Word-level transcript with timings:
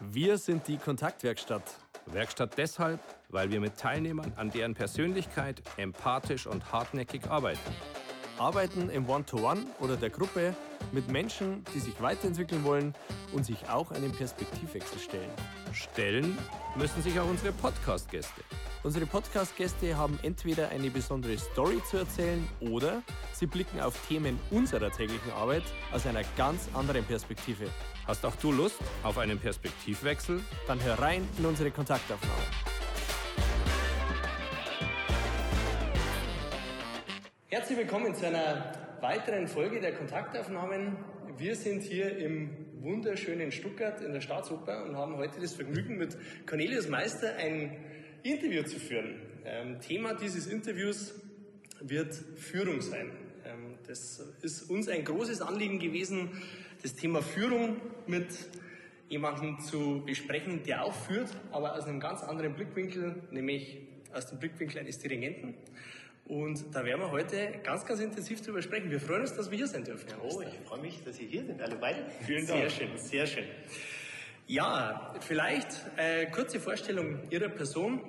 Wir 0.00 0.36
sind 0.36 0.68
die 0.68 0.76
Kontaktwerkstatt. 0.76 1.62
Werkstatt 2.04 2.58
deshalb, 2.58 3.00
weil 3.30 3.50
wir 3.50 3.60
mit 3.60 3.78
Teilnehmern 3.78 4.30
an 4.36 4.50
deren 4.50 4.74
Persönlichkeit 4.74 5.62
empathisch 5.78 6.46
und 6.46 6.70
hartnäckig 6.70 7.30
arbeiten. 7.30 7.74
Arbeiten 8.38 8.90
im 8.90 9.08
One-to-One 9.08 9.64
oder 9.80 9.96
der 9.96 10.10
Gruppe 10.10 10.54
mit 10.92 11.10
Menschen, 11.10 11.64
die 11.74 11.80
sich 11.80 11.98
weiterentwickeln 12.02 12.62
wollen 12.64 12.94
und 13.32 13.46
sich 13.46 13.70
auch 13.70 13.90
einem 13.90 14.12
Perspektivwechsel 14.12 14.98
stellen. 14.98 15.30
Stellen 15.72 16.36
müssen 16.76 17.02
sich 17.02 17.18
auch 17.18 17.28
unsere 17.28 17.52
Podcast-Gäste. 17.52 18.42
Unsere 18.82 19.06
Podcast-Gäste 19.06 19.96
haben 19.96 20.18
entweder 20.22 20.68
eine 20.68 20.90
besondere 20.90 21.38
Story 21.38 21.80
zu 21.90 21.96
erzählen 21.96 22.46
oder 22.60 23.02
sie 23.32 23.46
blicken 23.46 23.80
auf 23.80 24.06
Themen 24.06 24.38
unserer 24.50 24.92
täglichen 24.92 25.32
Arbeit 25.32 25.64
aus 25.90 26.06
einer 26.06 26.22
ganz 26.36 26.68
anderen 26.74 27.04
Perspektive. 27.04 27.70
Hast 28.06 28.24
auch 28.24 28.36
du 28.36 28.52
Lust 28.52 28.78
auf 29.02 29.18
einen 29.18 29.36
Perspektivwechsel? 29.36 30.40
Dann 30.68 30.80
hör 30.84 30.96
rein 30.96 31.28
in 31.38 31.44
unsere 31.44 31.72
Kontaktaufnahme. 31.72 32.40
Herzlich 37.48 37.76
willkommen 37.76 38.14
zu 38.14 38.28
einer 38.28 38.72
weiteren 39.00 39.48
Folge 39.48 39.80
der 39.80 39.92
Kontaktaufnahmen. 39.92 40.96
Wir 41.36 41.56
sind 41.56 41.82
hier 41.82 42.16
im 42.16 42.50
wunderschönen 42.80 43.50
Stuttgart 43.50 44.00
in 44.00 44.12
der 44.12 44.20
Staatsoper 44.20 44.84
und 44.84 44.96
haben 44.96 45.16
heute 45.16 45.40
das 45.40 45.54
Vergnügen, 45.54 45.98
mit 45.98 46.16
Cornelius 46.46 46.88
Meister 46.88 47.34
ein 47.34 47.76
Interview 48.22 48.62
zu 48.62 48.78
führen. 48.78 49.20
Ähm, 49.44 49.80
Thema 49.80 50.14
dieses 50.14 50.46
Interviews 50.46 51.12
wird 51.80 52.14
Führung 52.14 52.80
sein. 52.80 53.10
Ähm, 53.44 53.78
das 53.88 54.22
ist 54.42 54.70
uns 54.70 54.88
ein 54.88 55.04
großes 55.04 55.42
Anliegen 55.42 55.80
gewesen, 55.80 56.30
das 56.82 56.94
Thema 56.94 57.22
Führung 57.22 57.76
mit 58.06 58.28
jemandem 59.08 59.60
zu 59.60 60.02
besprechen, 60.04 60.62
der 60.64 60.84
auch 60.84 60.94
führt, 60.94 61.30
aber 61.52 61.74
aus 61.74 61.84
einem 61.84 62.00
ganz 62.00 62.22
anderen 62.22 62.54
Blickwinkel, 62.54 63.22
nämlich 63.30 63.78
aus 64.12 64.26
dem 64.26 64.38
Blickwinkel 64.38 64.80
eines 64.80 64.98
Dirigenten. 64.98 65.54
Und 66.26 66.74
da 66.74 66.84
werden 66.84 67.00
wir 67.00 67.12
heute 67.12 67.60
ganz, 67.62 67.86
ganz 67.86 68.00
intensiv 68.00 68.40
darüber 68.40 68.60
sprechen. 68.60 68.90
Wir 68.90 69.00
freuen 69.00 69.20
uns, 69.20 69.34
dass 69.36 69.48
wir 69.50 69.58
hier 69.58 69.68
sein 69.68 69.84
dürfen. 69.84 70.08
Oh, 70.20 70.42
ich 70.42 70.66
freue 70.66 70.80
mich, 70.80 71.04
dass 71.04 71.16
Sie 71.16 71.26
hier 71.26 71.44
sind, 71.44 71.62
alle 71.62 71.76
beide. 71.76 72.04
Vielen 72.24 72.46
Dank. 72.46 72.68
Sehr 72.68 72.70
schön, 72.70 72.98
sehr 72.98 73.26
schön. 73.26 73.44
Ja, 74.48 75.14
vielleicht 75.20 75.68
äh, 75.96 76.26
kurze 76.26 76.58
Vorstellung 76.58 77.20
Ihrer 77.30 77.48
Person. 77.48 78.00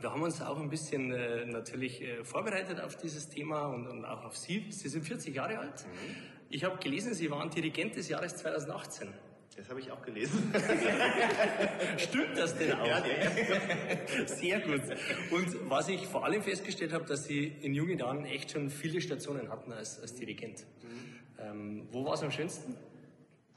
Wir 0.00 0.10
haben 0.10 0.22
uns 0.22 0.40
auch 0.40 0.58
ein 0.60 0.70
bisschen 0.70 1.12
äh, 1.12 1.44
natürlich 1.44 2.02
äh, 2.02 2.24
vorbereitet 2.24 2.80
auf 2.80 2.96
dieses 2.96 3.28
Thema 3.28 3.66
und, 3.66 3.86
und, 3.86 4.04
auch 4.04 4.24
auf 4.24 4.36
Sie. 4.36 4.66
Sie 4.70 4.88
sind 4.88 5.04
40 5.04 5.34
Jahre 5.34 5.58
alt. 5.58 5.86
Mhm. 5.86 6.16
Ich 6.52 6.64
habe 6.64 6.76
gelesen, 6.78 7.14
Sie 7.14 7.30
waren 7.30 7.48
Dirigent 7.48 7.94
des 7.94 8.08
Jahres 8.08 8.36
2018. 8.36 9.14
Das 9.56 9.68
habe 9.68 9.78
ich 9.78 9.92
auch 9.92 10.02
gelesen. 10.02 10.52
Stimmt 11.96 12.36
das 12.36 12.56
denn 12.58 12.72
auch? 12.72 12.86
Ja, 12.86 13.04
ja. 13.06 14.26
Sehr 14.26 14.60
gut. 14.60 14.82
Und 15.30 15.70
was 15.70 15.88
ich 15.88 16.06
vor 16.06 16.24
allem 16.24 16.42
festgestellt 16.42 16.92
habe, 16.92 17.04
dass 17.04 17.24
Sie 17.24 17.46
in 17.46 17.72
jungen 17.72 17.98
Jahren 17.98 18.24
echt 18.24 18.50
schon 18.50 18.68
viele 18.68 19.00
Stationen 19.00 19.48
hatten 19.48 19.72
als, 19.72 20.00
als 20.00 20.14
Dirigent. 20.16 20.66
Mhm. 20.82 21.20
Ähm, 21.38 21.88
wo 21.92 22.04
war 22.04 22.14
es 22.14 22.22
am 22.22 22.32
schönsten? 22.32 22.74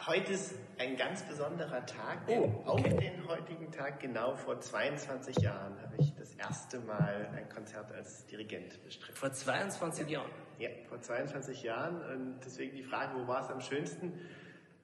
Heute 0.06 0.34
ist 0.34 0.54
ein 0.78 0.96
ganz 0.96 1.24
besonderer 1.24 1.86
Tag. 1.86 2.28
Oh, 2.28 2.52
okay. 2.66 2.92
Auf 2.92 3.00
den 3.00 3.28
heutigen 3.28 3.72
Tag, 3.72 4.02
genau 4.02 4.36
vor 4.36 4.60
22 4.60 5.38
Jahren, 5.38 5.82
habe 5.82 5.96
ich 5.98 6.14
das 6.14 6.36
erste 6.36 6.80
Mal 6.82 7.30
ein 7.36 7.50
Konzert 7.50 7.92
als 7.92 8.26
Dirigent 8.28 8.84
bestritten. 8.84 9.16
Vor 9.16 9.32
22 9.32 10.10
Jahren? 10.10 10.30
Ja, 10.60 10.70
vor 10.88 11.02
22 11.02 11.64
Jahren. 11.64 12.02
Und 12.02 12.40
deswegen 12.46 12.76
die 12.76 12.84
Frage, 12.84 13.18
wo 13.18 13.28
war 13.28 13.42
es 13.42 13.50
am 13.50 13.62
schönsten? 13.62 14.14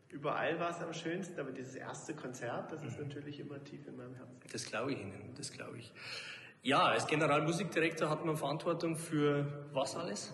Überall 0.10 0.60
war 0.60 0.72
es 0.72 0.82
am 0.82 0.94
schönsten, 0.94 1.40
aber 1.40 1.52
dieses 1.52 1.76
erste 1.76 2.16
Konzert, 2.16 2.72
das 2.72 2.84
ist 2.84 3.00
mhm. 3.00 3.08
natürlich 3.08 3.40
immer 3.40 3.64
tief 3.64 3.88
in 3.88 3.96
meinem 3.96 4.16
Herzen. 4.16 4.40
Das 4.52 4.66
glaube 4.66 4.94
ich 4.94 5.00
Ihnen, 5.00 5.34
das 5.38 5.52
glaube 5.52 5.78
ich. 5.78 5.94
Ja, 6.64 6.88
als 6.88 7.06
Generalmusikdirektor 7.08 8.10
hat 8.10 8.26
man 8.26 8.36
Verantwortung 8.36 8.96
für 8.96 9.68
was 9.72 9.96
alles? 9.96 10.34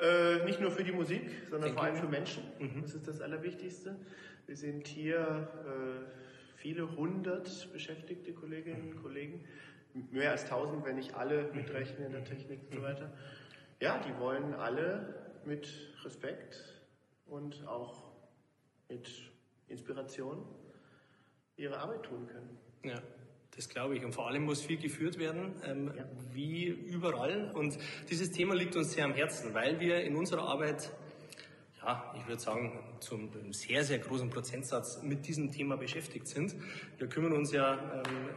Äh, 0.00 0.44
nicht 0.44 0.60
nur 0.60 0.70
für 0.70 0.84
die 0.84 0.92
Musik, 0.92 1.30
sondern 1.50 1.62
Denke 1.62 1.74
vor 1.74 1.84
allem 1.84 1.96
für 1.96 2.08
Menschen. 2.08 2.44
Mhm. 2.58 2.82
Das 2.82 2.94
ist 2.94 3.06
das 3.06 3.20
Allerwichtigste. 3.20 3.96
Wir 4.46 4.56
sind 4.56 4.86
hier 4.86 5.48
äh, 5.66 6.10
viele 6.56 6.96
hundert 6.96 7.70
beschäftigte 7.72 8.32
Kolleginnen 8.32 8.92
und 8.92 9.02
Kollegen, 9.02 9.44
mehr 10.10 10.30
als 10.30 10.46
tausend, 10.46 10.84
wenn 10.84 10.96
nicht 10.96 11.14
alle 11.14 11.50
mitrechnen 11.52 12.06
in 12.06 12.12
der 12.12 12.24
Technik 12.24 12.60
und 12.70 12.76
so 12.76 12.82
weiter. 12.82 13.12
Ja, 13.80 13.98
die 13.98 14.16
wollen 14.18 14.54
alle 14.54 15.14
mit 15.46 15.68
Respekt 16.04 16.62
und 17.26 17.66
auch 17.66 18.02
mit 18.88 19.08
Inspiration 19.68 20.44
ihre 21.56 21.78
Arbeit 21.78 22.02
tun 22.02 22.26
können. 22.26 22.58
Ja. 22.84 23.00
Das 23.56 23.68
glaube 23.68 23.96
ich. 23.96 24.04
Und 24.04 24.14
vor 24.14 24.28
allem 24.28 24.44
muss 24.44 24.62
viel 24.62 24.78
geführt 24.78 25.18
werden, 25.18 25.54
ähm, 25.64 25.92
ja. 25.96 26.04
wie 26.32 26.66
überall. 26.66 27.50
Und 27.52 27.76
dieses 28.08 28.30
Thema 28.30 28.54
liegt 28.54 28.76
uns 28.76 28.92
sehr 28.92 29.04
am 29.04 29.12
Herzen, 29.12 29.54
weil 29.54 29.80
wir 29.80 30.02
in 30.02 30.14
unserer 30.14 30.42
Arbeit, 30.42 30.92
ja, 31.82 32.14
ich 32.16 32.26
würde 32.28 32.40
sagen, 32.40 32.96
zum 33.00 33.52
sehr, 33.52 33.82
sehr 33.82 33.98
großen 33.98 34.30
Prozentsatz 34.30 35.02
mit 35.02 35.26
diesem 35.26 35.50
Thema 35.50 35.76
beschäftigt 35.76 36.28
sind. 36.28 36.54
Wir 36.98 37.08
kümmern 37.08 37.32
uns 37.32 37.50
ja 37.50 38.02
ähm, 38.06 38.30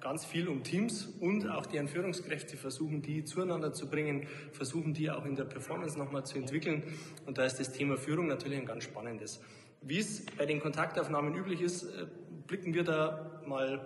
ganz 0.00 0.24
viel 0.24 0.48
um 0.48 0.62
Teams 0.62 1.06
und 1.20 1.48
auch 1.48 1.66
deren 1.66 1.88
Führungskräfte, 1.88 2.56
versuchen 2.56 3.02
die 3.02 3.24
zueinander 3.24 3.72
zu 3.72 3.88
bringen, 3.88 4.26
versuchen 4.52 4.94
die 4.94 5.10
auch 5.10 5.24
in 5.24 5.36
der 5.36 5.44
Performance 5.44 5.98
nochmal 5.98 6.24
zu 6.24 6.38
entwickeln. 6.38 6.82
Und 7.26 7.38
da 7.38 7.44
ist 7.44 7.58
das 7.60 7.72
Thema 7.72 7.96
Führung 7.96 8.26
natürlich 8.26 8.58
ein 8.58 8.66
ganz 8.66 8.84
spannendes. 8.84 9.40
Wie 9.80 9.98
es 9.98 10.24
bei 10.36 10.46
den 10.46 10.60
Kontaktaufnahmen 10.60 11.34
üblich 11.34 11.60
ist, 11.60 11.84
äh, 11.84 12.06
blicken 12.46 12.74
wir 12.74 12.84
da 12.84 13.42
mal 13.46 13.80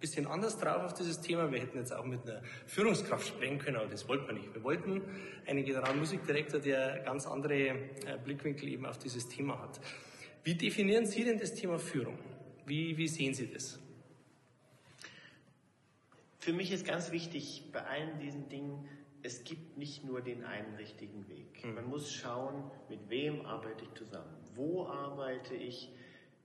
bisschen 0.00 0.26
anders 0.26 0.58
drauf 0.58 0.82
auf 0.82 0.94
dieses 0.94 1.20
Thema. 1.20 1.52
Wir 1.52 1.60
hätten 1.60 1.76
jetzt 1.76 1.92
auch 1.92 2.06
mit 2.06 2.22
einer 2.22 2.42
Führungskraft 2.66 3.26
sprechen 3.28 3.58
können, 3.58 3.76
aber 3.76 3.86
das 3.86 4.08
wollten 4.08 4.26
wir 4.26 4.32
nicht. 4.32 4.52
Wir 4.54 4.64
wollten 4.64 5.02
einen 5.46 5.64
Generalmusikdirektor, 5.64 6.58
der 6.58 7.00
ganz 7.00 7.26
andere 7.26 7.54
äh, 7.54 7.76
Blickwinkel 8.24 8.68
eben 8.68 8.86
auf 8.86 8.98
dieses 8.98 9.28
Thema 9.28 9.60
hat. 9.60 9.80
Wie 10.42 10.54
definieren 10.54 11.04
Sie 11.04 11.22
denn 11.22 11.38
das 11.38 11.54
Thema 11.54 11.78
Führung? 11.78 12.18
Wie, 12.64 12.96
wie 12.96 13.08
sehen 13.08 13.34
Sie 13.34 13.46
das? 13.52 13.78
Für 16.40 16.52
mich 16.52 16.72
ist 16.72 16.86
ganz 16.86 17.12
wichtig 17.12 17.70
bei 17.72 17.82
allen 17.84 18.18
diesen 18.18 18.48
Dingen, 18.48 18.88
es 19.22 19.44
gibt 19.44 19.76
nicht 19.76 20.04
nur 20.04 20.22
den 20.22 20.44
einen 20.44 20.74
richtigen 20.76 21.28
Weg. 21.28 21.64
Mhm. 21.64 21.74
Man 21.74 21.86
muss 21.86 22.12
schauen, 22.12 22.70
mit 22.88 23.08
wem 23.08 23.44
arbeite 23.46 23.84
ich 23.84 23.92
zusammen? 23.94 24.34
Wo 24.54 24.86
arbeite 24.86 25.54
ich? 25.54 25.92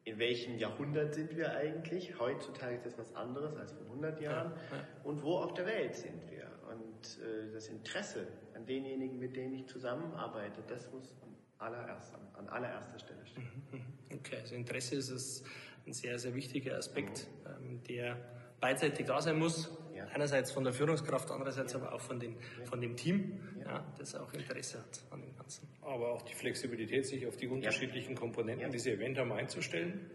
in 0.06 0.20
welchem 0.20 0.58
Jahrhundert 0.60 1.16
sind 1.16 1.36
wir 1.36 1.56
eigentlich? 1.56 2.18
Heutzutage 2.20 2.76
ist 2.76 2.86
das 2.86 2.98
was 2.98 3.16
anderes 3.16 3.56
als 3.56 3.74
vor 3.74 3.88
100 3.88 4.22
Jahren. 4.22 4.52
Ja, 4.52 4.78
ja. 4.78 4.88
Und 5.04 5.24
wo 5.24 5.38
auf 5.38 5.54
der 5.56 5.66
Welt 5.66 5.96
sind 5.96 6.30
wir? 6.30 6.48
Und 6.72 7.20
äh, 7.24 7.52
das 7.52 7.68
Interesse 7.70 8.28
an 8.54 8.66
denjenigen, 8.68 9.18
mit 9.18 9.36
denen 9.36 9.56
ich 9.56 9.66
zusammenarbeite, 9.66 10.62
das 10.68 10.92
muss 10.92 11.16
allererst, 11.58 12.14
an 12.34 12.48
allererster 12.50 13.00
Stelle 13.00 13.26
stehen. 13.26 13.50
Mhm, 13.72 13.80
mhm. 13.80 14.20
Okay, 14.20 14.38
also 14.42 14.56
Interesse 14.56 14.96
ist 14.96 15.44
ein 15.88 15.94
sehr, 15.94 16.20
sehr 16.20 16.36
wichtiger 16.36 16.78
Aspekt, 16.78 17.28
mhm. 17.60 17.72
ähm, 17.72 17.84
der 17.84 18.18
beidseitig 18.60 19.08
da 19.08 19.20
sein 19.22 19.40
muss. 19.40 19.72
Einerseits 20.16 20.54
von 20.54 20.64
der 20.64 20.72
Führungskraft, 20.72 21.30
andererseits 21.30 21.76
aber 21.76 21.92
auch 21.92 22.00
von, 22.00 22.18
den, 22.22 22.38
von 22.64 22.80
dem 22.80 22.96
Team, 22.96 23.38
ja. 23.60 23.86
das 23.98 24.16
auch 24.16 24.32
Interesse 24.32 24.80
hat 24.80 25.04
an 25.12 25.22
dem 25.22 25.36
Ganzen. 25.36 25.68
Aber 25.82 26.14
auch 26.14 26.22
die 26.22 26.34
Flexibilität, 26.34 27.06
sich 27.06 27.28
auf 27.28 27.36
die 27.36 27.50
unterschiedlichen 27.50 28.16
Komponenten, 28.16 28.72
die 28.72 28.80
Sie 28.80 28.92
erwähnt 28.92 29.18
haben, 29.18 29.34
einzustellen. 29.34 30.10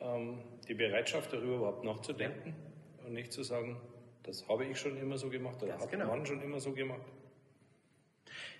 Ähm, 0.00 0.42
die 0.68 0.74
Bereitschaft, 0.74 1.32
darüber 1.32 1.56
überhaupt 1.56 1.82
nachzudenken 1.82 2.54
und 3.06 3.14
nicht 3.14 3.32
zu 3.32 3.42
sagen, 3.42 3.80
das 4.22 4.46
habe 4.50 4.66
ich 4.66 4.78
schon 4.78 4.98
immer 4.98 5.16
so 5.16 5.30
gemacht 5.30 5.62
oder 5.62 5.78
hat 5.78 5.90
genau. 5.90 6.08
man 6.08 6.26
schon 6.26 6.42
immer 6.42 6.60
so 6.60 6.74
gemacht. 6.74 7.06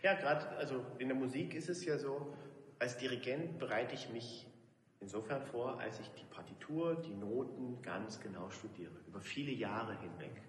Ja, 0.03 0.15
gerade 0.15 0.49
also 0.57 0.87
in 0.99 1.09
der 1.09 1.19
Musik 1.19 1.53
ist 1.53 1.69
es 1.69 1.85
ja 1.85 1.99
so, 1.99 2.35
als 2.79 2.97
Dirigent 2.97 3.59
bereite 3.59 3.95
ich 3.95 4.09
mich 4.09 4.47
insofern 5.01 5.43
vor, 5.43 5.79
als 5.79 6.01
ich 6.01 6.09
die 6.13 6.25
Partitur, 6.31 6.95
die 6.95 7.15
Noten 7.15 7.83
ganz 7.83 8.19
genau 8.21 8.49
studiere, 8.49 8.95
über 9.07 9.21
viele 9.21 9.53
Jahre 9.53 9.93
hinweg. 10.01 10.48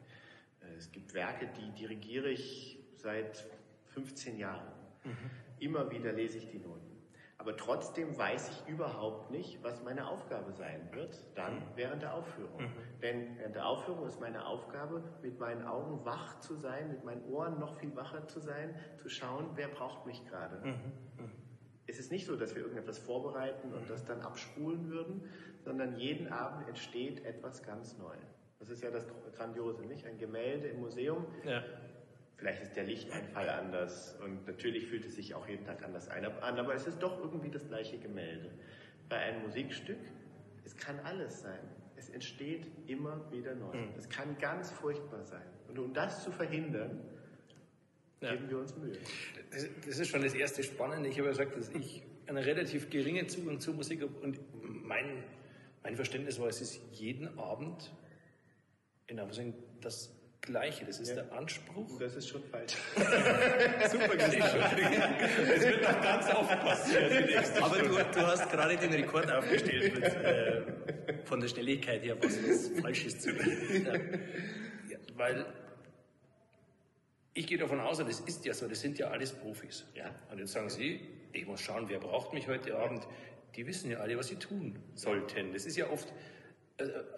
Äh, 0.69 0.77
es 0.77 0.91
gibt 0.91 1.13
Werke, 1.13 1.47
die 1.47 1.71
dirigiere 1.71 2.29
ich 2.29 2.79
seit 2.97 3.45
15 3.87 4.37
Jahren. 4.37 4.71
Mhm. 5.03 5.29
Immer 5.59 5.91
wieder 5.91 6.13
lese 6.13 6.37
ich 6.37 6.49
die 6.49 6.59
Noten. 6.59 6.89
Aber 7.37 7.55
trotzdem 7.55 8.17
weiß 8.17 8.49
ich 8.49 8.73
überhaupt 8.73 9.31
nicht, 9.31 9.63
was 9.63 9.81
meine 9.83 10.09
Aufgabe 10.09 10.51
sein 10.51 10.89
wird, 10.91 11.23
dann 11.35 11.55
mhm. 11.55 11.63
während 11.75 12.01
der 12.01 12.13
Aufführung. 12.13 12.61
Mhm. 12.61 12.99
Denn 13.01 13.37
während 13.37 13.55
der 13.55 13.65
Aufführung 13.65 14.05
ist 14.07 14.19
meine 14.19 14.45
Aufgabe, 14.45 15.03
mit 15.21 15.39
meinen 15.39 15.65
Augen 15.65 16.03
wach 16.05 16.41
zu 16.41 16.55
sein, 16.55 16.89
mit 16.89 17.05
meinen 17.05 17.23
Ohren 17.31 17.57
noch 17.57 17.77
viel 17.79 17.95
wacher 17.95 18.27
zu 18.27 18.41
sein, 18.41 18.75
zu 18.97 19.07
schauen, 19.07 19.51
wer 19.55 19.69
braucht 19.69 20.05
mich 20.05 20.25
gerade. 20.27 20.57
Mhm. 20.57 21.23
mhm. 21.23 21.31
Es 21.87 21.97
ist 21.97 22.11
nicht 22.11 22.27
so, 22.27 22.35
dass 22.35 22.53
wir 22.53 22.61
irgendetwas 22.61 22.99
vorbereiten 22.99 23.73
und 23.73 23.89
das 23.89 24.05
dann 24.05 24.21
abspulen 24.21 24.91
würden, 24.91 25.23
sondern 25.63 25.97
jeden 25.97 26.27
Abend 26.31 26.67
entsteht 26.67 27.25
etwas 27.25 27.63
ganz 27.63 27.97
Neues. 27.97 28.38
Das 28.59 28.69
ist 28.69 28.83
ja 28.83 28.91
das 28.91 29.05
Grandiose, 29.35 29.83
nicht? 29.83 30.05
Ein 30.05 30.17
Gemälde 30.17 30.67
im 30.67 30.81
Museum. 30.81 31.25
Ja. 31.45 31.63
Vielleicht 32.35 32.61
ist 32.61 32.75
der 32.75 32.83
Lichteinfall 32.83 33.49
anders 33.49 34.17
und 34.23 34.47
natürlich 34.47 34.87
fühlt 34.87 35.05
es 35.05 35.15
sich 35.15 35.33
auch 35.35 35.47
jeden 35.47 35.65
Tag 35.65 35.83
anders 35.83 36.07
an, 36.07 36.25
aber 36.25 36.73
es 36.73 36.87
ist 36.87 36.99
doch 36.99 37.19
irgendwie 37.19 37.49
das 37.49 37.67
gleiche 37.67 37.97
Gemälde. 37.97 38.49
Bei 39.09 39.17
einem 39.17 39.41
Musikstück, 39.43 39.99
es 40.63 40.75
kann 40.77 40.99
alles 40.99 41.41
sein. 41.41 41.59
Es 41.97 42.09
Es 42.09 42.15
entsteht 42.15 42.65
immer 42.87 43.31
wieder 43.31 43.55
neu. 43.55 43.75
Mhm. 43.75 43.93
Das 43.95 44.09
kann 44.09 44.37
ganz 44.39 44.71
furchtbar 44.71 45.23
sein. 45.25 45.45
Und 45.67 45.77
um 45.77 45.93
das 45.93 46.23
zu 46.23 46.31
verhindern, 46.31 47.01
ja. 48.21 48.31
geben 48.31 48.49
wir 48.49 48.59
uns 48.59 48.75
Mühe. 48.75 48.97
Das, 49.51 49.67
das, 49.85 49.99
ist 49.99 50.07
schon 50.09 50.21
das 50.21 50.33
erste 50.33 50.63
Spannende. 50.63 51.09
Ich 51.09 51.15
habe 51.17 51.25
ja 51.25 51.31
gesagt, 51.31 51.55
dass 51.55 51.69
ich 51.69 52.03
einen 52.27 52.37
relativ 52.37 52.89
geringen 52.89 53.27
Zugang 53.27 53.59
zur 53.59 53.75
Musik 53.75 54.01
habe 54.01 54.13
und 54.21 54.39
mein, 54.85 55.23
mein 55.83 55.95
Verständnis 55.95 56.39
war, 56.39 56.47
es 56.47 56.61
ist 56.61 56.81
jeden 56.93 57.37
Abend 57.37 57.91
in 59.09 59.19
Amsing 59.19 59.53
das 59.81 60.15
Gleiche. 60.41 60.85
Das 60.85 60.99
ist 60.99 61.09
ja. 61.09 61.23
der 61.23 61.33
Anspruch. 61.33 61.99
Das 61.99 62.15
ist 62.15 62.29
schon 62.29 62.43
falsch. 62.43 62.73
Super 63.91 64.15
gesagt. 64.15 64.79
Es 65.55 65.63
wird 65.63 65.81
noch 65.81 66.01
ganz 66.01 66.33
oft 66.33 66.59
passieren. 66.61 67.61
Aber 67.61 67.77
du, 67.77 67.89
du, 67.89 68.27
hast 68.27 68.49
gerade 68.49 68.77
den 68.77 68.93
Rekord 68.93 69.31
aufgestellt 69.31 69.95
mit, 69.95 70.03
äh, 70.03 70.63
von 71.25 71.41
der 71.41 71.47
Schnelligkeit 71.49 72.03
her, 72.03 72.17
was, 72.21 72.37
was 72.43 72.81
falsch 72.81 73.05
ist 73.05 73.21
zu 73.21 73.31
ja. 73.31 73.95
ja, 73.95 74.97
Weil 75.15 75.45
ich 77.33 77.47
gehe 77.47 77.57
davon 77.57 77.79
aus, 77.79 77.99
und 77.99 78.09
das 78.09 78.21
ist 78.21 78.45
ja 78.45 78.53
so, 78.53 78.67
das 78.67 78.79
sind 78.79 78.97
ja 78.97 79.09
alles 79.09 79.33
Profis. 79.33 79.85
Ja. 79.93 80.13
Und 80.31 80.39
jetzt 80.39 80.53
sagen 80.53 80.69
Sie, 80.69 81.01
ich 81.33 81.45
muss 81.45 81.61
schauen, 81.61 81.89
wer 81.89 81.99
braucht 81.99 82.33
mich 82.33 82.47
heute 82.47 82.77
Abend. 82.77 83.05
Die 83.55 83.65
wissen 83.67 83.91
ja 83.91 83.99
alle, 83.99 84.17
was 84.17 84.27
sie 84.27 84.35
tun 84.35 84.79
sollten. 84.93 85.53
Das 85.53 85.65
ist 85.65 85.75
ja 85.75 85.89
oft, 85.89 86.13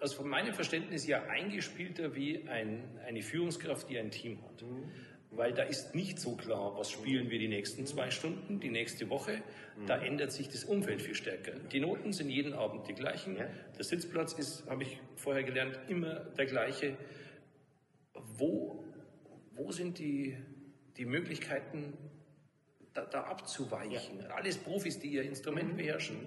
also 0.00 0.16
von 0.16 0.28
meinem 0.28 0.54
Verständnis 0.54 1.06
ja 1.06 1.22
eingespielter 1.24 2.14
wie 2.14 2.48
ein, 2.48 2.82
eine 3.06 3.22
Führungskraft, 3.22 3.88
die 3.88 3.98
ein 3.98 4.10
Team 4.10 4.42
hat. 4.42 4.62
Mhm. 4.62 4.90
Weil 5.30 5.54
da 5.54 5.62
ist 5.62 5.94
nicht 5.94 6.18
so 6.18 6.36
klar, 6.36 6.76
was 6.76 6.90
spielen 6.90 7.30
wir 7.30 7.38
die 7.38 7.48
nächsten 7.48 7.86
zwei 7.86 8.10
Stunden, 8.10 8.60
die 8.60 8.68
nächste 8.68 9.08
Woche. 9.08 9.42
Mhm. 9.76 9.86
Da 9.86 9.96
ändert 9.96 10.30
sich 10.30 10.48
das 10.48 10.64
Umfeld 10.64 11.00
viel 11.00 11.14
stärker. 11.14 11.52
Die 11.52 11.80
Noten 11.80 12.12
sind 12.12 12.28
jeden 12.28 12.52
Abend 12.52 12.86
die 12.86 12.92
gleichen. 12.92 13.36
Ja. 13.36 13.48
Der 13.76 13.84
Sitzplatz 13.84 14.34
ist, 14.34 14.68
habe 14.68 14.82
ich 14.82 15.00
vorher 15.16 15.42
gelernt, 15.42 15.78
immer 15.88 16.16
der 16.36 16.46
gleiche. 16.46 16.96
Wo, 18.14 18.84
wo 19.52 19.72
sind 19.72 19.98
die, 19.98 20.36
die 20.98 21.06
Möglichkeiten, 21.06 21.94
da, 22.92 23.06
da 23.06 23.22
abzuweichen? 23.22 24.20
Ja. 24.20 24.26
Alles 24.34 24.58
Profis, 24.58 24.98
die 24.98 25.08
ihr 25.08 25.22
Instrument 25.22 25.72
mhm. 25.72 25.76
beherrschen. 25.76 26.26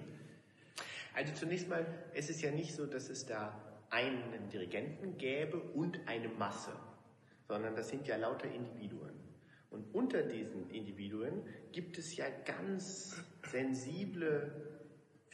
Also 1.16 1.32
zunächst 1.32 1.66
mal, 1.70 1.86
es 2.12 2.28
ist 2.28 2.42
ja 2.42 2.50
nicht 2.50 2.74
so, 2.74 2.84
dass 2.84 3.08
es 3.08 3.24
da 3.24 3.58
einen 3.88 4.50
Dirigenten 4.50 5.16
gäbe 5.16 5.58
und 5.58 5.98
eine 6.06 6.28
Masse, 6.28 6.72
sondern 7.48 7.74
das 7.74 7.88
sind 7.88 8.06
ja 8.06 8.16
lauter 8.16 8.52
Individuen. 8.52 9.14
Und 9.70 9.94
unter 9.94 10.22
diesen 10.22 10.68
Individuen 10.68 11.42
gibt 11.72 11.96
es 11.96 12.14
ja 12.16 12.26
ganz 12.44 13.16
sensible 13.50 14.75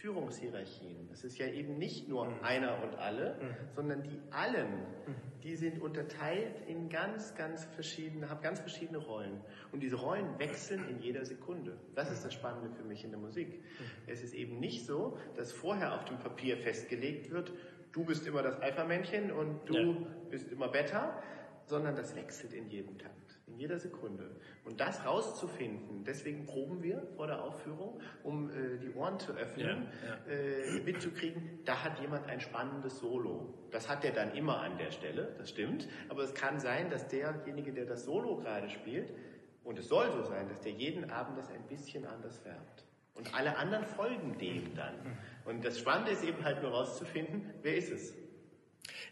Führungshierarchien. 0.02 1.08
Es 1.12 1.22
ist 1.22 1.38
ja 1.38 1.46
eben 1.46 1.78
nicht 1.78 2.08
nur 2.08 2.26
mhm. 2.26 2.42
einer 2.42 2.82
und 2.82 2.96
alle, 2.96 3.36
mhm. 3.40 3.74
sondern 3.76 4.02
die 4.02 4.18
allen, 4.32 4.80
mhm. 5.06 5.14
die 5.44 5.54
sind 5.54 5.80
unterteilt 5.80 6.60
in 6.66 6.88
ganz, 6.88 7.36
ganz 7.36 7.64
verschiedene, 7.66 8.28
haben 8.28 8.42
ganz 8.42 8.58
verschiedene 8.58 8.98
Rollen. 8.98 9.40
Und 9.70 9.80
diese 9.80 9.94
Rollen 9.94 10.36
wechseln 10.40 10.88
in 10.88 10.98
jeder 10.98 11.24
Sekunde. 11.24 11.78
Das 11.94 12.10
ist 12.10 12.24
das 12.24 12.34
Spannende 12.34 12.70
für 12.76 12.82
mich 12.82 13.04
in 13.04 13.10
der 13.10 13.20
Musik. 13.20 13.62
Es 14.08 14.24
ist 14.24 14.34
eben 14.34 14.58
nicht 14.58 14.84
so, 14.84 15.16
dass 15.36 15.52
vorher 15.52 15.94
auf 15.94 16.04
dem 16.04 16.18
Papier 16.18 16.56
festgelegt 16.56 17.30
wird, 17.30 17.52
du 17.92 18.04
bist 18.04 18.26
immer 18.26 18.42
das 18.42 18.58
Alpha-Männchen 18.60 19.30
und 19.30 19.60
du 19.66 19.74
ja. 19.76 19.96
bist 20.30 20.50
immer 20.50 20.66
Beta, 20.66 21.22
sondern 21.66 21.94
das 21.94 22.16
wechselt 22.16 22.52
in 22.54 22.68
jedem 22.68 22.98
Takt, 22.98 23.21
jeder 23.62 23.78
Sekunde. 23.78 24.28
Und 24.64 24.80
das 24.80 25.04
rauszufinden, 25.06 26.02
deswegen 26.04 26.46
proben 26.46 26.82
wir 26.82 27.06
vor 27.14 27.28
der 27.28 27.44
Aufführung, 27.44 28.00
um 28.24 28.50
äh, 28.50 28.78
die 28.78 28.92
Ohren 28.92 29.20
zu 29.20 29.32
öffnen, 29.32 29.86
ja, 30.26 30.32
ja. 30.32 30.76
Äh, 30.76 30.80
mitzukriegen, 30.80 31.60
da 31.64 31.84
hat 31.84 32.00
jemand 32.00 32.28
ein 32.28 32.40
spannendes 32.40 32.98
Solo. 32.98 33.54
Das 33.70 33.88
hat 33.88 34.04
er 34.04 34.10
dann 34.10 34.34
immer 34.34 34.60
an 34.60 34.78
der 34.78 34.90
Stelle, 34.90 35.36
das 35.38 35.50
stimmt, 35.50 35.88
aber 36.08 36.24
es 36.24 36.34
kann 36.34 36.58
sein, 36.58 36.90
dass 36.90 37.06
derjenige, 37.06 37.72
der 37.72 37.86
das 37.86 38.04
Solo 38.04 38.36
gerade 38.36 38.68
spielt, 38.68 39.14
und 39.62 39.78
es 39.78 39.86
soll 39.86 40.10
so 40.10 40.24
sein, 40.24 40.48
dass 40.48 40.60
der 40.60 40.72
jeden 40.72 41.08
Abend 41.10 41.38
das 41.38 41.48
ein 41.48 41.62
bisschen 41.68 42.04
anders 42.04 42.36
färbt. 42.38 42.84
Und 43.14 43.32
alle 43.32 43.56
anderen 43.56 43.84
folgen 43.84 44.36
dem 44.38 44.74
dann. 44.74 44.96
Und 45.44 45.64
das 45.64 45.78
Spannende 45.78 46.10
ist 46.10 46.24
eben 46.24 46.42
halt 46.42 46.62
nur 46.62 46.72
rauszufinden, 46.72 47.48
wer 47.62 47.76
ist 47.76 47.92
es? 47.92 48.12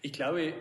Ich 0.03 0.13
glaube, 0.13 0.55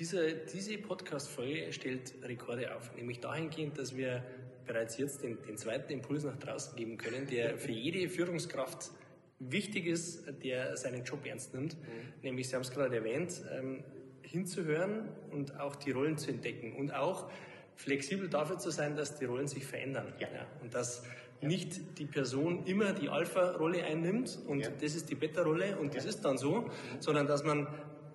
diese, 0.00 0.32
diese 0.32 0.78
Podcast-Folge 0.78 1.72
stellt 1.74 2.14
Rekorde 2.22 2.74
auf, 2.74 2.96
nämlich 2.96 3.20
dahingehend, 3.20 3.78
dass 3.78 3.94
wir 3.94 4.24
bereits 4.66 4.96
jetzt 4.96 5.22
den, 5.22 5.36
den 5.42 5.58
zweiten 5.58 5.92
Impuls 5.92 6.24
nach 6.24 6.38
draußen 6.38 6.74
geben 6.74 6.96
können, 6.96 7.26
der 7.26 7.58
für 7.58 7.72
jede 7.72 8.08
Führungskraft 8.08 8.92
wichtig 9.38 9.86
ist, 9.86 10.24
der 10.42 10.76
seinen 10.78 11.04
Job 11.04 11.26
ernst 11.26 11.52
nimmt. 11.52 11.74
Mhm. 11.74 11.86
Nämlich, 12.22 12.48
Sie 12.48 12.54
haben 12.54 12.62
es 12.62 12.70
gerade 12.70 12.96
erwähnt, 12.96 13.42
ähm, 13.52 13.84
hinzuhören 14.22 15.10
und 15.32 15.60
auch 15.60 15.76
die 15.76 15.90
Rollen 15.90 16.16
zu 16.16 16.30
entdecken 16.30 16.76
und 16.76 16.94
auch 16.94 17.30
flexibel 17.74 18.28
dafür 18.28 18.58
zu 18.58 18.70
sein, 18.70 18.96
dass 18.96 19.18
die 19.18 19.26
Rollen 19.26 19.48
sich 19.48 19.66
verändern. 19.66 20.14
Ja. 20.18 20.28
ja 20.32 20.46
und 20.62 20.74
dass 20.74 21.02
ja. 21.42 21.48
nicht 21.48 21.98
die 21.98 22.06
Person 22.06 22.64
immer 22.64 22.94
die 22.94 23.10
Alpha-Rolle 23.10 23.84
einnimmt 23.84 24.38
und 24.46 24.70
das 24.80 24.94
ist 24.94 25.10
die 25.10 25.14
Beta-Rolle 25.14 25.76
und 25.78 25.94
das 25.94 26.06
ist 26.06 26.24
dann 26.24 26.38
so, 26.38 26.62
mhm. 26.62 26.70
sondern 27.00 27.26
dass 27.26 27.44
man 27.44 27.66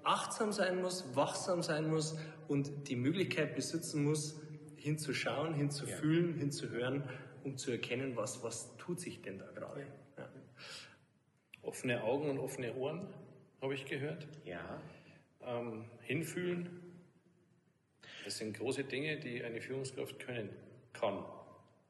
achtsam 0.05 0.51
sein 0.51 0.81
muss, 0.81 1.15
wachsam 1.15 1.61
sein 1.61 1.89
muss 1.89 2.17
und 2.47 2.87
die 2.87 2.95
Möglichkeit 2.95 3.55
besitzen 3.55 4.03
muss, 4.03 4.39
hinzuschauen, 4.77 5.53
hinzufühlen, 5.53 6.33
ja. 6.33 6.39
hinzuhören, 6.39 7.03
um 7.43 7.57
zu 7.57 7.71
erkennen, 7.71 8.15
was, 8.15 8.43
was 8.43 8.75
tut 8.77 8.99
sich 8.99 9.21
denn 9.21 9.39
da 9.39 9.49
gerade. 9.51 9.87
Ja. 10.17 10.29
Offene 11.63 12.03
Augen 12.03 12.29
und 12.29 12.39
offene 12.39 12.75
Ohren, 12.75 13.07
habe 13.61 13.73
ich 13.73 13.85
gehört. 13.85 14.27
Ja. 14.45 14.79
Ähm, 15.43 15.85
hinfühlen, 16.01 16.81
das 18.23 18.37
sind 18.37 18.57
große 18.57 18.83
Dinge, 18.83 19.17
die 19.19 19.43
eine 19.43 19.61
Führungskraft 19.61 20.19
können 20.19 20.49
kann. 20.93 21.25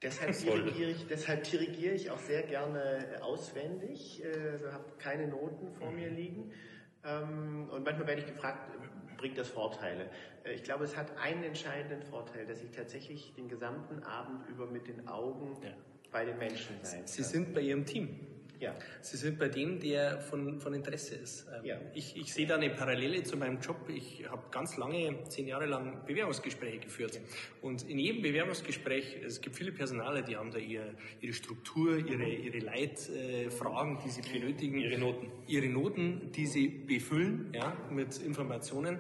Deshalb 0.01 0.38
dirigiere, 0.41 0.91
ich, 0.91 1.07
deshalb 1.07 1.44
dirigiere 1.44 1.95
ich 1.95 2.09
auch 2.09 2.19
sehr 2.19 2.44
gerne 2.44 3.19
auswendig, 3.21 4.23
also 4.25 4.71
habe 4.71 4.85
keine 5.00 5.27
Noten 5.27 5.73
vor 5.73 5.91
mhm. 5.91 5.95
mir 5.95 6.09
liegen 6.09 6.51
ähm, 6.51 6.75
und 7.05 7.83
manchmal 7.83 8.07
werde 8.07 8.21
ich 8.21 8.27
gefragt, 8.27 8.69
bringt 9.17 9.37
das 9.37 9.49
Vorteile? 9.49 10.09
Äh, 10.43 10.53
ich 10.53 10.63
glaube, 10.63 10.83
es 10.83 10.95
hat 10.95 11.17
einen 11.17 11.43
entscheidenden 11.43 12.03
Vorteil, 12.03 12.45
dass 12.45 12.61
ich 12.61 12.71
tatsächlich 12.71 13.33
den 13.33 13.47
gesamten 13.47 14.03
Abend 14.03 14.47
über 14.49 14.67
mit 14.67 14.87
den 14.87 15.07
Augen 15.07 15.57
ja. 15.63 15.71
bei 16.11 16.25
den 16.25 16.37
Menschen 16.37 16.75
sein 16.83 16.99
kann. 16.99 17.07
Sie 17.07 17.23
sind 17.23 17.53
bei 17.53 17.61
Ihrem 17.61 17.85
Team. 17.85 18.34
Ja. 18.59 18.75
Sie 19.01 19.17
sind 19.17 19.37
bei 19.37 19.49
dem, 19.49 19.79
der 19.79 20.19
von, 20.19 20.59
von 20.59 20.73
Interesse 20.73 21.15
ist. 21.15 21.47
Ähm, 21.53 21.65
ja. 21.65 21.77
Ich, 21.93 22.15
ich 22.15 22.33
sehe 22.33 22.47
da 22.47 22.55
eine 22.55 22.69
Parallele 22.69 23.23
zu 23.23 23.37
meinem 23.37 23.59
Job. 23.59 23.77
Ich 23.89 24.25
habe 24.29 24.43
ganz 24.51 24.77
lange, 24.77 25.24
zehn 25.27 25.47
Jahre 25.47 25.65
lang 25.65 26.05
Bewerbungsgespräche 26.05 26.79
geführt. 26.79 27.15
Ja. 27.15 27.21
Und 27.62 27.88
in 27.89 28.00
jedem 28.00 28.21
Bewerbungsgespräch, 28.21 29.17
es 29.25 29.41
gibt 29.41 29.55
viele 29.55 29.71
Personale, 29.71 30.24
die 30.24 30.38
haben 30.38 30.51
da 30.51 30.57
ihre, 30.57 30.95
ihre 31.21 31.33
Struktur, 31.33 31.97
ihre, 31.97 32.29
ihre 32.29 32.59
Leitfragen, 32.59 33.97
äh, 33.97 34.01
die 34.03 34.09
sie 34.09 34.21
benötigen. 34.21 34.77
Ihre 34.77 34.97
Noten. 34.97 35.31
Ihre 35.47 35.67
Noten, 35.67 36.31
die 36.31 36.47
sie 36.47 36.67
befüllen 36.67 37.51
ja, 37.53 37.75
mit 37.89 38.17
Informationen. 38.17 39.00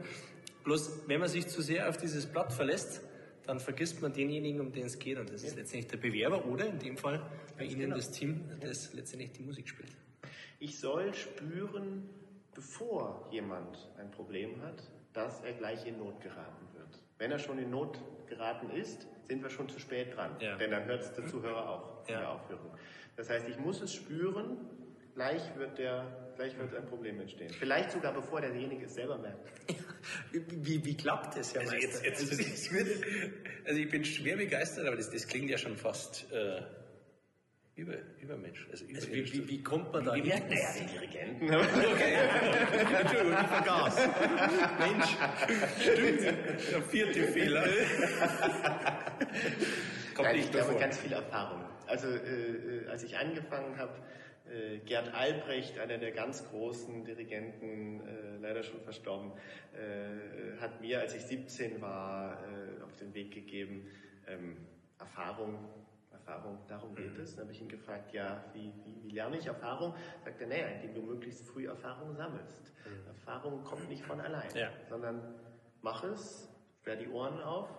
Bloß, 0.63 1.03
wenn 1.07 1.19
man 1.19 1.29
sich 1.29 1.47
zu 1.47 1.61
sehr 1.61 1.87
auf 1.87 1.97
dieses 1.97 2.25
Blatt 2.25 2.51
verlässt, 2.51 3.01
dann 3.47 3.59
vergisst 3.59 4.01
man 4.01 4.13
denjenigen, 4.13 4.59
um 4.61 4.71
den 4.71 4.85
es 4.85 4.99
geht. 4.99 5.17
Und 5.17 5.31
das 5.31 5.43
ist 5.43 5.55
letztendlich 5.55 5.87
der 5.87 5.97
Bewerber 5.97 6.45
oder 6.45 6.65
in 6.67 6.79
dem 6.79 6.97
Fall 6.97 7.21
bei 7.57 7.65
Ihnen 7.65 7.81
genau. 7.81 7.95
das 7.95 8.11
Team, 8.11 8.49
das 8.59 8.93
letztendlich 8.93 9.31
die 9.33 9.43
Musik 9.43 9.67
spielt. 9.67 9.91
Ich 10.59 10.79
soll 10.79 11.13
spüren, 11.13 12.09
bevor 12.53 13.27
jemand 13.31 13.89
ein 13.97 14.09
Problem 14.11 14.61
hat, 14.61 14.83
dass 15.13 15.41
er 15.41 15.53
gleich 15.53 15.85
in 15.85 15.97
Not 15.97 16.21
geraten 16.21 16.67
wird. 16.73 16.99
Wenn 17.17 17.31
er 17.31 17.39
schon 17.39 17.59
in 17.59 17.69
Not 17.69 17.99
geraten 18.27 18.69
ist, 18.71 19.07
sind 19.27 19.41
wir 19.41 19.49
schon 19.49 19.69
zu 19.69 19.79
spät 19.79 20.15
dran. 20.15 20.35
Ja. 20.39 20.57
Denn 20.57 20.71
dann 20.71 20.85
hört 20.85 21.03
es 21.03 21.13
der 21.13 21.25
Zuhörer 21.27 21.69
auch 21.69 22.07
ja. 22.07 22.15
in 22.15 22.19
der 22.21 22.31
Aufführung. 22.31 22.71
Das 23.15 23.29
heißt, 23.29 23.47
ich 23.47 23.57
muss 23.57 23.81
es 23.81 23.93
spüren, 23.93 24.57
gleich 25.13 25.55
wird, 25.55 25.77
der, 25.77 26.24
gleich 26.35 26.57
wird 26.57 26.75
ein 26.75 26.85
Problem 26.85 27.19
entstehen. 27.19 27.51
Vielleicht 27.57 27.91
sogar 27.91 28.13
bevor 28.13 28.41
derjenige 28.41 28.85
es 28.85 28.95
selber 28.95 29.17
merkt. 29.17 29.49
wie, 30.31 30.83
wie 30.85 30.97
klappt 30.97 31.37
das, 31.37 31.53
Herr 31.53 31.61
also 31.61 31.75
Jetzt, 31.75 32.03
jetzt, 32.03 32.31
also, 32.31 32.43
also 33.65 33.79
ich 33.79 33.89
bin 33.89 34.05
schwer 34.05 34.37
begeistert, 34.37 34.87
aber 34.87 34.95
das, 34.95 35.09
das 35.11 35.27
klingt 35.27 35.49
ja 35.49 35.57
schon 35.57 35.77
fast... 35.77 36.31
Äh 36.31 36.61
über, 37.77 37.95
Übermensch. 38.21 38.67
Also, 38.71 38.85
über 38.85 38.95
also 38.95 39.11
wie, 39.11 39.33
wie, 39.33 39.49
wie, 39.49 39.61
kommt 39.61 39.91
man 39.91 40.05
da 40.05 40.15
Wie 40.15 40.21
merkt 40.21 40.49
der 40.49 40.59
die 40.79 40.85
Dirigenten? 40.85 41.53
okay. 41.55 42.15
Entschuldigung, 42.99 43.41
ich 43.41 43.47
vergaß. 43.47 43.95
Mensch, 44.79 45.17
stimmt. 45.81 46.21
Der 46.71 46.81
vierte 46.83 47.23
Fehler. 47.23 47.63
Kommt 50.15 50.27
Nein, 50.29 50.37
nicht 50.37 50.55
ich 50.55 50.61
habe 50.61 50.79
ganz 50.79 50.97
viel 50.97 51.11
Erfahrung. 51.11 51.65
Also, 51.87 52.07
äh, 52.07 52.85
äh, 52.85 52.87
als 52.87 53.03
ich 53.03 53.17
angefangen 53.17 53.77
habe, 53.77 53.91
äh, 54.51 54.79
Gerd 54.79 55.13
Albrecht, 55.13 55.79
einer 55.79 55.97
der 55.97 56.11
ganz 56.11 56.47
großen 56.49 57.05
Dirigenten, 57.05 58.01
äh, 58.01 58.37
leider 58.41 58.63
schon 58.63 58.81
verstorben, 58.81 59.31
äh, 59.73 60.59
hat 60.59 60.81
mir, 60.81 60.99
als 60.99 61.15
ich 61.15 61.23
17 61.23 61.81
war, 61.81 62.39
äh, 62.43 62.83
auf 62.83 62.95
den 62.95 63.13
Weg 63.13 63.31
gegeben, 63.31 63.87
ähm, 64.27 64.57
Erfahrung 64.99 65.57
Erfahrung, 66.25 66.57
darum 66.67 66.95
geht 66.95 67.15
mhm. 67.15 67.23
es. 67.23 67.35
Dann 67.35 67.45
habe 67.45 67.53
ich 67.53 67.61
ihn 67.61 67.67
gefragt, 67.67 68.13
ja, 68.13 68.43
wie, 68.53 68.71
wie, 68.83 69.03
wie, 69.03 69.11
lerne 69.11 69.37
ich 69.37 69.45
Erfahrung? 69.45 69.93
Sagt 70.23 70.41
er, 70.41 70.47
naja, 70.47 70.67
indem 70.67 70.95
du 70.95 71.01
möglichst 71.01 71.45
früh 71.47 71.67
Erfahrung 71.67 72.15
sammelst. 72.15 72.73
Mhm. 72.85 73.07
Erfahrung 73.07 73.63
kommt 73.63 73.87
nicht 73.89 74.03
von 74.03 74.19
allein, 74.19 74.49
ja. 74.55 74.69
sondern 74.89 75.21
mach 75.81 76.03
es, 76.03 76.49
sperr 76.81 76.95
die 76.95 77.09
Ohren 77.09 77.39
auf, 77.41 77.69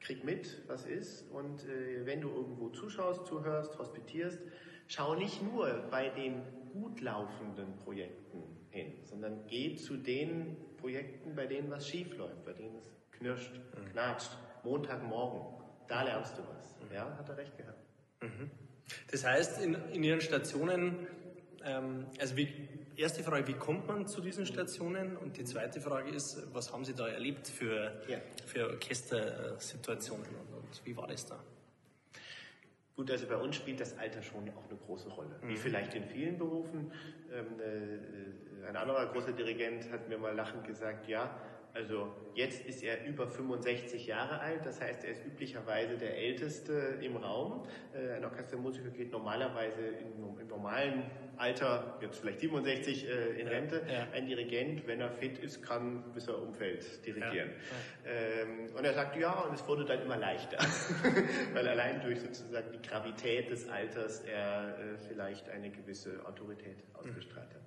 krieg 0.00 0.24
mit, 0.24 0.66
was 0.68 0.86
ist 0.86 1.30
und 1.30 1.64
äh, 1.64 2.04
wenn 2.04 2.20
du 2.20 2.28
irgendwo 2.30 2.68
zuschaust, 2.70 3.26
zuhörst, 3.26 3.78
hospitierst, 3.78 4.40
schau 4.88 5.14
nicht 5.14 5.42
nur 5.42 5.68
bei 5.90 6.08
den 6.10 6.42
gut 6.72 7.00
laufenden 7.00 7.76
Projekten 7.76 8.42
hin, 8.70 8.92
sondern 9.02 9.46
geh 9.46 9.76
zu 9.76 9.96
den 9.96 10.56
Projekten, 10.76 11.34
bei 11.34 11.46
denen 11.46 11.70
was 11.70 11.88
schief 11.88 12.16
läuft, 12.16 12.44
bei 12.44 12.52
denen 12.52 12.76
es 12.76 12.90
knirscht, 13.12 13.52
mhm. 13.54 13.90
knatscht, 13.92 14.30
Montagmorgen, 14.64 15.64
da 15.86 16.02
lernst 16.02 16.36
du 16.36 16.42
was. 16.42 16.74
Mhm. 16.80 16.94
Ja, 16.94 17.16
hat 17.16 17.28
er 17.28 17.36
recht 17.36 17.56
gehabt. 17.56 17.78
Mhm. 18.22 18.50
Das 19.10 19.24
heißt, 19.24 19.62
in, 19.62 19.74
in 19.92 20.02
Ihren 20.02 20.20
Stationen, 20.20 21.06
ähm, 21.64 22.06
also 22.18 22.36
wie, 22.36 22.48
erste 22.96 23.22
Frage, 23.22 23.46
wie 23.48 23.54
kommt 23.54 23.86
man 23.86 24.06
zu 24.06 24.20
diesen 24.20 24.46
Stationen? 24.46 25.16
Und 25.16 25.36
die 25.36 25.44
zweite 25.44 25.80
Frage 25.80 26.10
ist, 26.10 26.42
was 26.52 26.72
haben 26.72 26.84
Sie 26.84 26.94
da 26.94 27.08
erlebt 27.08 27.48
für, 27.48 27.92
ja. 28.08 28.18
für 28.46 28.70
Orchestersituationen 28.70 30.26
und, 30.26 30.54
und 30.58 30.86
wie 30.86 30.96
war 30.96 31.06
das 31.06 31.26
da? 31.26 31.42
Gut, 32.96 33.10
also 33.10 33.26
bei 33.26 33.36
uns 33.36 33.56
spielt 33.56 33.80
das 33.80 33.98
Alter 33.98 34.22
schon 34.22 34.48
auch 34.50 34.68
eine 34.70 34.78
große 34.78 35.08
Rolle. 35.10 35.36
Mhm. 35.42 35.48
Wie 35.48 35.56
vielleicht 35.56 35.94
in 35.94 36.04
vielen 36.04 36.38
Berufen. 36.38 36.92
Ähm, 37.32 37.60
äh, 37.60 38.68
ein 38.68 38.76
anderer 38.76 39.06
großer 39.06 39.32
Dirigent 39.32 39.90
hat 39.90 40.08
mir 40.08 40.18
mal 40.18 40.34
lachend 40.34 40.64
gesagt, 40.64 41.08
ja, 41.08 41.36
also 41.74 42.12
jetzt 42.34 42.64
ist 42.66 42.84
er 42.84 43.04
über 43.04 43.26
65 43.26 44.06
Jahre 44.06 44.38
alt, 44.38 44.64
das 44.64 44.80
heißt, 44.80 45.04
er 45.04 45.10
ist 45.10 45.26
üblicherweise 45.26 45.98
der 45.98 46.16
Älteste 46.16 46.98
im 47.00 47.16
Raum. 47.16 47.66
Äh, 47.92 48.14
ein 48.14 48.24
Orchestermusiker 48.24 48.90
geht 48.90 49.10
normalerweise 49.10 49.80
im, 49.80 50.38
im 50.38 50.46
normalen 50.46 51.10
Alter, 51.36 51.98
jetzt 52.00 52.20
vielleicht 52.20 52.38
67, 52.38 53.08
äh, 53.08 53.40
in 53.40 53.48
Rente. 53.48 53.82
Ja, 53.88 53.92
ja. 53.92 54.06
Ein 54.12 54.26
Dirigent, 54.26 54.86
wenn 54.86 55.00
er 55.00 55.10
fit 55.10 55.38
ist, 55.38 55.62
kann 55.62 56.12
bis 56.12 56.28
er 56.28 56.40
umfällt 56.40 57.04
dirigieren. 57.04 57.50
Ja, 58.04 58.10
ähm, 58.10 58.74
und 58.76 58.84
er 58.84 58.94
sagt, 58.94 59.16
ja, 59.16 59.32
und 59.40 59.54
es 59.54 59.66
wurde 59.66 59.84
dann 59.84 60.00
immer 60.00 60.16
leichter, 60.16 60.58
weil 61.54 61.66
allein 61.66 62.00
durch 62.02 62.20
sozusagen 62.20 62.70
die 62.70 62.88
Gravität 62.88 63.50
des 63.50 63.68
Alters 63.68 64.20
er 64.20 64.78
äh, 64.78 64.98
vielleicht 65.08 65.48
eine 65.48 65.70
gewisse 65.70 66.24
Autorität 66.24 66.76
ausgestrahlt 66.92 67.52
hat. 67.52 67.62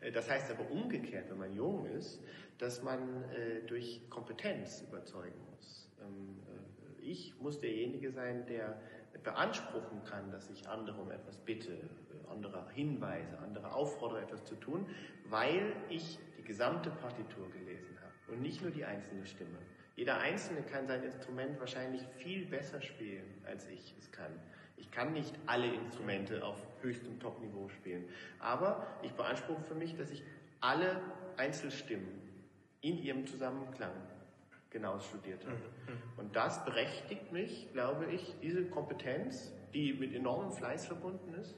Äh, 0.00 0.12
das 0.12 0.30
heißt 0.30 0.50
aber 0.50 0.70
umgekehrt, 0.70 1.30
wenn 1.30 1.38
man 1.38 1.52
jung 1.54 1.86
ist, 1.86 2.22
dass 2.58 2.82
man 2.82 3.24
äh, 3.32 3.60
durch 3.66 4.02
Kompetenz 4.10 4.82
überzeugen 4.82 5.38
muss. 5.50 5.88
Ähm, 6.00 6.38
äh, 6.46 7.02
ich 7.02 7.34
muss 7.40 7.60
derjenige 7.60 8.10
sein, 8.10 8.46
der 8.46 8.80
beanspruchen 9.22 10.04
kann, 10.04 10.30
dass 10.30 10.50
ich 10.50 10.68
andere 10.68 11.00
um 11.00 11.10
etwas 11.10 11.38
bitte, 11.38 11.72
äh, 11.72 12.30
andere 12.30 12.68
hinweise, 12.72 13.38
andere 13.38 13.72
auffordere, 13.72 14.22
etwas 14.22 14.44
zu 14.44 14.54
tun, 14.56 14.86
weil 15.28 15.72
ich 15.88 16.18
die 16.38 16.42
gesamte 16.42 16.90
Partitur 16.90 17.48
gelesen 17.50 17.96
habe 18.00 18.32
und 18.32 18.42
nicht 18.42 18.62
nur 18.62 18.70
die 18.70 18.84
einzelne 18.84 19.24
Stimme. 19.26 19.58
Jeder 19.96 20.18
Einzelne 20.18 20.62
kann 20.62 20.86
sein 20.86 21.02
Instrument 21.02 21.58
wahrscheinlich 21.58 22.02
viel 22.18 22.46
besser 22.46 22.80
spielen, 22.80 23.42
als 23.44 23.66
ich 23.66 23.96
es 23.98 24.12
kann. 24.12 24.30
Ich 24.76 24.92
kann 24.92 25.12
nicht 25.12 25.34
alle 25.46 25.74
Instrumente 25.74 26.44
auf 26.44 26.64
höchstem 26.82 27.18
Top-Niveau 27.18 27.68
spielen. 27.68 28.04
Aber 28.38 28.86
ich 29.02 29.12
beanspruche 29.12 29.62
für 29.62 29.74
mich, 29.74 29.96
dass 29.96 30.12
ich 30.12 30.22
alle 30.60 31.00
Einzelstimmen 31.36 32.17
in 32.80 32.98
ihrem 32.98 33.26
Zusammenklang 33.26 33.92
genau 34.70 34.98
studiert 35.00 35.44
habe. 35.44 35.56
Mhm, 35.56 35.94
mhm. 35.94 36.18
Und 36.18 36.36
das 36.36 36.64
berechtigt 36.64 37.32
mich, 37.32 37.72
glaube 37.72 38.06
ich, 38.06 38.34
diese 38.42 38.64
Kompetenz, 38.66 39.52
die 39.72 39.94
mit 39.94 40.14
enormem 40.14 40.52
Fleiß 40.52 40.86
verbunden 40.86 41.34
ist, 41.34 41.54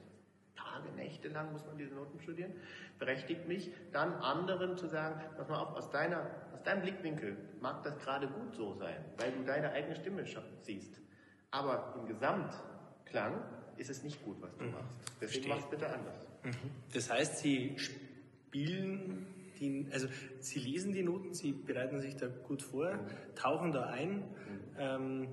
Tage, 0.55 0.89
Nächte 0.95 1.27
lang 1.29 1.51
muss 1.51 1.65
man 1.65 1.77
diese 1.77 1.95
Noten 1.95 2.19
studieren, 2.19 2.53
berechtigt 2.99 3.47
mich, 3.47 3.71
dann 3.91 4.13
anderen 4.13 4.77
zu 4.77 4.87
sagen, 4.87 5.19
pass 5.37 5.49
mal 5.49 5.59
auf, 5.59 5.75
aus, 5.75 5.89
deiner, 5.89 6.29
aus 6.53 6.63
deinem 6.63 6.81
Blickwinkel 6.81 7.37
mag 7.59 7.83
das 7.83 7.97
gerade 7.99 8.27
gut 8.27 8.55
so 8.55 8.73
sein, 8.75 9.03
weil 9.17 9.31
du 9.31 9.43
deine 9.43 9.71
eigene 9.71 9.95
Stimme 9.95 10.23
siehst. 10.61 11.01
Aber 11.51 11.95
im 11.99 12.07
Gesamtklang 12.07 13.43
ist 13.77 13.89
es 13.89 14.03
nicht 14.03 14.23
gut, 14.23 14.41
was 14.41 14.55
du 14.57 14.65
mhm. 14.65 14.71
machst. 14.71 14.97
Deswegen 15.19 15.49
mach 15.49 15.59
es 15.59 15.69
bitte 15.69 15.89
anders. 15.89 16.27
Das 16.93 17.09
heißt, 17.09 17.39
Sie 17.39 17.77
spielen 17.77 19.27
die, 19.61 19.85
also 19.91 20.07
Sie 20.39 20.59
lesen 20.59 20.91
die 20.91 21.03
Noten, 21.03 21.33
Sie 21.33 21.53
bereiten 21.53 22.01
sich 22.01 22.15
da 22.15 22.27
gut 22.27 22.61
vor, 22.61 22.99
tauchen 23.35 23.71
da 23.71 23.83
ein. 23.83 24.23
Ähm, 24.77 25.27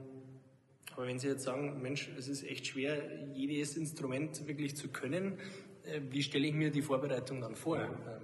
aber 0.95 1.07
wenn 1.07 1.19
Sie 1.19 1.29
jetzt 1.29 1.45
sagen, 1.45 1.81
Mensch, 1.81 2.11
es 2.19 2.29
ist 2.29 2.45
echt 2.45 2.67
schwer, 2.67 3.29
jedes 3.35 3.77
Instrument 3.77 4.47
wirklich 4.47 4.77
zu 4.77 4.89
können, 4.89 5.39
äh, 5.85 6.01
wie 6.11 6.23
stelle 6.23 6.47
ich 6.47 6.55
mir 6.55 6.71
die 6.71 6.83
Vorbereitung 6.83 7.41
dann 7.41 7.57
vor? 7.57 7.79
Ähm, 7.79 8.21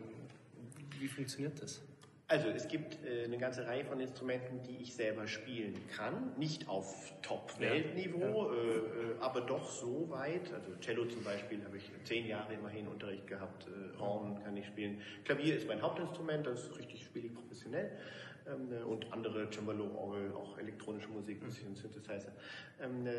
wie 1.00 1.08
funktioniert 1.08 1.61
das? 1.62 1.82
Also 2.26 2.48
es 2.48 2.68
gibt 2.68 3.04
äh, 3.04 3.24
eine 3.24 3.36
ganze 3.36 3.66
Reihe 3.66 3.84
von 3.84 4.00
Instrumenten, 4.00 4.62
die 4.62 4.78
ich 4.82 4.94
selber 4.94 5.26
spielen 5.28 5.74
kann. 5.94 6.32
Nicht 6.38 6.68
auf 6.68 7.12
Top-Weltniveau, 7.20 8.50
ja. 8.50 8.56
äh, 8.56 8.76
äh, 8.76 8.82
aber 9.20 9.42
doch 9.42 9.68
so 9.68 10.08
weit. 10.08 10.52
Also 10.54 10.74
Cello 10.80 11.04
zum 11.04 11.22
Beispiel 11.22 11.62
habe 11.62 11.76
ich 11.76 11.90
zehn 12.04 12.26
Jahre 12.26 12.54
immerhin 12.54 12.88
Unterricht 12.88 13.26
gehabt. 13.26 13.66
Äh, 13.66 13.98
Horn 13.98 14.42
kann 14.42 14.56
ich 14.56 14.66
spielen. 14.66 15.02
Klavier 15.24 15.56
ist 15.56 15.68
mein 15.68 15.82
Hauptinstrument, 15.82 16.46
das 16.46 16.76
richtig 16.78 17.04
spiele 17.04 17.26
ich 17.26 17.34
professionell. 17.34 17.92
Ähm, 18.46 18.72
äh, 18.72 18.82
und 18.84 19.12
andere 19.12 19.50
Cembalo, 19.50 19.90
Orgel, 19.94 20.32
auch 20.32 20.56
elektronische 20.56 21.08
Musik, 21.08 21.42
ein 21.42 21.46
bisschen 21.46 21.76
Synthesizer. 21.76 22.32
Ähm, 22.80 23.06
äh, 23.06 23.12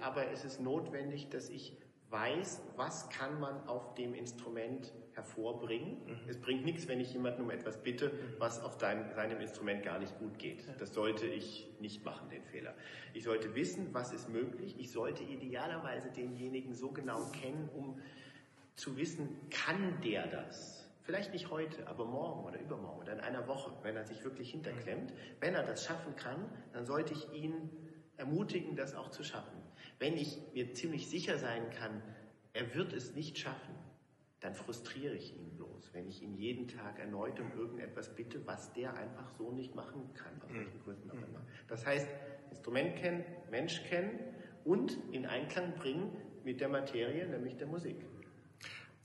aber 0.00 0.30
es 0.32 0.44
ist 0.44 0.60
notwendig, 0.60 1.28
dass 1.28 1.48
ich 1.48 1.76
weiß, 2.12 2.62
was 2.76 3.08
kann 3.08 3.40
man 3.40 3.66
auf 3.66 3.94
dem 3.94 4.14
Instrument 4.14 4.92
hervorbringen. 5.14 5.96
Mhm. 6.06 6.28
Es 6.28 6.38
bringt 6.38 6.64
nichts, 6.64 6.88
wenn 6.88 7.00
ich 7.00 7.12
jemanden 7.12 7.42
um 7.42 7.50
etwas 7.50 7.82
bitte, 7.82 8.08
mhm. 8.08 8.34
was 8.38 8.62
auf 8.62 8.78
dein, 8.78 9.12
seinem 9.14 9.40
Instrument 9.40 9.82
gar 9.82 9.98
nicht 9.98 10.18
gut 10.18 10.38
geht. 10.38 10.64
Das 10.78 10.94
sollte 10.94 11.26
ich 11.26 11.68
nicht 11.80 12.04
machen, 12.04 12.28
den 12.28 12.44
Fehler. 12.44 12.74
Ich 13.14 13.24
sollte 13.24 13.54
wissen, 13.54 13.88
was 13.92 14.12
ist 14.12 14.28
möglich. 14.28 14.76
Ich 14.78 14.92
sollte 14.92 15.22
idealerweise 15.22 16.10
denjenigen 16.10 16.74
so 16.74 16.90
genau 16.90 17.24
kennen, 17.30 17.68
um 17.74 18.00
zu 18.76 18.96
wissen, 18.96 19.28
kann 19.50 20.00
der 20.02 20.26
das? 20.26 20.88
Vielleicht 21.02 21.32
nicht 21.32 21.50
heute, 21.50 21.86
aber 21.88 22.04
morgen 22.04 22.44
oder 22.44 22.60
übermorgen 22.60 23.00
oder 23.00 23.12
in 23.12 23.20
einer 23.20 23.48
Woche, 23.48 23.72
wenn 23.82 23.96
er 23.96 24.04
sich 24.04 24.22
wirklich 24.22 24.50
hinterklemmt. 24.52 25.10
Mhm. 25.10 25.16
Wenn 25.40 25.54
er 25.54 25.64
das 25.64 25.84
schaffen 25.84 26.14
kann, 26.16 26.48
dann 26.72 26.86
sollte 26.86 27.12
ich 27.12 27.32
ihn 27.32 27.70
ermutigen, 28.16 28.76
das 28.76 28.94
auch 28.94 29.10
zu 29.10 29.24
schaffen. 29.24 29.61
Wenn 30.02 30.16
ich 30.16 30.36
mir 30.52 30.74
ziemlich 30.74 31.06
sicher 31.06 31.38
sein 31.38 31.70
kann, 31.70 32.02
er 32.54 32.74
wird 32.74 32.92
es 32.92 33.14
nicht 33.14 33.38
schaffen, 33.38 33.72
dann 34.40 34.52
frustriere 34.52 35.14
ich 35.14 35.36
ihn 35.36 35.54
bloß, 35.54 35.94
wenn 35.94 36.08
ich 36.08 36.22
ihn 36.22 36.34
jeden 36.34 36.66
Tag 36.66 36.98
erneut 36.98 37.38
um 37.38 37.52
irgendetwas 37.56 38.12
bitte, 38.12 38.44
was 38.44 38.72
der 38.72 38.94
einfach 38.94 39.30
so 39.38 39.52
nicht 39.52 39.76
machen 39.76 40.12
kann, 40.14 40.42
aus 40.42 40.52
welchen 40.52 40.76
mhm. 40.76 40.82
Gründen 40.82 41.08
auch 41.12 41.28
immer. 41.28 41.46
Das 41.68 41.86
heißt, 41.86 42.08
Instrument 42.50 42.96
kennen, 42.96 43.24
Mensch 43.52 43.84
kennen 43.84 44.18
und 44.64 44.98
in 45.12 45.24
Einklang 45.24 45.76
bringen 45.76 46.16
mit 46.42 46.60
der 46.60 46.68
Materie, 46.68 47.24
nämlich 47.28 47.56
der 47.56 47.68
Musik. 47.68 48.04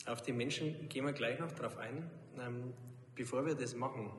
Auf 0.08 0.24
die 0.24 0.34
Menschen 0.34 0.89
gehen 0.89 1.06
wir 1.06 1.13
gleich 1.13 1.39
noch 1.39 1.51
drauf 1.51 1.77
ein. 1.77 2.10
Ähm, 2.39 2.74
bevor 3.13 3.46
wir 3.46 3.54
das 3.54 3.75
machen, 3.75 4.12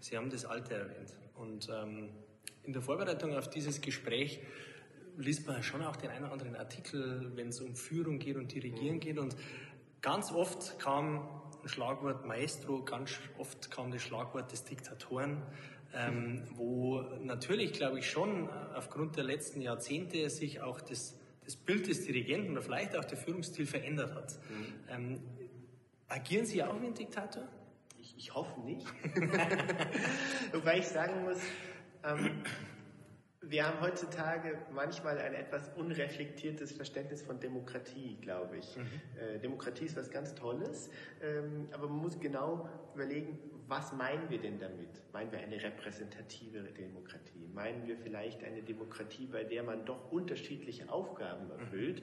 Sie 0.00 0.18
haben 0.18 0.28
das 0.28 0.44
Alte 0.44 0.74
erwähnt. 0.74 1.16
Und 1.34 1.70
ähm, 1.72 2.10
in 2.64 2.74
der 2.74 2.82
Vorbereitung 2.82 3.34
auf 3.34 3.48
dieses 3.48 3.80
Gespräch 3.80 4.42
liest 5.16 5.46
man 5.46 5.62
schon 5.62 5.82
auch 5.82 5.96
den 5.96 6.10
einen 6.10 6.24
oder 6.24 6.32
anderen 6.32 6.56
Artikel, 6.56 7.32
wenn 7.34 7.48
es 7.48 7.60
um 7.60 7.74
Führung 7.74 8.18
geht 8.18 8.36
und 8.36 8.52
Dirigieren 8.52 9.00
geht. 9.00 9.18
Und 9.18 9.36
Ganz 10.06 10.30
oft 10.30 10.78
kam 10.78 11.28
ein 11.62 11.68
Schlagwort 11.68 12.24
Maestro, 12.26 12.84
ganz 12.84 13.18
oft 13.38 13.72
kam 13.72 13.90
das 13.90 14.02
Schlagwort 14.02 14.52
des 14.52 14.62
Diktatoren, 14.62 15.42
ähm, 15.92 16.44
wo 16.54 17.00
natürlich, 17.24 17.72
glaube 17.72 17.98
ich, 17.98 18.08
schon 18.08 18.48
aufgrund 18.76 19.16
der 19.16 19.24
letzten 19.24 19.60
Jahrzehnte 19.60 20.30
sich 20.30 20.60
auch 20.60 20.80
das, 20.80 21.18
das 21.44 21.56
Bild 21.56 21.88
des 21.88 22.06
Dirigenten 22.06 22.52
oder 22.52 22.62
vielleicht 22.62 22.96
auch 22.96 23.04
der 23.04 23.18
Führungsstil 23.18 23.66
verändert 23.66 24.14
hat. 24.14 24.38
Mhm. 24.48 24.74
Ähm, 24.88 25.20
agieren 26.06 26.46
Sie 26.46 26.62
auch 26.62 26.80
wie 26.80 26.86
ein 26.86 26.94
Diktator? 26.94 27.42
Ich, 27.98 28.14
ich 28.16 28.32
hoffe 28.32 28.60
nicht. 28.60 28.86
Wobei 30.52 30.78
ich 30.78 30.86
sagen 30.86 31.24
muss, 31.24 31.38
ähm, 32.04 32.44
wir 33.48 33.66
haben 33.66 33.80
heutzutage 33.80 34.58
manchmal 34.74 35.18
ein 35.18 35.34
etwas 35.34 35.70
unreflektiertes 35.76 36.72
Verständnis 36.72 37.22
von 37.22 37.40
Demokratie, 37.40 38.16
glaube 38.20 38.58
ich. 38.58 38.76
Mhm. 38.76 38.86
Äh, 39.18 39.38
Demokratie 39.38 39.84
ist 39.84 39.96
was 39.96 40.10
ganz 40.10 40.34
Tolles, 40.34 40.90
ähm, 41.22 41.68
aber 41.72 41.88
man 41.88 41.98
muss 41.98 42.18
genau 42.18 42.68
überlegen, 42.94 43.38
was 43.68 43.92
meinen 43.92 44.30
wir 44.30 44.40
denn 44.40 44.60
damit? 44.60 44.88
Meinen 45.12 45.32
wir 45.32 45.40
eine 45.40 45.60
repräsentative 45.60 46.60
Demokratie? 46.78 47.48
Meinen 47.52 47.86
wir 47.86 47.96
vielleicht 47.96 48.44
eine 48.44 48.62
Demokratie, 48.62 49.26
bei 49.26 49.42
der 49.42 49.64
man 49.64 49.84
doch 49.84 50.12
unterschiedliche 50.12 50.88
Aufgaben 50.88 51.50
erfüllt 51.50 52.02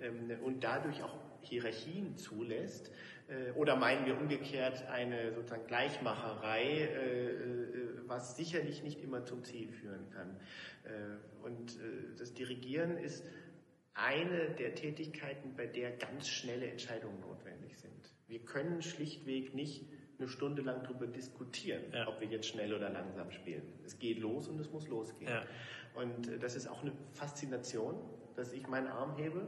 mhm. 0.00 0.30
ähm, 0.30 0.42
und 0.42 0.64
dadurch 0.64 1.02
auch 1.02 1.16
Hierarchien 1.42 2.16
zulässt? 2.16 2.90
Äh, 3.28 3.52
oder 3.52 3.76
meinen 3.76 4.06
wir 4.06 4.18
umgekehrt 4.18 4.86
eine 4.88 5.32
sozusagen 5.32 5.66
Gleichmacherei, 5.66 6.62
äh, 6.62 7.30
äh, 7.30 8.08
was 8.08 8.36
sicherlich 8.36 8.82
nicht 8.82 9.02
immer 9.02 9.24
zum 9.24 9.44
Ziel 9.44 9.72
führen 9.72 10.10
kann? 10.10 10.38
Und 11.42 11.78
das 12.18 12.34
Dirigieren 12.34 12.98
ist 12.98 13.24
eine 13.94 14.50
der 14.50 14.74
Tätigkeiten, 14.74 15.54
bei 15.56 15.66
der 15.66 15.92
ganz 15.92 16.28
schnelle 16.28 16.66
Entscheidungen 16.66 17.18
notwendig 17.20 17.78
sind. 17.78 18.12
Wir 18.26 18.40
können 18.40 18.82
schlichtweg 18.82 19.54
nicht 19.54 19.86
eine 20.18 20.28
Stunde 20.28 20.60
lang 20.60 20.82
darüber 20.82 21.06
diskutieren, 21.06 21.84
ja. 21.94 22.06
ob 22.06 22.20
wir 22.20 22.28
jetzt 22.28 22.46
schnell 22.48 22.74
oder 22.74 22.90
langsam 22.90 23.30
spielen. 23.30 23.62
Es 23.86 23.98
geht 23.98 24.18
los 24.18 24.46
und 24.46 24.60
es 24.60 24.70
muss 24.70 24.86
losgehen. 24.88 25.30
Ja. 25.30 25.46
Und 25.94 26.42
das 26.42 26.54
ist 26.54 26.66
auch 26.66 26.82
eine 26.82 26.92
Faszination, 27.12 27.94
dass 28.36 28.52
ich 28.52 28.66
meinen 28.66 28.88
Arm 28.88 29.16
hebe 29.16 29.46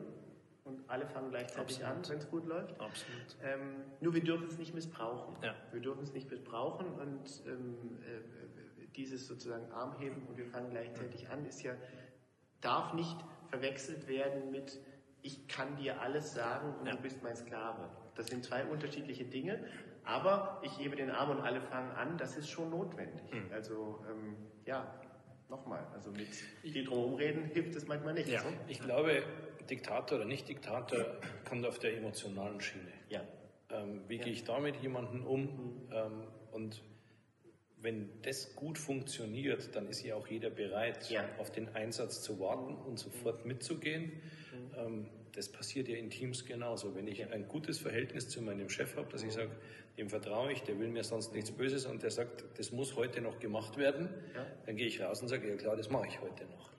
und 0.66 0.88
alle 0.88 1.06
fangen 1.06 1.30
gleichzeitig 1.30 1.84
Absolut. 1.84 2.04
an, 2.04 2.10
wenn 2.10 2.18
es 2.18 2.30
gut 2.30 2.46
läuft. 2.46 2.80
Absolut. 2.80 3.36
Ähm, 3.42 3.84
nur 4.00 4.14
wir 4.14 4.22
dürfen 4.22 4.46
es 4.48 4.58
nicht 4.58 4.74
missbrauchen. 4.74 5.36
Ja. 5.42 5.54
Wir 5.72 5.80
dürfen 5.80 6.02
es 6.02 6.12
nicht 6.12 6.30
missbrauchen 6.30 6.86
und 6.86 7.42
ähm, 7.46 7.98
äh, 8.02 8.86
dieses 8.96 9.26
sozusagen 9.26 9.70
Armheben 9.72 10.26
und 10.26 10.36
wir 10.36 10.46
fangen 10.46 10.70
gleichzeitig 10.70 11.28
an 11.28 11.44
ist 11.44 11.62
ja 11.62 11.74
darf 12.60 12.94
nicht 12.94 13.16
verwechselt 13.48 14.08
werden 14.08 14.50
mit 14.50 14.80
ich 15.22 15.48
kann 15.48 15.76
dir 15.76 16.00
alles 16.00 16.34
sagen 16.34 16.74
und 16.78 16.86
ja. 16.86 16.92
du 16.92 17.02
bist 17.02 17.22
mein 17.22 17.34
Sklave. 17.34 17.90
Das 18.14 18.28
sind 18.28 18.44
zwei 18.44 18.64
unterschiedliche 18.64 19.24
Dinge, 19.24 19.58
aber 20.04 20.60
ich 20.62 20.78
hebe 20.78 20.94
den 20.94 21.10
Arm 21.10 21.30
und 21.30 21.40
alle 21.40 21.60
fangen 21.60 21.90
an, 21.90 22.16
das 22.16 22.36
ist 22.36 22.48
schon 22.48 22.70
notwendig. 22.70 23.32
Mhm. 23.32 23.50
Also 23.52 24.04
ähm, 24.08 24.36
ja, 24.64 25.00
nochmal, 25.48 25.84
also 25.92 26.10
mit 26.12 26.28
viel 26.28 26.84
drumherum 26.84 27.14
reden 27.14 27.44
hilft 27.46 27.74
es 27.74 27.88
manchmal 27.88 28.14
nicht. 28.14 28.28
Ja. 28.28 28.40
So? 28.40 28.48
Ich 28.68 28.80
glaube, 28.80 29.24
Diktator 29.70 30.18
oder 30.18 30.26
nicht 30.26 30.48
Diktator 30.48 31.04
kommt 31.48 31.66
auf 31.66 31.78
der 31.78 31.96
emotionalen 31.96 32.60
Schiene. 32.60 32.92
Ja. 33.08 33.22
Ähm, 33.70 34.02
wie 34.08 34.16
ja. 34.16 34.24
gehe 34.24 34.32
ich 34.32 34.44
da 34.44 34.58
mit 34.60 34.76
jemandem 34.76 35.26
um? 35.26 35.42
Mhm. 35.42 35.88
Ähm, 35.92 36.24
und 36.52 36.82
wenn 37.78 38.10
das 38.22 38.56
gut 38.56 38.78
funktioniert, 38.78 39.74
dann 39.76 39.88
ist 39.88 40.02
ja 40.02 40.14
auch 40.14 40.26
jeder 40.26 40.50
bereit, 40.50 41.10
ja. 41.10 41.28
auf 41.38 41.50
den 41.50 41.68
Einsatz 41.74 42.22
zu 42.22 42.40
warten 42.40 42.74
und 42.74 42.98
sofort 42.98 43.44
mitzugehen. 43.44 44.04
Mhm. 44.04 44.78
Ähm, 44.78 45.06
das 45.32 45.50
passiert 45.50 45.86
ja 45.88 45.96
in 45.96 46.08
Teams 46.08 46.46
genauso. 46.46 46.94
Wenn 46.94 47.06
ich 47.06 47.30
ein 47.30 47.46
gutes 47.46 47.78
Verhältnis 47.78 48.28
zu 48.28 48.40
meinem 48.40 48.70
Chef 48.70 48.96
habe, 48.96 49.12
dass 49.12 49.22
ich 49.22 49.34
sage, 49.34 49.50
dem 49.98 50.08
vertraue 50.08 50.50
ich, 50.50 50.62
der 50.62 50.78
will 50.78 50.88
mir 50.88 51.04
sonst 51.04 51.34
nichts 51.34 51.50
Böses 51.50 51.84
und 51.84 52.02
der 52.02 52.10
sagt, 52.10 52.44
das 52.58 52.72
muss 52.72 52.96
heute 52.96 53.20
noch 53.20 53.38
gemacht 53.38 53.76
werden, 53.76 54.08
ja. 54.34 54.46
dann 54.64 54.76
gehe 54.76 54.86
ich 54.86 55.02
raus 55.02 55.20
und 55.20 55.28
sage, 55.28 55.48
ja 55.48 55.56
klar, 55.56 55.76
das 55.76 55.90
mache 55.90 56.06
ich 56.06 56.20
heute 56.20 56.46
noch. 56.46 56.70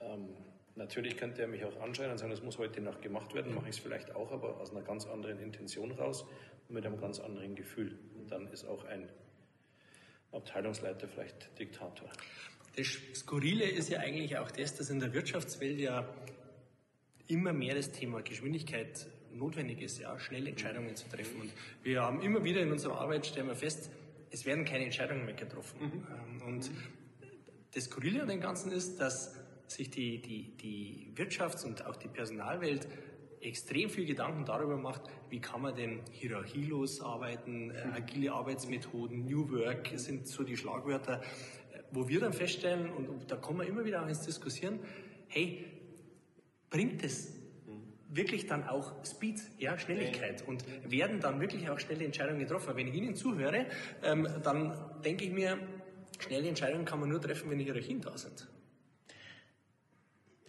Ähm, 0.00 0.28
natürlich 0.76 1.16
könnte 1.16 1.42
er 1.42 1.48
mich 1.48 1.64
auch 1.64 1.80
anschauen 1.80 2.10
und 2.10 2.18
sagen, 2.18 2.30
das 2.30 2.42
muss 2.42 2.58
heute 2.58 2.80
noch 2.80 3.00
gemacht 3.00 3.34
werden, 3.34 3.54
mache 3.54 3.68
ich 3.68 3.76
es 3.76 3.82
vielleicht 3.82 4.14
auch, 4.14 4.30
aber 4.30 4.60
aus 4.60 4.70
einer 4.70 4.82
ganz 4.82 5.06
anderen 5.06 5.40
Intention 5.40 5.90
raus 5.92 6.24
und 6.68 6.74
mit 6.74 6.86
einem 6.86 7.00
ganz 7.00 7.18
anderen 7.18 7.54
Gefühl. 7.54 7.98
Und 8.16 8.30
dann 8.30 8.46
ist 8.48 8.64
auch 8.64 8.84
ein 8.84 9.08
Abteilungsleiter 10.32 11.08
vielleicht 11.08 11.58
Diktator. 11.58 12.08
Das 12.76 12.86
Skurrile 13.14 13.64
ist 13.64 13.88
ja 13.88 14.00
eigentlich 14.00 14.36
auch 14.38 14.50
das, 14.50 14.76
dass 14.76 14.90
in 14.90 15.00
der 15.00 15.12
Wirtschaftswelt 15.14 15.78
ja 15.78 16.06
immer 17.26 17.52
mehr 17.52 17.74
das 17.74 17.90
Thema 17.90 18.22
Geschwindigkeit 18.22 19.06
notwendig 19.32 19.80
ist, 19.80 19.98
ja, 19.98 20.18
schnelle 20.18 20.50
Entscheidungen 20.50 20.94
zu 20.94 21.08
treffen. 21.08 21.40
Und 21.40 21.52
wir 21.82 22.02
haben 22.02 22.20
immer 22.20 22.44
wieder 22.44 22.60
in 22.60 22.70
unserer 22.70 23.00
Arbeit, 23.00 23.26
stellen 23.26 23.48
wir 23.48 23.56
fest, 23.56 23.90
es 24.30 24.44
werden 24.44 24.64
keine 24.64 24.84
Entscheidungen 24.84 25.24
mehr 25.24 25.34
getroffen. 25.34 25.80
Mhm. 25.80 26.06
Ähm, 26.42 26.42
und 26.46 26.70
das 27.74 27.84
Skurrile 27.84 28.22
an 28.22 28.28
dem 28.28 28.40
Ganzen 28.40 28.72
ist, 28.72 29.00
dass 29.00 29.34
sich 29.70 29.90
die, 29.90 30.20
die, 30.20 30.56
die 30.56 31.12
Wirtschafts- 31.14 31.64
und 31.64 31.86
auch 31.86 31.96
die 31.96 32.08
Personalwelt 32.08 32.86
extrem 33.40 33.90
viel 33.90 34.06
Gedanken 34.06 34.44
darüber 34.44 34.76
macht, 34.76 35.02
wie 35.30 35.40
kann 35.40 35.62
man 35.62 35.74
denn 35.74 36.00
hierarchielos 36.10 37.00
arbeiten, 37.00 37.70
äh, 37.70 37.82
agile 37.94 38.32
Arbeitsmethoden, 38.32 39.24
New 39.24 39.50
Work 39.50 39.90
sind 39.96 40.26
so 40.26 40.42
die 40.42 40.56
Schlagwörter, 40.56 41.20
äh, 41.72 41.80
wo 41.92 42.08
wir 42.08 42.20
dann 42.20 42.32
feststellen, 42.32 42.90
und 42.90 43.30
da 43.30 43.36
kommen 43.36 43.60
wir 43.60 43.66
immer 43.66 43.84
wieder 43.84 44.02
auch 44.02 44.08
ins 44.08 44.22
Diskutieren, 44.22 44.80
hey, 45.28 45.64
bringt 46.70 47.04
es 47.04 47.36
wirklich 48.08 48.46
dann 48.46 48.64
auch 48.64 48.92
Speed, 49.04 49.40
ja, 49.58 49.78
Schnelligkeit? 49.78 50.46
Und 50.46 50.64
werden 50.90 51.20
dann 51.20 51.40
wirklich 51.40 51.68
auch 51.68 51.78
schnelle 51.78 52.04
Entscheidungen 52.04 52.40
getroffen. 52.40 52.74
Wenn 52.76 52.88
ich 52.88 52.94
Ihnen 52.94 53.14
zuhöre, 53.14 53.66
ähm, 54.02 54.26
dann 54.42 54.74
denke 55.04 55.24
ich 55.24 55.32
mir, 55.32 55.58
schnelle 56.18 56.48
Entscheidungen 56.48 56.84
kann 56.84 57.00
man 57.00 57.08
nur 57.08 57.20
treffen, 57.20 57.50
wenn 57.50 57.58
die 57.58 57.64
Hierarchien 57.64 58.00
da 58.00 58.16
sind. 58.16 58.48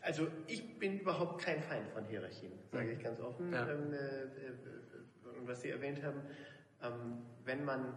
Also 0.08 0.30
ich 0.48 0.80
bin 0.80 1.02
überhaupt 1.02 1.42
kein 1.42 1.62
Feind 1.62 1.90
von 1.90 2.06
Hierarchien, 2.06 2.54
sage 2.72 2.94
ich 2.94 3.04
ganz 3.04 3.20
offen. 3.20 3.52
Ja. 3.52 3.70
Ähm, 3.70 3.92
äh, 3.92 3.98
äh, 3.98 4.30
was 5.46 5.62
Sie 5.62 5.70
erwähnt 5.70 6.02
haben, 6.02 6.22
ähm, 6.82 7.24
wenn 7.44 7.66
man 7.66 7.94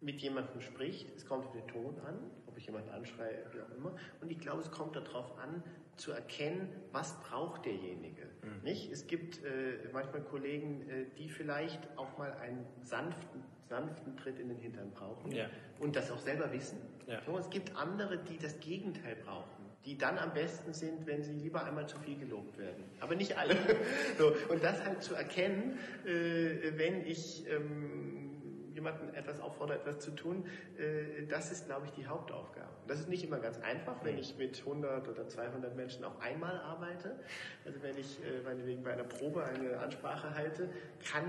mit 0.00 0.22
jemandem 0.22 0.62
spricht, 0.62 1.14
es 1.14 1.26
kommt 1.26 1.44
auf 1.44 1.52
den 1.52 1.68
Ton 1.68 1.98
an, 2.06 2.30
ob 2.46 2.56
ich 2.56 2.64
jemanden 2.64 2.88
anschreie, 2.88 3.44
wie 3.52 3.60
auch 3.60 3.76
immer. 3.76 3.94
Und 4.22 4.32
ich 4.32 4.40
glaube, 4.40 4.62
es 4.62 4.70
kommt 4.70 4.96
darauf 4.96 5.38
an, 5.38 5.62
zu 5.96 6.12
erkennen, 6.12 6.70
was 6.92 7.20
braucht 7.20 7.66
derjenige. 7.66 8.22
Mhm. 8.42 8.62
Nicht? 8.62 8.90
Es 8.90 9.06
gibt 9.06 9.44
äh, 9.44 9.86
manchmal 9.92 10.22
Kollegen, 10.22 10.88
äh, 10.88 11.04
die 11.18 11.28
vielleicht 11.28 11.86
auch 11.98 12.16
mal 12.16 12.32
einen 12.38 12.64
sanften, 12.82 13.44
sanften 13.68 14.16
Tritt 14.16 14.38
in 14.38 14.48
den 14.48 14.56
Hintern 14.56 14.90
brauchen 14.92 15.30
ja. 15.30 15.50
und 15.78 15.94
das 15.94 16.10
auch 16.10 16.20
selber 16.20 16.50
wissen. 16.52 16.78
Ja. 17.06 17.20
So, 17.26 17.36
es 17.36 17.50
gibt 17.50 17.76
andere, 17.76 18.16
die 18.16 18.38
das 18.38 18.58
Gegenteil 18.60 19.16
brauchen, 19.16 19.59
die 19.84 19.96
dann 19.96 20.18
am 20.18 20.32
besten 20.34 20.72
sind, 20.72 21.06
wenn 21.06 21.22
sie 21.22 21.32
lieber 21.32 21.64
einmal 21.64 21.88
zu 21.88 21.98
viel 21.98 22.18
gelobt 22.18 22.58
werden. 22.58 22.84
Aber 23.00 23.14
nicht 23.14 23.38
alle. 23.38 23.56
so, 24.18 24.32
und 24.48 24.62
das 24.62 24.84
halt 24.84 25.02
zu 25.02 25.14
erkennen, 25.14 25.78
äh, 26.04 26.76
wenn 26.76 27.06
ich 27.06 27.46
ähm, 27.48 28.30
jemanden 28.74 29.14
etwas 29.14 29.40
auffordere, 29.40 29.78
etwas 29.78 30.00
zu 30.00 30.10
tun, 30.10 30.44
äh, 30.78 31.26
das 31.26 31.50
ist, 31.50 31.66
glaube 31.66 31.86
ich, 31.86 31.92
die 31.92 32.06
Hauptaufgabe. 32.06 32.68
Das 32.86 33.00
ist 33.00 33.08
nicht 33.08 33.24
immer 33.24 33.38
ganz 33.38 33.58
einfach, 33.60 34.04
wenn 34.04 34.18
ich 34.18 34.36
mit 34.36 34.58
100 34.58 35.08
oder 35.08 35.28
200 35.28 35.74
Menschen 35.76 36.04
auf 36.04 36.20
einmal 36.20 36.60
arbeite. 36.60 37.18
Also 37.64 37.82
wenn 37.82 37.96
ich 37.96 38.18
äh, 38.22 38.42
meinetwegen 38.42 38.82
bei 38.82 38.92
einer 38.92 39.04
Probe 39.04 39.44
eine 39.44 39.78
Ansprache 39.78 40.34
halte, 40.34 40.68
kann 41.10 41.24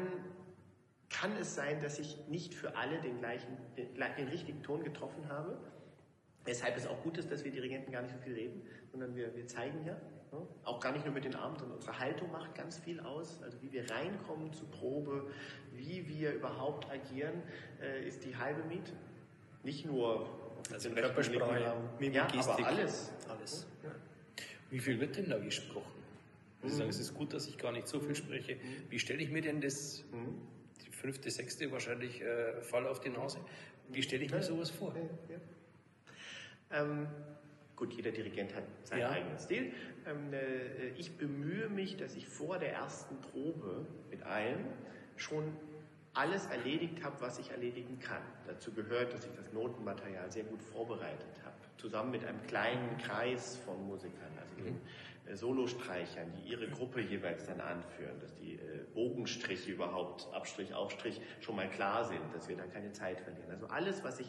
kann 1.11 1.35
es 1.37 1.55
sein, 1.55 1.81
dass 1.81 1.99
ich 1.99 2.17
nicht 2.29 2.53
für 2.53 2.75
alle 2.77 2.99
den 3.01 3.19
gleichen, 3.19 3.57
den, 3.77 3.93
den 3.95 4.27
richtigen 4.29 4.63
Ton 4.63 4.83
getroffen 4.83 5.27
habe. 5.29 5.57
Weshalb 6.45 6.75
es 6.75 6.87
auch 6.87 7.01
gut 7.03 7.17
ist, 7.17 7.31
dass 7.31 7.43
wir 7.43 7.51
Dirigenten 7.51 7.91
gar 7.91 8.01
nicht 8.01 8.13
so 8.13 8.19
viel 8.19 8.33
reden, 8.33 8.61
sondern 8.91 9.15
wir, 9.15 9.35
wir 9.35 9.47
zeigen 9.47 9.85
ja. 9.85 9.93
Ne? 10.31 10.47
Auch 10.63 10.79
gar 10.79 10.91
nicht 10.91 11.05
nur 11.05 11.13
mit 11.13 11.25
den 11.25 11.35
Armen, 11.35 11.57
sondern 11.57 11.77
unsere 11.77 11.99
Haltung 11.99 12.31
macht 12.31 12.55
ganz 12.55 12.79
viel 12.79 12.99
aus. 13.01 13.41
Also 13.43 13.61
wie 13.61 13.71
wir 13.71 13.89
reinkommen 13.91 14.51
zur 14.53 14.69
Probe, 14.71 15.29
wie 15.73 16.07
wir 16.07 16.33
überhaupt 16.33 16.89
agieren, 16.89 17.43
äh, 17.81 18.07
ist 18.07 18.23
die 18.23 18.35
halbe 18.35 18.63
Miete. 18.63 18.93
Nicht 19.63 19.85
nur 19.85 20.27
also 20.71 20.89
Körpersprache, 20.89 21.75
Mimik, 21.99 22.15
ja, 22.15 22.27
aber 22.27 22.65
alles. 22.65 23.11
alles. 23.27 23.67
Ja. 23.83 23.91
Wie 24.69 24.79
viel 24.79 24.99
wird 24.99 25.17
denn 25.17 25.29
da 25.29 25.37
gesprochen? 25.37 26.01
Sie 26.63 26.67
mhm. 26.67 26.71
sagen, 26.71 26.89
es 26.89 26.99
ist 26.99 27.13
gut, 27.13 27.33
dass 27.33 27.47
ich 27.47 27.57
gar 27.57 27.71
nicht 27.71 27.87
so 27.87 27.99
viel 27.99 28.15
spreche. 28.15 28.55
Mhm. 28.55 28.89
Wie 28.89 28.99
stelle 28.99 29.21
ich 29.21 29.29
mir 29.29 29.41
denn 29.41 29.59
das, 29.61 30.03
mhm. 30.11 30.37
die 30.85 30.91
fünfte, 30.91 31.29
sechste 31.29 31.71
wahrscheinlich 31.71 32.21
äh, 32.21 32.61
Fall 32.61 32.87
auf 32.87 32.99
die 32.99 33.09
Nase, 33.09 33.39
wie 33.89 34.01
stelle 34.01 34.23
ich 34.23 34.31
mir 34.31 34.43
sowas 34.43 34.69
vor? 34.69 34.93
Ja, 35.29 35.35
ähm, 36.73 37.07
gut, 37.75 37.93
jeder 37.93 38.11
Dirigent 38.11 38.55
hat 38.55 38.63
seinen 38.83 39.05
eigenen 39.05 39.39
Stil. 39.39 39.73
Ähm, 40.05 40.33
äh, 40.33 40.89
ich 40.97 41.17
bemühe 41.17 41.69
mich, 41.69 41.97
dass 41.97 42.15
ich 42.15 42.27
vor 42.27 42.59
der 42.59 42.73
ersten 42.73 43.19
Probe 43.21 43.85
mit 44.09 44.23
allen 44.23 44.65
schon 45.17 45.55
alles 46.13 46.45
erledigt 46.47 47.03
habe, 47.03 47.15
was 47.21 47.39
ich 47.39 47.51
erledigen 47.51 47.99
kann. 47.99 48.21
Dazu 48.45 48.73
gehört, 48.73 49.13
dass 49.13 49.25
ich 49.25 49.31
das 49.35 49.53
Notenmaterial 49.53 50.31
sehr 50.31 50.43
gut 50.43 50.61
vorbereitet 50.61 51.39
habe, 51.45 51.55
zusammen 51.77 52.11
mit 52.11 52.25
einem 52.25 52.41
kleinen 52.47 52.97
Kreis 52.97 53.57
von 53.57 53.87
Musikern, 53.87 54.31
also 54.39 54.55
den 54.55 54.81
äh, 55.25 55.35
Solostreichern, 55.35 56.31
die 56.33 56.51
ihre 56.51 56.67
Gruppe 56.67 56.99
jeweils 57.01 57.45
dann 57.45 57.61
anführen, 57.61 58.19
dass 58.19 58.35
die 58.35 58.55
äh, 58.55 58.83
Bogenstriche 58.93 59.71
überhaupt, 59.71 60.27
Abstrich, 60.33 60.73
Aufstrich, 60.73 61.21
schon 61.39 61.55
mal 61.55 61.69
klar 61.69 62.03
sind, 62.03 62.21
dass 62.33 62.49
wir 62.49 62.57
da 62.57 62.65
keine 62.65 62.91
Zeit 62.91 63.21
verlieren. 63.21 63.49
Also 63.49 63.67
alles, 63.67 64.03
was 64.03 64.19
ich 64.19 64.27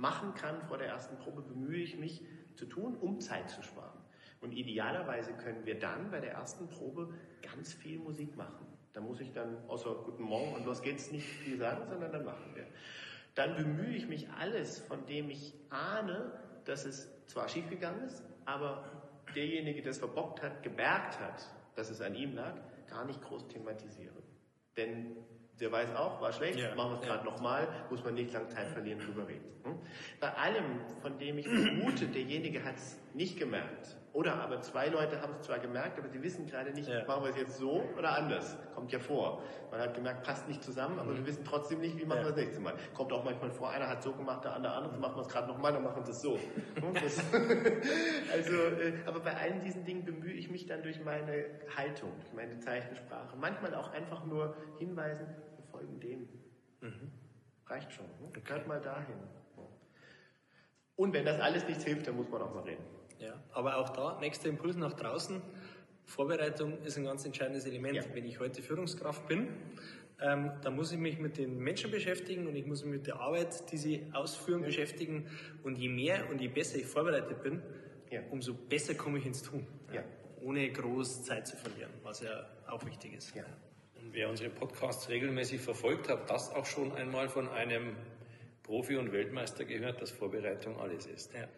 machen 0.00 0.32
kann 0.34 0.62
vor 0.62 0.78
der 0.78 0.88
ersten 0.88 1.16
Probe, 1.18 1.42
bemühe 1.42 1.82
ich 1.82 1.98
mich 1.98 2.24
zu 2.54 2.64
tun, 2.64 2.96
um 2.96 3.20
Zeit 3.20 3.50
zu 3.50 3.62
sparen. 3.62 4.00
Und 4.40 4.52
idealerweise 4.52 5.34
können 5.34 5.66
wir 5.66 5.78
dann 5.78 6.10
bei 6.10 6.20
der 6.20 6.32
ersten 6.32 6.68
Probe 6.68 7.12
ganz 7.42 7.74
viel 7.74 7.98
Musik 7.98 8.34
machen. 8.36 8.66
Da 8.94 9.00
muss 9.02 9.20
ich 9.20 9.30
dann 9.32 9.58
außer 9.68 9.94
Guten 10.06 10.22
Morgen 10.22 10.54
und 10.54 10.64
los 10.64 10.80
geht's 10.80 11.12
nicht 11.12 11.26
viel 11.26 11.58
sagen, 11.58 11.86
sondern 11.86 12.10
dann 12.10 12.24
machen 12.24 12.54
wir. 12.54 12.66
Dann 13.34 13.54
bemühe 13.54 13.94
ich 13.94 14.08
mich 14.08 14.28
alles, 14.30 14.80
von 14.80 15.04
dem 15.04 15.28
ich 15.28 15.54
ahne, 15.68 16.32
dass 16.64 16.86
es 16.86 17.08
zwar 17.26 17.48
schiefgegangen 17.48 18.02
ist, 18.04 18.24
aber 18.46 18.84
derjenige, 19.36 19.82
der 19.82 19.90
es 19.90 19.98
verbockt 19.98 20.42
hat, 20.42 20.62
gemerkt 20.62 21.20
hat, 21.20 21.46
dass 21.76 21.90
es 21.90 22.00
an 22.00 22.14
ihm 22.14 22.34
lag, 22.34 22.54
gar 22.88 23.04
nicht 23.04 23.20
groß 23.20 23.48
thematisieren. 23.48 24.16
Denn 24.76 25.16
der 25.60 25.70
weiß 25.70 25.94
auch, 25.94 26.20
war 26.20 26.32
schlecht, 26.32 26.58
ja, 26.58 26.74
machen 26.74 26.92
wir 26.92 27.00
es 27.00 27.06
ja. 27.06 27.14
gerade 27.14 27.24
nochmal, 27.24 27.68
muss 27.90 28.02
man 28.04 28.14
nicht 28.14 28.32
lange 28.32 28.48
Zeit 28.48 28.68
verlieren, 28.68 28.98
drüber 29.00 29.28
reden. 29.28 29.44
Hm? 29.64 29.78
Bei 30.20 30.32
allem, 30.34 30.80
von 31.02 31.18
dem 31.18 31.38
ich 31.38 31.46
vermute, 31.46 32.06
derjenige 32.14 32.64
hat 32.64 32.76
es 32.76 32.98
nicht 33.12 33.38
gemerkt, 33.38 33.96
Oder 34.12 34.34
aber 34.34 34.60
zwei 34.60 34.88
Leute 34.88 35.20
haben 35.20 35.34
es 35.38 35.46
zwar 35.46 35.58
gemerkt, 35.58 35.98
aber 35.98 36.08
sie 36.08 36.22
wissen 36.22 36.46
gerade 36.46 36.72
nicht, 36.72 36.88
ja. 36.88 37.04
machen 37.06 37.22
wir 37.22 37.30
es 37.30 37.36
jetzt 37.36 37.58
so 37.58 37.82
oder 37.96 38.16
anders. 38.16 38.56
Kommt 38.74 38.90
ja 38.90 38.98
vor. 38.98 39.42
Man 39.70 39.80
hat 39.80 39.94
gemerkt, 39.94 40.24
passt 40.24 40.48
nicht 40.48 40.64
zusammen, 40.64 40.98
aber 40.98 41.12
mhm. 41.12 41.18
wir 41.18 41.26
wissen 41.26 41.44
trotzdem 41.44 41.80
nicht, 41.80 41.98
wie 41.98 42.04
machen 42.04 42.22
wir 42.22 42.30
das 42.30 42.36
nächste 42.36 42.60
Mal. 42.60 42.74
Kommt 42.94 43.12
auch 43.12 43.24
manchmal 43.24 43.50
vor, 43.50 43.70
einer 43.70 43.88
hat 43.88 44.02
so 44.02 44.12
gemacht, 44.12 44.44
der 44.44 44.54
andere 44.54 44.72
anders, 44.72 44.98
machen 44.98 45.16
wir 45.16 45.22
es 45.22 45.28
gerade 45.28 45.48
nochmal, 45.48 45.72
dann 45.72 45.84
machen 45.84 46.04
wir 46.04 46.10
es 46.10 46.22
so. 46.22 46.32
also, 48.32 48.56
äh, 48.56 48.94
aber 49.06 49.20
bei 49.20 49.36
allen 49.36 49.60
diesen 49.60 49.84
Dingen 49.84 50.04
bemühe 50.04 50.32
ich 50.32 50.50
mich 50.50 50.66
dann 50.66 50.82
durch 50.82 51.04
meine 51.04 51.44
Haltung, 51.76 52.10
durch 52.20 52.32
meine 52.32 52.58
Zeichensprache. 52.58 53.36
Manchmal 53.36 53.74
auch 53.74 53.92
einfach 53.92 54.24
nur 54.24 54.56
hinweisen, 54.78 55.26
folgen 55.80 56.00
dem. 56.00 56.28
Mhm. 56.80 57.10
Reicht 57.66 57.92
schon. 57.92 58.06
Ne? 58.06 58.28
Okay. 58.28 58.42
Hört 58.46 58.66
mal 58.66 58.80
dahin. 58.80 59.16
Und 60.96 61.14
wenn 61.14 61.24
das 61.24 61.40
alles 61.40 61.66
nichts 61.66 61.84
hilft, 61.84 62.06
dann 62.06 62.16
muss 62.16 62.28
man 62.28 62.42
auch 62.42 62.54
mal 62.54 62.62
reden. 62.62 62.84
Ja, 63.18 63.32
aber 63.52 63.78
auch 63.78 63.88
da, 63.90 64.18
nächster 64.20 64.48
Impuls 64.48 64.76
nach 64.76 64.92
draußen. 64.92 65.40
Vorbereitung 66.04 66.78
ist 66.82 66.98
ein 66.98 67.04
ganz 67.04 67.24
entscheidendes 67.24 67.64
Element. 67.64 67.96
Ja. 67.96 68.04
Wenn 68.12 68.26
ich 68.26 68.38
heute 68.38 68.60
Führungskraft 68.60 69.26
bin, 69.26 69.48
ähm, 70.20 70.52
dann 70.62 70.76
muss 70.76 70.92
ich 70.92 70.98
mich 70.98 71.18
mit 71.18 71.38
den 71.38 71.58
Menschen 71.58 71.90
beschäftigen 71.90 72.46
und 72.46 72.54
ich 72.54 72.66
muss 72.66 72.84
mich 72.84 72.92
mit 72.92 73.06
der 73.06 73.20
Arbeit, 73.20 73.72
die 73.72 73.78
sie 73.78 74.06
ausführen, 74.12 74.60
ja. 74.60 74.66
beschäftigen. 74.66 75.26
Und 75.62 75.76
je 75.76 75.88
mehr 75.88 76.28
und 76.30 76.40
je 76.40 76.48
besser 76.48 76.76
ich 76.76 76.86
vorbereitet 76.86 77.42
bin, 77.42 77.62
ja. 78.10 78.20
umso 78.30 78.52
besser 78.52 78.94
komme 78.94 79.18
ich 79.18 79.26
ins 79.26 79.42
Tun. 79.42 79.66
Ohne 80.42 80.70
groß 80.70 81.24
Zeit 81.24 81.46
zu 81.46 81.56
verlieren, 81.56 81.92
was 82.02 82.20
ja 82.20 82.46
auch 82.66 82.84
wichtig 82.86 83.14
ist. 83.14 83.34
Und 84.02 84.14
wer 84.14 84.28
unsere 84.28 84.50
Podcasts 84.50 85.08
regelmäßig 85.08 85.60
verfolgt, 85.60 86.08
hat 86.08 86.30
das 86.30 86.50
auch 86.50 86.66
schon 86.66 86.92
einmal 86.92 87.28
von 87.28 87.48
einem 87.48 87.96
Profi 88.62 88.96
und 88.96 89.12
Weltmeister 89.12 89.64
gehört, 89.64 90.00
dass 90.00 90.10
Vorbereitung 90.10 90.78
alles 90.78 91.06
ist. 91.06 91.34
Ja. 91.34 91.48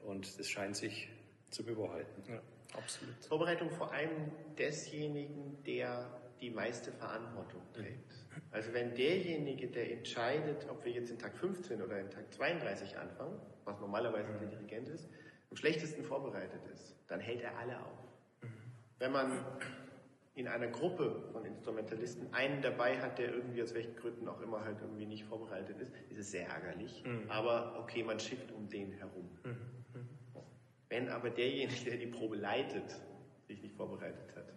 Und 0.00 0.38
das 0.38 0.48
scheint 0.48 0.76
sich 0.76 1.08
zu 1.50 1.64
bewahrheiten. 1.64 2.22
Ja, 2.28 2.40
absolut. 2.76 3.14
Vorbereitung 3.24 3.70
vor 3.70 3.92
allem 3.92 4.32
desjenigen, 4.58 5.62
der 5.64 6.20
die 6.40 6.50
meiste 6.50 6.92
Verantwortung 6.92 7.62
trägt. 7.72 8.12
Also 8.50 8.72
wenn 8.72 8.94
derjenige, 8.94 9.68
der 9.68 9.90
entscheidet, 9.90 10.68
ob 10.68 10.84
wir 10.84 10.92
jetzt 10.92 11.10
in 11.10 11.18
Tag 11.18 11.36
15 11.36 11.82
oder 11.82 11.98
in 12.00 12.10
Tag 12.10 12.32
32 12.32 12.96
anfangen, 12.96 13.40
was 13.64 13.80
normalerweise 13.80 14.32
der 14.38 14.48
Dirigent 14.48 14.88
ist, 14.88 15.08
am 15.50 15.56
schlechtesten 15.56 16.04
vorbereitet 16.04 16.60
ist, 16.72 16.94
dann 17.08 17.20
hält 17.20 17.42
er 17.42 17.56
alle 17.58 17.78
auf. 17.80 17.98
Wenn 18.98 19.12
man 19.12 19.44
in 20.38 20.46
einer 20.46 20.68
Gruppe 20.68 21.24
von 21.32 21.44
Instrumentalisten 21.44 22.32
einen 22.32 22.62
dabei 22.62 23.00
hat, 23.00 23.18
der 23.18 23.34
irgendwie 23.34 23.60
aus 23.60 23.74
welchen 23.74 23.96
Gründen 23.96 24.28
auch 24.28 24.40
immer 24.40 24.64
halt 24.64 24.78
irgendwie 24.80 25.04
nicht 25.04 25.24
vorbereitet 25.24 25.80
ist, 25.80 25.90
ist 26.10 26.18
es 26.18 26.30
sehr 26.30 26.46
ärgerlich. 26.46 27.02
Mhm. 27.04 27.28
Aber 27.28 27.76
okay, 27.80 28.04
man 28.04 28.20
schickt 28.20 28.52
um 28.52 28.68
den 28.68 28.92
herum. 28.92 29.28
Mhm. 29.44 29.56
Wenn 30.88 31.08
aber 31.08 31.30
derjenige, 31.30 31.84
der 31.84 31.96
die 31.98 32.06
Probe 32.06 32.36
leitet, 32.36 32.96
sich 33.48 33.60
nicht 33.60 33.74
vorbereitet 33.74 34.34
hat. 34.36 34.52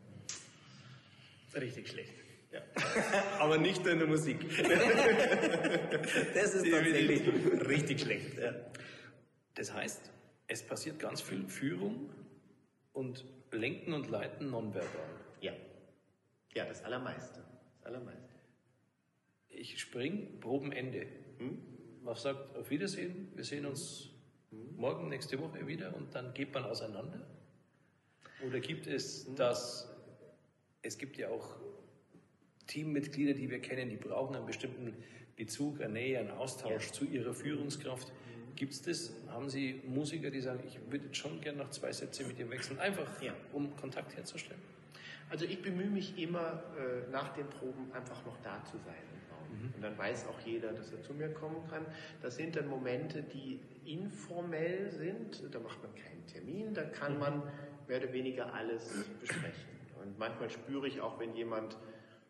Richtig 1.59 1.89
schlecht. 1.89 2.13
Ja. 2.51 2.61
aber 3.39 3.57
nicht 3.57 3.85
in 3.85 3.97
der 3.97 4.07
Musik. 4.07 4.39
das 6.33 6.53
ist 6.53 6.71
tatsächlich 6.71 7.67
richtig 7.67 8.01
schlecht. 8.01 8.37
Ja. 8.37 8.53
Das 9.55 9.73
heißt, 9.73 10.11
es 10.47 10.63
passiert 10.63 10.99
ganz 10.99 11.21
viel 11.21 11.47
Führung 11.47 12.09
und 12.93 13.25
Lenken 13.51 13.93
und 13.93 14.09
Leiten 14.09 14.51
nonverbal. 14.51 15.21
Ja. 16.53 16.65
Das 16.65 16.83
Allermeiste. 16.83 17.43
Das 17.77 17.85
Allermeiste. 17.85 18.35
Ich 19.49 19.79
spring, 19.79 20.39
Probenende. 20.39 21.07
Hm? 21.37 21.61
Was 22.03 22.23
sagt 22.23 22.55
auf 22.55 22.69
Wiedersehen? 22.69 23.31
Wir 23.35 23.43
sehen 23.43 23.65
uns 23.65 24.09
morgen, 24.51 25.09
nächste 25.09 25.39
Woche 25.39 25.65
wieder 25.67 25.95
und 25.95 26.13
dann 26.15 26.33
geht 26.33 26.53
man 26.53 26.65
auseinander? 26.65 27.21
Oder 28.45 28.59
gibt 28.59 28.87
es 28.87 29.33
das, 29.35 29.89
es 30.81 30.97
gibt 30.97 31.17
ja 31.17 31.29
auch 31.29 31.57
Teammitglieder, 32.67 33.33
die 33.33 33.49
wir 33.49 33.59
kennen, 33.59 33.89
die 33.89 33.97
brauchen 33.97 34.35
einen 34.35 34.45
bestimmten 34.45 34.95
Bezug, 35.35 35.81
eine 35.81 35.93
Nähe, 35.93 36.19
einen 36.19 36.31
Austausch 36.31 36.87
ja. 36.87 36.93
zu 36.93 37.05
ihrer 37.05 37.33
Führungskraft. 37.33 38.11
Gibt 38.55 38.73
es 38.73 38.81
das? 38.81 39.13
Haben 39.29 39.49
Sie 39.49 39.81
Musiker, 39.87 40.29
die 40.29 40.41
sagen, 40.41 40.61
ich 40.67 40.79
würde 40.89 41.05
jetzt 41.05 41.17
schon 41.17 41.39
gerne 41.41 41.59
noch 41.59 41.69
zwei 41.69 41.91
Sätze 41.91 42.23
mit 42.25 42.39
ihm 42.39 42.49
wechseln, 42.49 42.79
einfach 42.79 43.21
ja. 43.21 43.33
um 43.53 43.75
Kontakt 43.75 44.15
herzustellen? 44.15 44.61
Also 45.31 45.45
ich 45.45 45.61
bemühe 45.61 45.89
mich 45.89 46.21
immer, 46.21 46.61
äh, 46.77 47.09
nach 47.09 47.33
den 47.33 47.47
Proben 47.47 47.89
einfach 47.93 48.25
noch 48.25 48.37
da 48.43 48.61
zu 48.65 48.77
sein. 48.79 48.93
Mhm. 49.51 49.73
Und 49.75 49.81
dann 49.81 49.97
weiß 49.97 50.27
auch 50.27 50.39
jeder, 50.41 50.73
dass 50.73 50.91
er 50.91 51.01
zu 51.01 51.13
mir 51.13 51.29
kommen 51.29 51.65
kann. 51.69 51.85
Das 52.21 52.35
sind 52.35 52.55
dann 52.55 52.67
Momente, 52.67 53.23
die 53.23 53.61
informell 53.85 54.91
sind. 54.91 55.41
Da 55.53 55.59
macht 55.59 55.81
man 55.81 55.95
keinen 55.95 56.27
Termin, 56.27 56.73
da 56.73 56.83
kann 56.83 57.13
mhm. 57.13 57.19
man 57.19 57.43
mehr 57.87 57.99
oder 58.01 58.11
weniger 58.11 58.53
alles 58.53 59.05
besprechen. 59.19 59.69
Und 60.01 60.19
manchmal 60.19 60.49
spüre 60.49 60.87
ich 60.87 60.99
auch, 60.99 61.19
wenn 61.19 61.33
jemand 61.33 61.77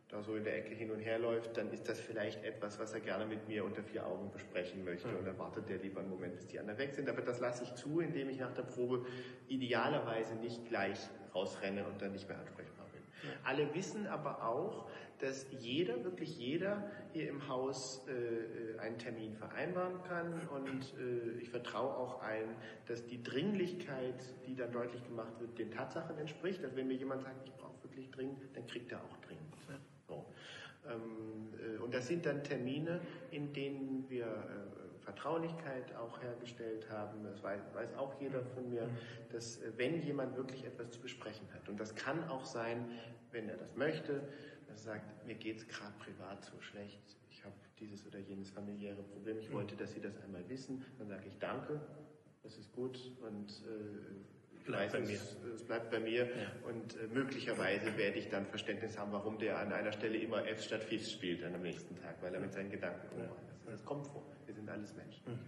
da 0.09 0.21
so 0.21 0.35
in 0.35 0.43
der 0.43 0.57
Ecke 0.57 0.75
hin 0.75 0.91
und 0.91 0.99
her 0.99 1.19
läuft, 1.19 1.55
dann 1.55 1.71
ist 1.71 1.87
das 1.87 1.97
vielleicht 1.99 2.43
etwas, 2.43 2.77
was 2.79 2.93
er 2.93 2.99
gerne 2.99 3.25
mit 3.25 3.47
mir 3.47 3.63
unter 3.63 3.81
vier 3.81 4.05
Augen 4.05 4.29
besprechen 4.31 4.83
möchte. 4.83 5.07
Mhm. 5.07 5.17
Und 5.17 5.25
dann 5.25 5.39
wartet 5.39 5.69
der 5.69 5.77
lieber 5.77 6.01
einen 6.01 6.09
Moment, 6.09 6.35
bis 6.35 6.47
die 6.47 6.59
anderen 6.59 6.79
weg 6.79 6.93
sind. 6.93 7.09
Aber 7.09 7.21
das 7.21 7.39
lasse 7.39 7.63
ich 7.63 7.73
zu, 7.75 7.99
indem 8.01 8.29
ich 8.29 8.39
nach 8.39 8.53
der 8.53 8.63
Probe 8.63 9.05
idealerweise 9.47 10.35
nicht 10.35 10.67
gleich 10.67 10.99
rausrenne 11.33 11.85
und 11.87 12.01
dann 12.01 12.11
nicht 12.11 12.27
mehr 12.27 12.37
ansprechbar. 12.39 12.80
Alle 13.43 13.73
wissen 13.73 14.07
aber 14.07 14.45
auch, 14.45 14.87
dass 15.19 15.45
jeder, 15.59 16.03
wirklich 16.03 16.37
jeder 16.37 16.89
hier 17.13 17.29
im 17.29 17.47
Haus 17.47 18.07
äh, 18.07 18.79
einen 18.79 18.97
Termin 18.97 19.35
vereinbaren 19.35 20.01
kann 20.03 20.33
und 20.47 20.93
äh, 20.99 21.39
ich 21.39 21.49
vertraue 21.49 21.95
auch 21.95 22.21
ein, 22.21 22.55
dass 22.87 23.05
die 23.05 23.21
Dringlichkeit, 23.21 24.15
die 24.47 24.55
dann 24.55 24.71
deutlich 24.71 25.03
gemacht 25.05 25.33
wird, 25.39 25.57
den 25.59 25.71
Tatsachen 25.71 26.17
entspricht. 26.17 26.63
Also 26.63 26.75
wenn 26.75 26.87
mir 26.87 26.95
jemand 26.95 27.21
sagt, 27.21 27.45
ich 27.45 27.53
brauche 27.53 27.83
wirklich 27.83 28.09
dringend, 28.09 28.39
dann 28.55 28.65
kriegt 28.65 28.91
er 28.91 28.99
auch 28.99 29.17
dringend. 29.17 29.55
So. 30.07 30.25
Ähm, 30.89 31.53
äh, 31.59 31.77
und 31.77 31.93
das 31.93 32.07
sind 32.07 32.25
dann 32.25 32.43
Termine, 32.43 33.01
in 33.29 33.53
denen 33.53 34.09
wir 34.09 34.25
äh, 34.25 34.80
Vertraulichkeit 35.01 35.95
auch 35.95 36.21
hergestellt 36.21 36.89
haben. 36.89 37.23
Das 37.23 37.41
weiß, 37.43 37.61
weiß, 37.73 37.93
auch 37.95 38.19
jeder 38.19 38.43
von 38.43 38.69
mir, 38.69 38.87
dass 39.31 39.57
äh, 39.57 39.71
wenn 39.77 40.01
jemand 40.01 40.35
wirklich 40.35 40.65
etwas 40.65 40.91
zu 40.91 40.99
besprechen 40.99 41.47
hat, 41.53 41.67
und 41.69 41.79
das 41.79 41.95
kann 41.95 42.23
auch 42.29 42.45
sein, 42.45 42.85
wenn 43.31 43.49
er 43.49 43.57
das 43.57 43.75
möchte, 43.75 44.21
er 44.67 44.77
sagt, 44.77 45.25
mir 45.25 45.35
geht 45.35 45.57
es 45.57 45.67
gerade 45.67 45.93
privat 45.99 46.43
so 46.45 46.59
schlecht, 46.61 47.17
ich 47.29 47.43
habe 47.43 47.55
dieses 47.79 48.05
oder 48.05 48.19
jenes 48.19 48.49
familiäre 48.49 49.01
Problem, 49.03 49.37
ich 49.39 49.51
wollte, 49.51 49.75
dass 49.75 49.91
Sie 49.93 50.01
das 50.01 50.17
einmal 50.21 50.47
wissen, 50.49 50.85
dann 50.97 51.07
sage 51.07 51.23
ich 51.27 51.37
danke, 51.39 51.81
das 52.43 52.57
ist 52.57 52.71
gut 52.73 52.99
und 53.21 53.49
äh, 53.49 54.65
bleibt 54.65 54.93
weiß, 54.93 55.09
es, 55.09 55.37
es, 55.55 55.63
bleibt 55.63 55.91
bei 55.91 55.99
mir 55.99 56.25
ja. 56.25 56.51
und 56.67 56.95
äh, 56.95 57.07
möglicherweise 57.07 57.97
werde 57.97 58.19
ich 58.19 58.29
dann 58.29 58.45
Verständnis 58.45 58.97
haben, 58.97 59.11
warum 59.11 59.37
der 59.37 59.59
an 59.59 59.73
einer 59.73 59.91
Stelle 59.91 60.17
immer 60.17 60.47
F 60.47 60.61
statt 60.61 60.83
Fis 60.83 61.11
spielt 61.11 61.43
dann 61.43 61.55
am 61.55 61.61
nächsten 61.61 61.95
Tag, 61.95 62.21
weil 62.21 62.33
er 62.33 62.39
mit 62.39 62.53
seinen 62.53 62.69
Gedanken 62.69 63.19
ja. 63.19 63.29
Das 63.71 63.85
kommt 63.85 64.07
vor, 64.07 64.23
wir 64.45 64.53
sind 64.53 64.69
alles 64.69 64.95
Menschen. 64.95 65.23
Mhm. 65.25 65.39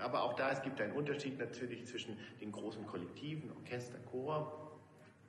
Aber 0.00 0.22
auch 0.22 0.34
da, 0.34 0.50
es 0.50 0.62
gibt 0.62 0.80
einen 0.80 0.92
Unterschied 0.92 1.38
natürlich 1.38 1.86
zwischen 1.86 2.18
den 2.40 2.50
großen 2.50 2.84
Kollektiven, 2.86 3.52
Orchester, 3.52 3.98
Chor, 4.10 4.80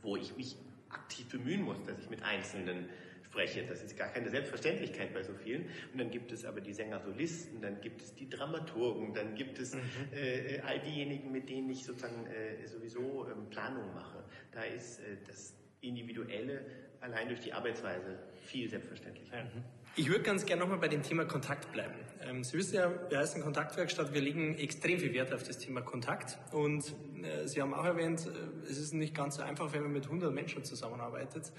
wo 0.02 0.16
ich 0.18 0.36
mich 0.36 0.58
aktiv 0.90 1.30
bemühen 1.30 1.62
muss, 1.62 1.84
dass 1.84 2.00
ich 2.00 2.10
mit 2.10 2.24
Einzelnen 2.24 2.90
spreche. 3.24 3.64
Das 3.66 3.84
ist 3.84 3.96
gar 3.96 4.10
keine 4.10 4.30
Selbstverständlichkeit 4.30 5.14
bei 5.14 5.22
so 5.22 5.34
vielen. 5.34 5.66
Und 5.94 6.00
dann 6.00 6.10
gibt 6.10 6.32
es 6.32 6.46
aber 6.46 6.62
die 6.62 6.74
Sänger-Solisten, 6.74 7.62
dann 7.62 7.80
gibt 7.80 8.02
es 8.02 8.16
die 8.16 8.28
Dramaturgen, 8.28 9.14
dann 9.14 9.36
gibt 9.36 9.60
es 9.60 9.76
mhm. 9.76 9.82
äh, 10.12 10.60
all 10.62 10.80
diejenigen, 10.80 11.32
mit 11.32 11.48
denen 11.48 11.70
ich 11.70 11.86
sozusagen 11.86 12.26
äh, 12.26 12.66
sowieso 12.66 13.28
ähm, 13.30 13.50
Planung 13.50 13.94
mache. 13.94 14.24
Da 14.52 14.64
ist 14.64 15.00
äh, 15.00 15.18
das 15.28 15.54
Individuelle 15.82 16.66
allein 17.02 17.28
durch 17.28 17.40
die 17.40 17.54
Arbeitsweise 17.54 18.18
viel 18.42 18.68
selbstverständlicher. 18.68 19.38
Ja. 19.38 19.48
Ich 19.96 20.08
würde 20.08 20.24
ganz 20.24 20.46
gerne 20.46 20.62
nochmal 20.62 20.78
bei 20.78 20.88
dem 20.88 21.04
Thema 21.04 21.26
Kontakt 21.26 21.72
bleiben. 21.72 21.96
Ähm, 22.22 22.44
Sie 22.44 22.58
wissen 22.58 22.76
ja, 22.76 22.92
wir 23.10 23.18
heißen 23.18 23.42
Kontaktwerkstatt, 23.42 24.14
wir 24.14 24.22
legen 24.22 24.56
extrem 24.58 25.00
viel 25.00 25.14
Wert 25.14 25.34
auf 25.34 25.44
das 25.44 25.58
Thema 25.58 25.82
Kontakt. 25.82 26.38
Und 26.54 26.94
äh, 27.22 27.48
Sie 27.48 27.62
haben 27.62 27.74
auch 27.74 27.84
erwähnt, 27.84 28.28
äh, 28.28 28.70
es 28.70 28.78
ist 28.78 28.94
nicht 28.94 29.16
ganz 29.16 29.36
so 29.36 29.42
einfach, 29.42 29.74
wenn 29.74 29.84
man 29.84 29.92
mit 29.92 30.06
100 30.06 30.34
Menschen 30.34 30.64
zusammenarbeitet. 30.64 31.52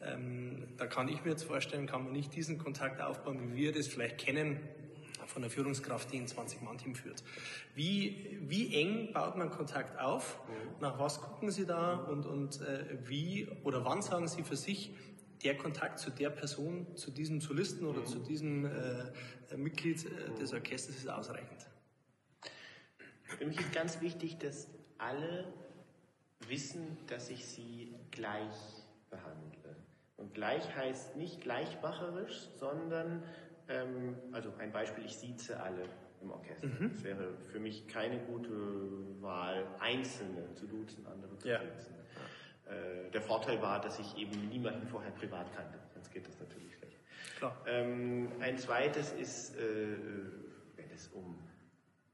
Ähm, 0.00 0.68
da 0.76 0.86
kann 0.86 1.08
ich 1.08 1.24
mir 1.24 1.30
jetzt 1.30 1.44
vorstellen, 1.44 1.86
kann 1.86 2.04
man 2.04 2.12
nicht 2.12 2.34
diesen 2.34 2.58
Kontakt 2.58 3.00
aufbauen, 3.00 3.52
wie 3.52 3.56
wir 3.56 3.72
das 3.72 3.86
vielleicht 3.86 4.18
kennen 4.18 4.60
von 5.26 5.42
der 5.42 5.50
Führungskraft, 5.50 6.12
die 6.12 6.18
ein 6.18 6.26
20-Mann-Team 6.26 6.94
führt. 6.94 7.22
Wie, 7.74 8.38
wie 8.42 8.74
eng 8.74 9.12
baut 9.12 9.36
man 9.36 9.50
Kontakt 9.50 9.98
auf? 9.98 10.40
Nach 10.80 10.98
was 10.98 11.20
gucken 11.20 11.50
Sie 11.50 11.66
da 11.66 11.94
und, 11.96 12.24
und 12.26 12.60
äh, 12.60 12.84
wie 13.04 13.48
oder 13.62 13.84
wann 13.84 14.00
sagen 14.00 14.26
Sie 14.26 14.42
für 14.42 14.56
sich, 14.56 14.92
der 15.42 15.56
Kontakt 15.56 15.98
zu 15.98 16.10
der 16.10 16.30
Person, 16.30 16.96
zu 16.96 17.10
diesem 17.10 17.40
Solisten 17.40 17.86
oder 17.86 18.04
zu 18.04 18.18
diesem 18.18 18.64
äh, 18.66 19.56
Mitglied 19.56 20.04
äh, 20.04 20.38
des 20.38 20.52
Orchesters 20.52 20.96
ist 20.96 21.08
ausreichend. 21.08 21.66
Für 23.22 23.46
mich 23.46 23.60
ist 23.60 23.72
ganz 23.72 24.00
wichtig, 24.00 24.38
dass 24.38 24.68
alle 24.96 25.52
wissen, 26.48 26.96
dass 27.06 27.30
ich 27.30 27.44
sie 27.46 27.94
gleich 28.10 28.54
behandle. 29.10 29.76
Und 30.16 30.34
gleich 30.34 30.74
heißt 30.74 31.16
nicht 31.16 31.40
gleichmacherisch, 31.40 32.48
sondern, 32.58 33.22
ähm, 33.68 34.16
also 34.32 34.52
ein 34.58 34.72
Beispiel, 34.72 35.04
ich 35.04 35.16
sieze 35.16 35.60
alle. 35.60 35.88
im 36.20 36.30
Orchester. 36.32 36.66
Mhm. 36.66 36.90
Es 36.96 37.04
wäre 37.04 37.36
für 37.52 37.60
mich 37.60 37.86
keine 37.86 38.18
gute 38.18 38.50
Wahl, 39.20 39.64
Einzelne 39.78 40.52
zu 40.54 40.66
duzen, 40.66 41.06
andere 41.06 41.38
zu 41.38 41.48
ja. 41.48 41.60
Äh, 42.68 43.10
der 43.10 43.22
Vorteil 43.22 43.60
war, 43.62 43.80
dass 43.80 43.98
ich 43.98 44.16
eben 44.16 44.48
niemanden 44.48 44.86
vorher 44.86 45.10
privat 45.12 45.54
kannte, 45.54 45.78
sonst 45.94 46.10
geht 46.12 46.26
das 46.26 46.38
natürlich 46.38 46.74
schlecht. 46.76 46.98
Ähm, 47.66 48.30
ein 48.40 48.58
zweites 48.58 49.12
ist, 49.12 49.56
äh, 49.56 49.96
wenn 50.76 50.90
es 50.90 51.08
um 51.08 51.38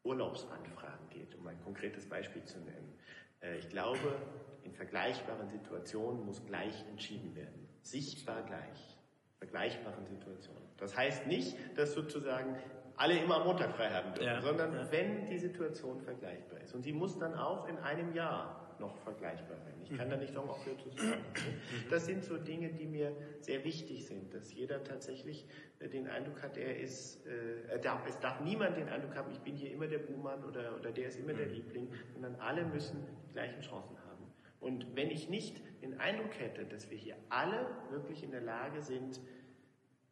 Urlaubsanfragen 0.04 1.08
geht, 1.10 1.34
um 1.34 1.46
ein 1.46 1.60
konkretes 1.62 2.08
Beispiel 2.08 2.44
zu 2.44 2.58
nennen. 2.58 2.92
Äh, 3.40 3.58
ich 3.58 3.68
glaube, 3.68 4.16
in 4.62 4.72
vergleichbaren 4.72 5.48
Situationen 5.48 6.24
muss 6.24 6.44
gleich 6.46 6.84
entschieden 6.88 7.34
werden. 7.34 7.68
Sichtbar 7.82 8.42
gleich. 8.42 8.98
Vergleichbaren 9.38 10.06
Situationen. 10.06 10.62
Das 10.78 10.96
heißt 10.96 11.26
nicht, 11.26 11.56
dass 11.76 11.94
sozusagen 11.94 12.56
alle 12.96 13.18
immer 13.18 13.36
am 13.36 13.44
Montag 13.44 13.74
frei 13.74 13.90
haben 13.90 14.14
dürfen, 14.14 14.26
ja, 14.26 14.40
sondern 14.40 14.72
ja. 14.72 14.92
wenn 14.92 15.26
die 15.26 15.38
Situation 15.38 16.00
vergleichbar 16.00 16.60
ist. 16.60 16.74
Und 16.74 16.84
die 16.84 16.92
muss 16.92 17.18
dann 17.18 17.34
auch 17.34 17.68
in 17.68 17.78
einem 17.78 18.14
Jahr 18.14 18.63
noch 18.80 18.96
vergleichbar 18.98 19.58
sein. 19.58 19.74
Ich 19.82 19.96
kann 19.96 20.06
mhm. 20.06 20.12
da 20.12 20.16
nicht 20.16 20.32
sagen, 20.32 20.48
auch 20.48 20.58
zu 20.62 20.90
sagen. 20.90 21.10
Mhm. 21.10 21.90
Das 21.90 22.06
sind 22.06 22.24
so 22.24 22.36
Dinge, 22.36 22.70
die 22.70 22.86
mir 22.86 23.16
sehr 23.40 23.64
wichtig 23.64 24.06
sind, 24.06 24.32
dass 24.34 24.52
jeder 24.52 24.82
tatsächlich 24.84 25.46
äh, 25.78 25.88
den 25.88 26.08
Eindruck 26.08 26.42
hat, 26.42 26.56
er 26.56 26.78
ist, 26.78 27.26
äh, 27.26 27.78
darf, 27.80 28.06
es 28.08 28.18
darf 28.20 28.40
niemand 28.40 28.76
den 28.76 28.88
Eindruck 28.88 29.14
haben, 29.16 29.30
ich 29.30 29.40
bin 29.40 29.56
hier 29.56 29.72
immer 29.72 29.86
der 29.86 29.98
Buhmann 29.98 30.44
oder, 30.44 30.76
oder 30.78 30.92
der 30.92 31.08
ist 31.08 31.18
immer 31.18 31.34
der 31.34 31.46
mhm. 31.46 31.54
Liebling, 31.54 31.88
sondern 32.12 32.34
alle 32.36 32.64
müssen 32.64 33.04
die 33.28 33.32
gleichen 33.32 33.60
Chancen 33.60 33.96
haben. 34.06 34.24
Und 34.60 34.96
wenn 34.96 35.10
ich 35.10 35.28
nicht 35.28 35.60
den 35.82 36.00
Eindruck 36.00 36.38
hätte, 36.38 36.64
dass 36.64 36.90
wir 36.90 36.96
hier 36.96 37.16
alle 37.28 37.66
wirklich 37.90 38.22
in 38.22 38.30
der 38.30 38.40
Lage 38.40 38.80
sind, 38.82 39.20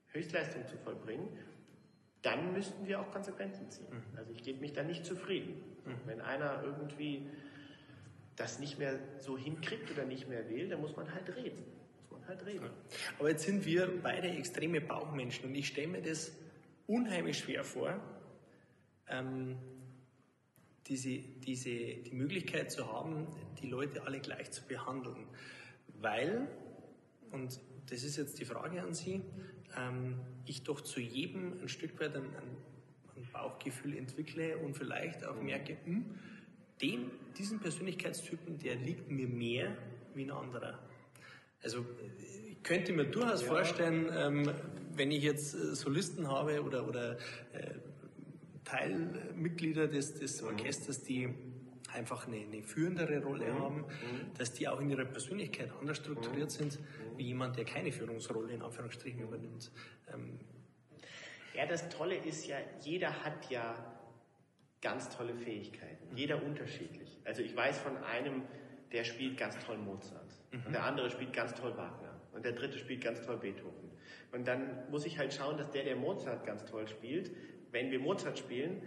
Höchstleistung 0.08 0.66
zu 0.66 0.76
vollbringen 0.76 1.28
dann 2.22 2.52
müssten 2.52 2.86
wir 2.86 3.00
auch 3.00 3.10
Konsequenzen 3.10 3.68
ziehen. 3.68 3.88
Mhm. 3.90 4.16
Also 4.18 4.32
ich 4.32 4.42
gebe 4.42 4.60
mich 4.60 4.72
da 4.72 4.82
nicht 4.82 5.04
zufrieden. 5.04 5.60
Wenn 6.06 6.20
einer 6.20 6.62
irgendwie 6.62 7.28
das 8.36 8.58
nicht 8.58 8.78
mehr 8.78 8.98
so 9.18 9.36
hinkriegt 9.36 9.90
oder 9.90 10.04
nicht 10.04 10.28
mehr 10.28 10.48
will, 10.48 10.68
dann 10.68 10.80
muss 10.80 10.96
man 10.96 11.12
halt 11.12 11.34
reden. 11.36 11.64
Muss 12.00 12.10
man 12.10 12.28
halt 12.28 12.44
reden. 12.46 12.70
Aber 13.18 13.30
jetzt 13.30 13.44
sind 13.44 13.64
wir 13.64 13.90
beide 14.02 14.28
extreme 14.28 14.80
Bauchmenschen 14.80 15.46
und 15.46 15.54
ich 15.54 15.68
stelle 15.68 15.88
mir 15.88 16.02
das 16.02 16.32
unheimlich 16.86 17.38
schwer 17.38 17.64
vor, 17.64 18.00
ähm, 19.08 19.56
diese, 20.86 21.18
diese, 21.18 21.70
die 21.70 22.12
Möglichkeit 22.12 22.72
zu 22.72 22.92
haben, 22.92 23.26
die 23.62 23.68
Leute 23.68 24.04
alle 24.04 24.20
gleich 24.20 24.50
zu 24.50 24.66
behandeln. 24.66 25.26
Weil, 26.00 26.48
und 27.30 27.60
das 27.86 28.02
ist 28.02 28.16
jetzt 28.16 28.38
die 28.40 28.44
Frage 28.44 28.82
an 28.82 28.94
Sie, 28.94 29.22
ähm, 29.76 30.18
ich 30.44 30.64
doch 30.64 30.80
zu 30.80 31.00
jedem 31.00 31.60
ein 31.60 31.68
Stück 31.68 32.00
weit 32.00 32.16
ein, 32.16 32.24
ein, 32.24 32.56
Bauchgefühl 33.32 33.96
entwickle 33.96 34.58
und 34.58 34.76
vielleicht 34.76 35.24
auch 35.24 35.40
merke, 35.40 35.76
hm, 35.84 36.18
den, 36.82 37.10
diesen 37.38 37.60
Persönlichkeitstypen, 37.60 38.58
der 38.58 38.76
liegt 38.76 39.10
mir 39.10 39.28
mehr 39.28 39.76
wie 40.14 40.24
ein 40.24 40.30
anderer. 40.30 40.78
Also 41.62 41.86
ich 42.50 42.62
könnte 42.62 42.92
mir 42.92 43.04
durchaus 43.04 43.42
ja. 43.42 43.48
vorstellen, 43.48 44.10
ähm, 44.14 44.50
wenn 44.94 45.10
ich 45.10 45.22
jetzt 45.22 45.54
äh, 45.54 45.74
Solisten 45.74 46.28
habe 46.28 46.62
oder, 46.62 46.86
oder 46.86 47.12
äh, 47.52 47.74
Teilmitglieder 48.64 49.88
des, 49.88 50.14
des 50.14 50.42
mhm. 50.42 50.48
Orchesters, 50.48 51.02
die 51.02 51.28
einfach 51.92 52.26
eine, 52.26 52.38
eine 52.38 52.62
führendere 52.62 53.22
Rolle 53.22 53.52
mhm. 53.52 53.58
haben, 53.58 53.76
mhm. 53.76 54.34
dass 54.38 54.52
die 54.52 54.68
auch 54.68 54.80
in 54.80 54.90
ihrer 54.90 55.04
Persönlichkeit 55.04 55.70
anders 55.78 55.98
strukturiert 55.98 56.50
mhm. 56.50 56.70
sind, 56.70 56.78
wie 57.16 57.24
jemand, 57.24 57.56
der 57.56 57.64
keine 57.64 57.92
Führungsrolle 57.92 58.52
in 58.52 58.62
Anführungsstrichen 58.62 59.20
übernimmt. 59.20 59.70
Ähm 60.12 60.38
ja, 61.54 61.66
das 61.66 61.88
Tolle 61.90 62.16
ist 62.16 62.46
ja, 62.46 62.56
jeder 62.80 63.24
hat 63.24 63.50
ja 63.50 63.74
ganz 64.82 65.08
tolle 65.16 65.34
Fähigkeiten, 65.34 66.10
mhm. 66.10 66.16
jeder 66.16 66.42
unterschiedlich. 66.42 67.18
Also 67.24 67.42
ich 67.42 67.56
weiß 67.56 67.78
von 67.78 67.96
einem, 68.04 68.42
der 68.92 69.04
spielt 69.04 69.38
ganz 69.38 69.58
toll 69.64 69.78
Mozart 69.78 70.34
mhm. 70.50 70.66
und 70.66 70.72
der 70.72 70.84
andere 70.84 71.08
spielt 71.10 71.32
ganz 71.32 71.54
toll 71.54 71.74
Wagner 71.76 72.20
und 72.32 72.44
der 72.44 72.52
dritte 72.52 72.78
spielt 72.78 73.02
ganz 73.02 73.22
toll 73.22 73.38
Beethoven. 73.38 73.90
Und 74.32 74.48
dann 74.48 74.90
muss 74.90 75.06
ich 75.06 75.18
halt 75.18 75.32
schauen, 75.32 75.56
dass 75.56 75.70
der, 75.70 75.84
der 75.84 75.96
Mozart 75.96 76.44
ganz 76.44 76.64
toll 76.64 76.88
spielt, 76.88 77.30
wenn 77.70 77.90
wir 77.90 78.00
Mozart 78.00 78.38
spielen, 78.38 78.82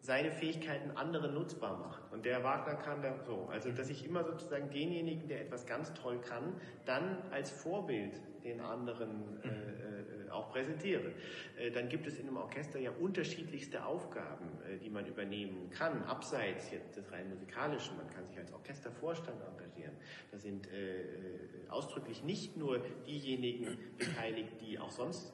seine 0.00 0.30
Fähigkeiten 0.30 0.92
anderen 0.92 1.34
nutzbar 1.34 1.76
macht. 1.78 2.12
Und 2.12 2.24
der 2.24 2.44
Wagner 2.44 2.74
kann 2.74 3.02
dann 3.02 3.20
so. 3.24 3.48
Also, 3.50 3.72
dass 3.72 3.90
ich 3.90 4.04
immer 4.04 4.24
sozusagen 4.24 4.70
denjenigen, 4.70 5.28
der 5.28 5.40
etwas 5.40 5.66
ganz 5.66 5.92
toll 5.94 6.20
kann, 6.20 6.54
dann 6.84 7.22
als 7.30 7.50
Vorbild 7.50 8.20
den 8.44 8.60
anderen 8.60 9.42
äh, 9.42 9.48
äh, 9.48 10.30
auch 10.30 10.50
präsentiere. 10.50 11.12
Äh, 11.58 11.70
dann 11.70 11.88
gibt 11.88 12.06
es 12.06 12.18
in 12.18 12.28
einem 12.28 12.36
Orchester 12.36 12.78
ja 12.78 12.90
unterschiedlichste 12.92 13.84
Aufgaben, 13.84 14.46
äh, 14.57 14.57
die 14.76 14.90
man 14.90 15.06
übernehmen 15.06 15.70
kann, 15.70 16.02
abseits 16.04 16.70
jetzt 16.70 16.96
des 16.96 17.10
rein 17.10 17.28
musikalischen. 17.28 17.96
Man 17.96 18.08
kann 18.10 18.26
sich 18.26 18.38
als 18.38 18.52
Orchestervorstand 18.52 19.40
engagieren. 19.42 19.96
Da 20.30 20.38
sind 20.38 20.66
äh, 20.68 21.02
äh, 21.02 21.68
ausdrücklich 21.68 22.22
nicht 22.22 22.56
nur 22.56 22.80
diejenigen 23.06 23.78
beteiligt, 23.96 24.52
die 24.60 24.78
auch 24.78 24.90
sonst 24.90 25.32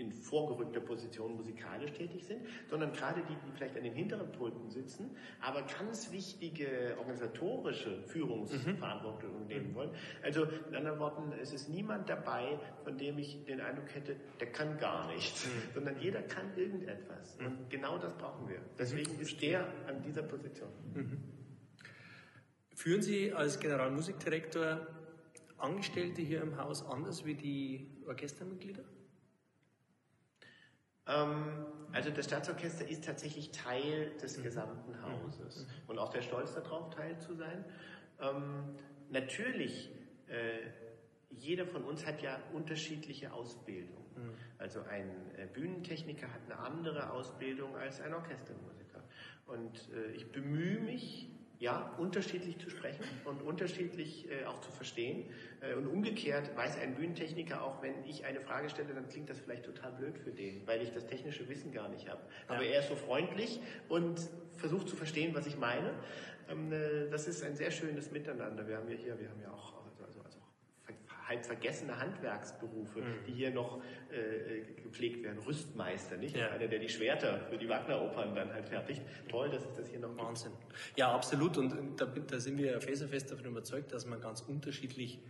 in 0.00 0.12
vorgerückter 0.12 0.80
Position 0.80 1.36
musikalisch 1.36 1.92
tätig 1.92 2.24
sind, 2.24 2.40
sondern 2.68 2.92
gerade 2.92 3.22
die, 3.22 3.34
die 3.34 3.52
vielleicht 3.54 3.76
an 3.76 3.84
den 3.84 3.94
hinteren 3.94 4.32
Pulten 4.32 4.70
sitzen, 4.70 5.16
aber 5.40 5.62
ganz 5.62 6.10
wichtige 6.10 6.96
organisatorische 6.98 8.02
Führungsverantwortung 8.04 9.42
mhm. 9.42 9.46
nehmen 9.46 9.74
wollen. 9.74 9.90
Also 10.22 10.44
in 10.44 10.74
anderen 10.74 10.98
Worten, 10.98 11.32
es 11.40 11.52
ist 11.52 11.68
niemand 11.68 12.08
dabei, 12.08 12.58
von 12.84 12.96
dem 12.96 13.18
ich 13.18 13.44
den 13.44 13.60
Eindruck 13.60 13.94
hätte, 13.94 14.16
der 14.40 14.50
kann 14.50 14.78
gar 14.78 15.12
nichts, 15.12 15.46
mhm. 15.46 15.74
sondern 15.74 16.00
jeder 16.00 16.22
kann 16.22 16.56
irgendetwas. 16.56 17.38
Mhm. 17.38 17.46
Und 17.46 17.70
genau 17.70 17.98
das 17.98 18.16
brauchen 18.16 18.48
wir. 18.48 18.60
Deswegen 18.78 19.14
mhm. 19.14 19.20
ist 19.20 19.40
der 19.42 19.66
an 19.86 20.02
dieser 20.02 20.22
Position. 20.22 20.70
Mhm. 20.94 21.18
Führen 22.74 23.02
Sie 23.02 23.32
als 23.34 23.60
Generalmusikdirektor 23.60 24.86
Angestellte 25.58 26.22
hier 26.22 26.40
im 26.40 26.56
Haus 26.56 26.82
anders 26.86 27.26
wie 27.26 27.34
die 27.34 27.86
Orchestermitglieder? 28.06 28.82
Ähm, 31.06 31.66
also 31.92 32.10
das 32.10 32.26
Staatsorchester 32.26 32.88
ist 32.88 33.04
tatsächlich 33.04 33.50
Teil 33.50 34.12
des 34.22 34.38
mhm. 34.38 34.42
gesamten 34.42 34.92
mhm. 34.92 35.02
Hauses 35.02 35.66
mhm. 35.66 35.90
und 35.90 35.98
auch 35.98 36.10
der 36.10 36.22
Stolz 36.22 36.54
darauf, 36.54 36.90
Teil 36.90 37.18
zu 37.18 37.34
sein. 37.34 37.64
Ähm, 38.20 38.76
natürlich, 39.10 39.90
äh, 40.28 40.60
jeder 41.30 41.66
von 41.66 41.84
uns 41.84 42.06
hat 42.06 42.22
ja 42.22 42.40
unterschiedliche 42.52 43.32
Ausbildung. 43.32 44.00
Also 44.58 44.82
ein 44.82 45.08
äh, 45.36 45.46
Bühnentechniker 45.46 46.28
hat 46.32 46.40
eine 46.44 46.58
andere 46.58 47.10
Ausbildung 47.10 47.76
als 47.76 48.00
ein 48.00 48.12
Orchestermusiker. 48.12 49.02
Und 49.46 49.90
äh, 49.92 50.12
ich 50.12 50.30
bemühe 50.30 50.80
mich, 50.80 51.30
ja, 51.60 51.94
unterschiedlich 51.98 52.58
zu 52.58 52.70
sprechen 52.70 53.04
und 53.26 53.42
unterschiedlich 53.42 54.26
äh, 54.30 54.46
auch 54.46 54.60
zu 54.62 54.72
verstehen. 54.72 55.26
Äh, 55.60 55.74
und 55.74 55.86
umgekehrt 55.86 56.56
weiß 56.56 56.78
ein 56.78 56.94
Bühnentechniker 56.94 57.62
auch, 57.62 57.82
wenn 57.82 58.02
ich 58.06 58.24
eine 58.24 58.40
Frage 58.40 58.70
stelle, 58.70 58.94
dann 58.94 59.06
klingt 59.08 59.28
das 59.28 59.38
vielleicht 59.38 59.66
total 59.66 59.92
blöd 59.92 60.18
für 60.18 60.30
den, 60.30 60.66
weil 60.66 60.80
ich 60.80 60.90
das 60.90 61.06
technische 61.06 61.46
Wissen 61.50 61.70
gar 61.70 61.90
nicht 61.90 62.08
habe. 62.08 62.22
Ja. 62.48 62.54
Aber 62.54 62.64
er 62.64 62.80
ist 62.80 62.88
so 62.88 62.96
freundlich 62.96 63.60
und 63.90 64.26
versucht 64.56 64.88
zu 64.88 64.96
verstehen, 64.96 65.34
was 65.34 65.46
ich 65.46 65.58
meine. 65.58 65.92
Ähm, 66.50 66.72
äh, 66.72 67.10
das 67.10 67.28
ist 67.28 67.44
ein 67.44 67.54
sehr 67.54 67.70
schönes 67.70 68.10
Miteinander. 68.10 68.66
Wir 68.66 68.78
haben 68.78 68.88
ja 68.88 68.96
hier, 68.96 69.20
wir 69.20 69.28
haben 69.28 69.42
ja 69.42 69.50
auch 69.50 69.79
halb 71.30 71.46
vergessene 71.46 71.98
Handwerksberufe, 71.98 73.00
mhm. 73.00 73.24
die 73.26 73.32
hier 73.32 73.50
noch 73.52 73.80
äh, 74.10 74.62
gepflegt 74.82 75.22
werden. 75.22 75.38
Rüstmeister, 75.38 76.16
nicht? 76.16 76.36
Ja. 76.36 76.48
Einer, 76.48 76.66
der 76.66 76.80
die 76.80 76.88
Schwerter 76.88 77.40
für 77.48 77.56
die 77.56 77.68
Wagner-Opern 77.68 78.34
dann 78.34 78.52
halt 78.52 78.68
fertigt. 78.68 79.02
Toll, 79.28 79.48
dass 79.48 79.64
es 79.64 79.76
das 79.76 79.88
hier 79.88 80.00
noch 80.00 80.16
Wahnsinn. 80.18 80.50
Gibt. 80.58 80.98
Ja, 80.98 81.14
absolut. 81.14 81.56
Und 81.56 82.00
da, 82.00 82.06
da 82.06 82.40
sind 82.40 82.58
wir 82.58 82.80
felsenfest 82.80 83.30
davon 83.30 83.46
überzeugt, 83.46 83.92
dass 83.92 84.06
man 84.06 84.20
ganz 84.20 84.40
unterschiedlich 84.40 85.20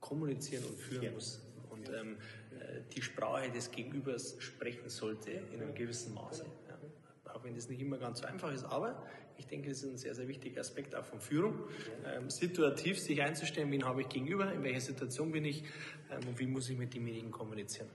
kommunizieren 0.00 0.64
und 0.64 0.78
führen 0.78 1.02
ja. 1.02 1.10
muss. 1.10 1.40
Und 1.70 1.88
ähm, 1.88 2.18
äh, 2.58 2.82
die 2.94 3.00
Sprache 3.00 3.50
des 3.50 3.70
Gegenübers 3.70 4.36
sprechen 4.38 4.88
sollte 4.90 5.30
in 5.30 5.62
einem 5.62 5.74
gewissen 5.74 6.12
Maße. 6.14 6.44
Ja. 6.44 7.32
Auch 7.32 7.42
wenn 7.44 7.54
das 7.54 7.70
nicht 7.70 7.80
immer 7.80 7.96
ganz 7.96 8.20
so 8.20 8.26
einfach 8.26 8.52
ist, 8.52 8.64
aber 8.64 9.02
ich 9.38 9.46
denke, 9.46 9.68
das 9.68 9.82
ist 9.82 9.90
ein 9.90 9.98
sehr, 9.98 10.14
sehr 10.14 10.28
wichtiger 10.28 10.60
Aspekt 10.60 10.94
auch 10.94 11.04
von 11.04 11.20
Führung. 11.20 11.68
Ähm, 12.04 12.30
situativ 12.30 12.98
sich 12.98 13.22
einzustellen, 13.22 13.70
wen 13.70 13.84
habe 13.84 14.02
ich 14.02 14.08
gegenüber, 14.08 14.52
in 14.52 14.62
welcher 14.62 14.80
Situation 14.80 15.32
bin 15.32 15.44
ich 15.44 15.62
ähm, 16.10 16.28
und 16.28 16.38
wie 16.38 16.46
muss 16.46 16.68
ich 16.68 16.78
mit 16.78 16.94
demjenigen 16.94 17.30
kommunizieren. 17.30 17.88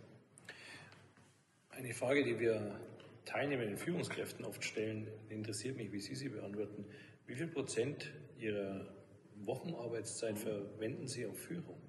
Eine 1.69 1.93
Frage, 1.93 2.23
die 2.23 2.39
wir 2.39 2.79
teilnehmenden 3.25 3.77
Führungskräften 3.77 4.45
oft 4.45 4.63
stellen, 4.63 5.07
interessiert 5.29 5.77
mich, 5.77 5.91
wie 5.91 5.99
Sie 5.99 6.15
sie 6.15 6.29
beantworten. 6.29 6.85
Wie 7.25 7.35
viel 7.35 7.47
Prozent 7.47 8.11
Ihrer 8.37 8.93
Wochenarbeitszeit 9.35 10.37
verwenden 10.37 11.07
Sie 11.07 11.25
auf 11.25 11.37
Führung? 11.37 11.81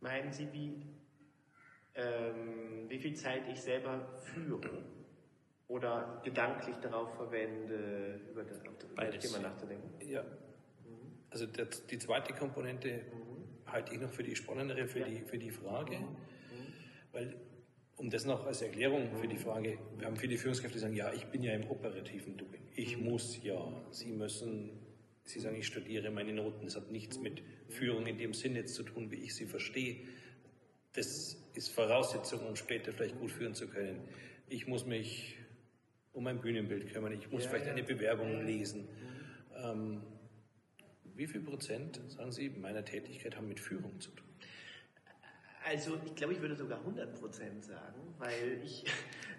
Meinen 0.00 0.32
Sie, 0.32 0.52
wie, 0.52 0.82
ähm, 1.94 2.88
wie 2.88 2.98
viel 2.98 3.14
Zeit 3.14 3.48
ich 3.50 3.60
selber 3.60 4.06
führe? 4.18 4.84
Oder 5.68 6.20
gedanklich 6.24 6.76
darauf 6.76 7.14
verwende, 7.16 8.20
über 8.30 8.44
das, 8.44 8.58
über 8.90 9.04
das 9.04 9.18
Thema 9.18 9.38
nachzudenken? 9.38 9.90
Ja. 10.06 10.22
Mhm. 10.22 11.18
Also 11.30 11.46
der, 11.46 11.66
die 11.66 11.98
zweite 11.98 12.34
Komponente 12.34 12.88
mhm. 12.88 13.72
halte 13.72 13.94
ich 13.94 14.00
noch 14.00 14.10
für 14.10 14.22
die 14.22 14.36
spannendere, 14.36 14.86
für, 14.86 15.00
ja. 15.00 15.06
die, 15.06 15.20
für 15.20 15.38
die 15.38 15.50
Frage, 15.50 15.98
mhm. 15.98 16.16
weil 17.12 17.36
um 17.96 18.10
das 18.10 18.24
noch 18.24 18.44
als 18.46 18.60
Erklärung 18.62 19.14
für 19.16 19.28
die 19.28 19.36
Frage, 19.36 19.78
wir 19.98 20.06
haben 20.06 20.16
viele 20.16 20.36
Führungskräfte, 20.36 20.76
die 20.76 20.82
sagen, 20.82 20.96
ja, 20.96 21.12
ich 21.12 21.26
bin 21.26 21.42
ja 21.42 21.52
im 21.52 21.70
operativen 21.70 22.36
Doing. 22.36 22.62
Ich 22.74 22.98
muss 22.98 23.42
ja. 23.42 23.56
Sie 23.90 24.10
müssen, 24.10 24.80
Sie 25.22 25.40
sagen, 25.40 25.56
ich 25.56 25.66
studiere 25.66 26.10
meine 26.10 26.32
Noten. 26.32 26.64
Das 26.64 26.76
hat 26.76 26.90
nichts 26.90 27.18
mit 27.18 27.42
Führung 27.68 28.06
in 28.06 28.18
dem 28.18 28.34
Sinn 28.34 28.56
jetzt 28.56 28.74
zu 28.74 28.82
tun, 28.82 29.10
wie 29.10 29.16
ich 29.16 29.34
sie 29.34 29.46
verstehe. 29.46 30.00
Das 30.92 31.36
ist 31.54 31.68
Voraussetzung, 31.68 32.46
um 32.46 32.56
später 32.56 32.92
vielleicht 32.92 33.18
gut 33.18 33.30
führen 33.30 33.54
zu 33.54 33.68
können. 33.68 34.00
Ich 34.48 34.66
muss 34.66 34.84
mich 34.84 35.38
um 36.14 36.26
ein 36.26 36.40
Bühnenbild 36.40 36.92
kümmern. 36.92 37.12
Ich 37.12 37.30
muss 37.30 37.44
ja, 37.44 37.50
vielleicht 37.50 37.66
ja. 37.66 37.72
eine 37.72 37.82
Bewerbung 37.82 38.44
lesen. 38.46 38.88
Ähm, 39.56 40.00
wie 41.16 41.26
viel 41.26 41.42
Prozent, 41.42 42.00
sagen 42.08 42.32
Sie, 42.32 42.48
meiner 42.48 42.84
Tätigkeit 42.84 43.36
haben 43.36 43.48
mit 43.48 43.60
Führung 43.60 44.00
zu 44.00 44.10
tun? 44.10 44.26
Also 45.66 45.98
ich 46.04 46.14
glaube, 46.14 46.34
ich 46.34 46.40
würde 46.40 46.56
sogar 46.56 46.78
100 46.80 47.18
Prozent 47.18 47.64
sagen, 47.64 48.14
weil 48.18 48.60
ich, 48.62 48.84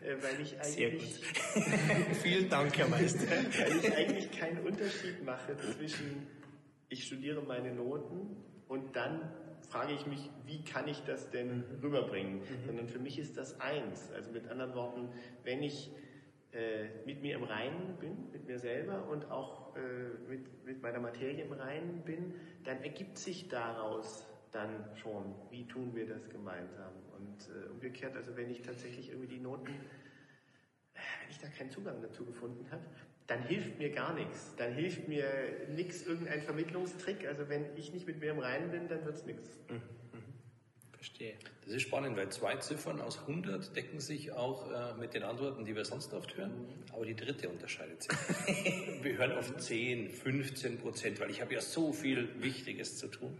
äh, 0.02 0.16
weil 0.22 0.42
ich 0.42 0.60
eigentlich... 0.60 1.22
Vielen 2.24 2.50
Dank, 2.50 2.78
Herr 2.78 2.88
Meister. 2.88 3.28
weil 3.30 3.78
ich 3.78 3.94
eigentlich 3.94 4.32
keinen 4.32 4.66
Unterschied 4.66 5.24
mache 5.24 5.56
zwischen, 5.58 6.28
ich 6.90 7.06
studiere 7.06 7.42
meine 7.44 7.74
Noten 7.74 8.38
und 8.68 8.96
dann 8.96 9.32
frage 9.70 9.94
ich 9.94 10.06
mich, 10.08 10.30
wie 10.46 10.64
kann 10.64 10.88
ich 10.88 11.00
das 11.02 11.30
denn 11.30 11.64
rüberbringen? 11.82 12.40
Mhm. 12.40 12.66
Sondern 12.66 12.88
für 12.88 13.00
mich 13.00 13.20
ist 13.20 13.38
das 13.38 13.60
eins. 13.60 14.12
Also 14.12 14.32
mit 14.32 14.48
anderen 14.48 14.74
Worten, 14.74 15.10
wenn 15.44 15.62
ich 15.62 15.92
mit 17.06 17.22
mir 17.22 17.36
im 17.36 17.44
Reinen 17.44 17.98
bin, 18.00 18.32
mit 18.32 18.48
mir 18.48 18.60
selber 18.60 19.08
und 19.10 19.30
auch 19.32 19.76
äh, 19.76 20.30
mit, 20.30 20.66
mit 20.66 20.82
meiner 20.82 21.00
Materie 21.00 21.44
im 21.44 21.52
Reinen 21.52 22.02
bin, 22.04 22.34
dann 22.64 22.82
ergibt 22.82 23.18
sich 23.18 23.50
daraus 23.50 24.26
dann 24.52 24.86
schon, 24.96 25.36
wie 25.50 25.68
tun 25.68 25.94
wir 25.96 26.08
das 26.08 26.30
gemeinsam. 26.30 26.94
Und 27.18 27.50
äh, 27.50 27.70
umgekehrt, 27.70 28.16
also 28.16 28.38
wenn 28.38 28.50
ich 28.50 28.62
tatsächlich 28.62 29.10
irgendwie 29.10 29.36
die 29.36 29.40
Noten, 29.42 29.68
äh, 29.68 31.00
wenn 31.22 31.30
ich 31.30 31.40
da 31.40 31.48
keinen 31.50 31.72
Zugang 31.72 32.02
dazu 32.02 32.26
gefunden 32.26 32.66
habe, 32.72 32.84
dann 33.28 33.42
hilft 33.44 33.78
mir 33.78 33.90
gar 33.90 34.14
nichts. 34.14 34.56
Dann 34.56 34.74
hilft 34.74 35.08
mir 35.08 35.26
nichts, 35.76 36.06
irgendein 36.06 36.42
Vermittlungstrick. 36.42 37.28
Also 37.28 37.50
wenn 37.50 37.66
ich 37.76 37.92
nicht 37.92 38.08
mit 38.08 38.20
mir 38.20 38.32
im 38.32 38.40
Reinen 38.40 38.72
bin, 38.72 38.88
dann 38.88 39.04
wird 39.04 39.16
es 39.16 39.26
nichts. 39.26 39.60
Mhm. 39.70 39.82
Verstehe. 41.06 41.36
Das 41.64 41.74
ist 41.76 41.84
spannend, 41.84 42.18
weil 42.18 42.30
zwei 42.30 42.56
Ziffern 42.56 43.00
aus 43.00 43.20
100 43.20 43.76
decken 43.76 44.00
sich 44.00 44.32
auch 44.32 44.72
äh, 44.72 45.00
mit 45.00 45.14
den 45.14 45.22
Antworten, 45.22 45.64
die 45.64 45.76
wir 45.76 45.86
sonst 45.86 46.12
oft 46.14 46.36
hören, 46.36 46.50
mhm. 46.50 46.94
aber 46.94 47.06
die 47.06 47.16
dritte 47.16 47.48
unterscheidet 47.48 48.02
sich. 48.02 48.12
wir 49.04 49.16
hören 49.16 49.34
oft 49.34 49.62
10, 49.62 50.10
15 50.10 50.80
Prozent, 50.80 51.20
weil 51.20 51.30
ich 51.30 51.42
habe 51.42 51.54
ja 51.54 51.62
so 51.62 51.94
viel 51.94 52.42
Wichtiges 52.42 52.98
zu 52.98 53.08
tun. 53.08 53.38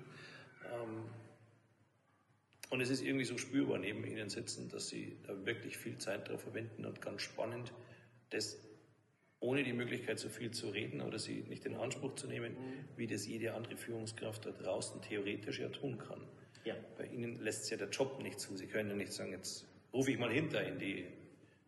Ähm, 0.66 1.06
und 2.70 2.82
es 2.82 2.92
ist 2.92 3.02
irgendwie 3.02 3.26
so 3.26 3.40
spürbar 3.40 3.80
neben 3.80 4.06
Ihnen 4.06 4.30
sitzen, 4.30 4.70
dass 4.70 4.90
Sie 4.90 5.18
da 5.26 5.46
wirklich 5.48 5.76
viel 5.76 5.98
Zeit 5.98 6.28
darauf 6.28 6.42
verwenden 6.42 6.86
und 6.86 7.02
ganz 7.02 7.24
spannend, 7.24 7.74
das 8.30 8.60
ohne 9.40 9.64
die 9.64 9.74
Möglichkeit, 9.74 10.20
so 10.20 10.30
viel 10.30 10.52
zu 10.52 10.70
reden 10.70 11.02
oder 11.02 11.20
sie 11.20 11.44
nicht 11.50 11.66
in 11.66 11.76
Anspruch 11.76 12.16
zu 12.16 12.28
nehmen, 12.28 12.54
mhm. 12.54 12.86
wie 12.96 13.08
das 13.08 13.28
jede 13.28 13.54
andere 13.54 13.76
Führungskraft 13.76 14.46
da 14.46 14.52
draußen 14.52 15.02
theoretisch 15.02 15.60
ja 15.60 15.70
tun 15.70 15.98
kann. 15.98 16.22
Ja. 16.66 16.76
Bei 16.98 17.06
Ihnen 17.06 17.40
lässt 17.42 17.64
es 17.64 17.70
ja 17.70 17.78
der 17.78 17.90
Job 17.90 18.22
nicht 18.22 18.40
zu. 18.40 18.58
Sie 18.58 18.66
können 18.66 18.90
ja 18.90 18.96
nicht 18.96 19.14
sagen, 19.14 19.32
jetzt 19.32 19.66
rufe 19.94 20.12
ich 20.12 20.20
mal 20.20 20.32
hinter 20.32 20.64
in 20.64 20.80
die, 20.80 21.06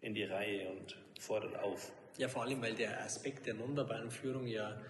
in 0.02 0.14
die 0.14 0.24
Reihe 0.24 0.70
und 0.72 0.98
fordere 1.20 1.62
auf. 1.62 1.92
Ja, 2.18 2.28
vor 2.28 2.44
allem, 2.44 2.62
weil 2.62 2.74
der 2.74 3.04
Aspekt 3.04 3.46
der 3.46 3.54
nonverbalen 3.54 4.10
Führung 4.10 4.48
ja 4.48 4.82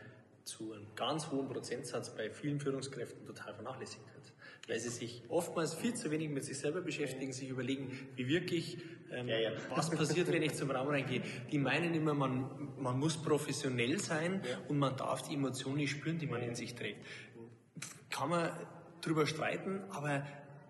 zu 0.45 0.71
einem 0.71 0.87
ganz 0.95 1.29
hohen 1.29 1.49
Prozentsatz 1.49 2.09
bei 2.15 2.29
vielen 2.29 2.59
Führungskräften 2.59 3.25
total 3.25 3.53
vernachlässigt 3.53 4.05
wird. 4.13 4.31
Weil 4.69 4.79
sie 4.79 4.89
sich 4.89 5.23
oftmals 5.27 5.73
viel 5.73 5.93
zu 5.93 6.09
wenig 6.09 6.29
mit 6.29 6.45
sich 6.45 6.57
selber 6.57 6.81
beschäftigen, 6.81 7.33
sich 7.33 7.49
überlegen, 7.49 7.91
wie 8.15 8.27
wirklich, 8.27 8.77
ähm, 9.11 9.27
ja, 9.27 9.37
ja. 9.37 9.51
was 9.69 9.89
passiert, 9.89 10.31
wenn 10.31 10.41
ich 10.41 10.53
zum 10.53 10.71
Raum 10.71 10.87
reingehe. 10.87 11.21
Die 11.51 11.57
meinen 11.57 11.93
immer, 11.93 12.13
man, 12.13 12.69
man 12.77 12.97
muss 12.97 13.17
professionell 13.17 13.99
sein 13.99 14.41
ja. 14.49 14.57
und 14.69 14.77
man 14.77 14.95
darf 14.95 15.21
die 15.21 15.35
Emotionen 15.35 15.77
nicht 15.77 15.91
spüren, 15.91 16.17
die 16.17 16.27
man 16.27 16.41
in 16.41 16.55
sich 16.55 16.75
trägt. 16.75 17.05
Kann 18.09 18.29
man 18.29 18.49
drüber 19.07 19.25
streiten, 19.25 19.81
aber 19.89 20.25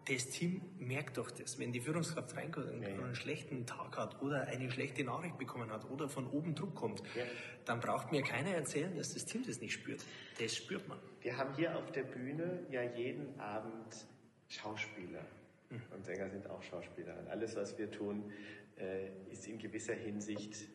das 0.07 0.29
Team 0.29 0.61
merkt 0.79 1.17
doch 1.17 1.29
das. 1.31 1.59
Wenn 1.59 1.71
die 1.71 1.81
Führungskraft 1.81 2.35
reinkommt 2.35 2.71
und 2.71 2.81
ja, 2.81 2.89
ja. 2.89 2.95
einen 2.95 3.15
schlechten 3.15 3.65
Tag 3.65 3.97
hat 3.97 4.21
oder 4.21 4.43
eine 4.47 4.71
schlechte 4.71 5.03
Nachricht 5.03 5.37
bekommen 5.37 5.69
hat 5.71 5.89
oder 5.89 6.07
von 6.07 6.27
oben 6.27 6.55
Druck 6.55 6.75
kommt, 6.75 7.01
ja. 7.15 7.23
dann 7.65 7.79
braucht 7.79 8.11
mir 8.11 8.21
keiner 8.21 8.51
erzählen, 8.51 8.95
dass 8.95 9.13
das 9.13 9.25
Team 9.25 9.43
das 9.45 9.59
nicht 9.59 9.73
spürt. 9.73 10.03
Das 10.39 10.55
spürt 10.55 10.87
man. 10.87 10.97
Wir 11.21 11.37
haben 11.37 11.53
hier 11.55 11.75
auf 11.77 11.91
der 11.91 12.03
Bühne 12.03 12.65
ja 12.71 12.83
jeden 12.83 13.37
Abend 13.39 14.07
Schauspieler. 14.47 15.25
Mhm. 15.69 15.81
Und 15.93 16.05
Sänger 16.05 16.29
sind 16.29 16.49
auch 16.49 16.63
Schauspieler. 16.63 17.19
Und 17.19 17.27
alles, 17.27 17.55
was 17.57 17.77
wir 17.77 17.91
tun, 17.91 18.31
äh, 18.77 19.09
ist 19.31 19.45
in 19.47 19.57
gewisser 19.57 19.93
Hinsicht 19.93 20.69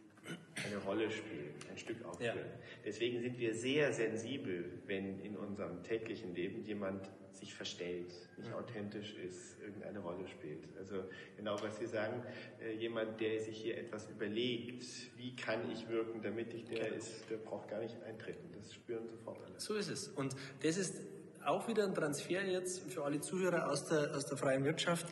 eine 0.64 0.76
Rolle 0.78 1.10
spielen, 1.10 1.54
ein 1.70 1.78
Stück 1.78 2.04
aufführen. 2.04 2.38
Deswegen 2.84 3.20
sind 3.20 3.38
wir 3.38 3.54
sehr 3.54 3.92
sensibel, 3.92 4.82
wenn 4.86 5.18
in 5.20 5.36
unserem 5.36 5.82
täglichen 5.82 6.34
Leben 6.34 6.62
jemand 6.64 7.10
sich 7.34 7.54
verstellt, 7.54 8.12
nicht 8.36 8.52
authentisch 8.52 9.14
ist, 9.14 9.60
irgendeine 9.60 9.98
Rolle 10.00 10.26
spielt. 10.28 10.64
Also 10.78 11.04
genau 11.36 11.56
was 11.62 11.78
Sie 11.78 11.86
sagen, 11.86 12.22
äh, 12.60 12.74
jemand, 12.74 13.20
der 13.20 13.40
sich 13.40 13.56
hier 13.56 13.78
etwas 13.78 14.08
überlegt, 14.08 14.84
wie 15.16 15.34
kann 15.36 15.70
ich 15.70 15.88
wirken, 15.88 16.22
damit 16.22 16.52
ich 16.54 16.64
der 16.64 16.84
genau. 16.84 16.96
ist, 16.96 17.30
der 17.30 17.36
braucht 17.38 17.68
gar 17.68 17.80
nicht 17.80 18.00
eintreten. 18.02 18.50
Das 18.54 18.74
spüren 18.74 19.06
sofort 19.08 19.38
alle. 19.44 19.58
So 19.58 19.74
ist 19.74 19.88
es. 19.88 20.08
Und 20.08 20.34
das 20.62 20.76
ist 20.76 20.96
auch 21.44 21.66
wieder 21.68 21.84
ein 21.84 21.94
Transfer 21.94 22.44
jetzt 22.44 22.90
für 22.90 23.04
alle 23.04 23.20
Zuhörer 23.20 23.68
aus 23.68 23.86
der, 23.86 24.14
aus 24.14 24.26
der 24.26 24.36
freien 24.36 24.64
Wirtschaft. 24.64 25.06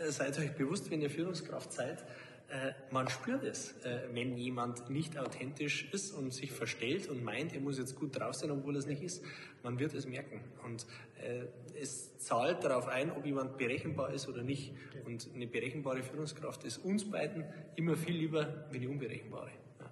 Äh, 0.00 0.10
seid 0.10 0.38
euch 0.38 0.52
bewusst, 0.54 0.90
wenn 0.90 1.00
ihr 1.00 1.10
Führungskraft 1.10 1.72
seid, 1.72 2.04
äh, 2.50 2.72
man 2.90 3.08
spürt 3.08 3.44
es, 3.44 3.72
äh, 3.84 4.08
wenn 4.12 4.38
jemand 4.38 4.88
nicht 4.88 5.18
authentisch 5.18 5.86
ist 5.92 6.12
und 6.12 6.32
sich 6.32 6.50
verstellt 6.50 7.06
und 7.08 7.22
meint, 7.22 7.52
er 7.52 7.60
muss 7.60 7.78
jetzt 7.78 7.94
gut 7.94 8.18
drauf 8.18 8.34
sein, 8.34 8.50
obwohl 8.50 8.74
er 8.74 8.78
es 8.78 8.86
nicht 8.86 9.02
ist. 9.02 9.22
Man 9.62 9.78
wird 9.78 9.92
es 9.92 10.06
merken. 10.06 10.40
Und 10.64 10.86
äh, 11.22 11.44
es 11.78 12.16
zahlt 12.16 12.64
darauf 12.64 12.88
ein, 12.88 13.12
ob 13.12 13.26
jemand 13.26 13.58
berechenbar 13.58 14.14
ist 14.14 14.28
oder 14.28 14.42
nicht. 14.42 14.72
Und 15.04 15.28
eine 15.34 15.46
berechenbare 15.46 16.02
Führungskraft 16.02 16.64
ist 16.64 16.78
uns 16.78 17.10
beiden 17.10 17.44
immer 17.76 17.96
viel 17.96 18.16
lieber 18.16 18.66
wie 18.70 18.78
eine 18.78 18.88
unberechenbare. 18.88 19.50
Ja. 19.80 19.90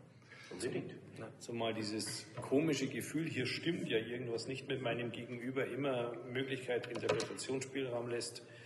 Unbedingt. 0.50 0.94
Ja. 1.18 1.28
Zumal 1.40 1.74
dieses 1.74 2.26
komische 2.40 2.86
Gefühl, 2.86 3.28
hier 3.28 3.44
stimmt 3.44 3.88
ja 3.88 3.98
irgendwas 3.98 4.48
nicht 4.48 4.66
mit 4.66 4.80
meinem 4.80 5.12
Gegenüber, 5.12 5.66
immer 5.66 6.14
Möglichkeit, 6.32 6.86
Interpretationsspielraum 6.86 8.08
lässt 8.08 8.38
äh, 8.38 8.65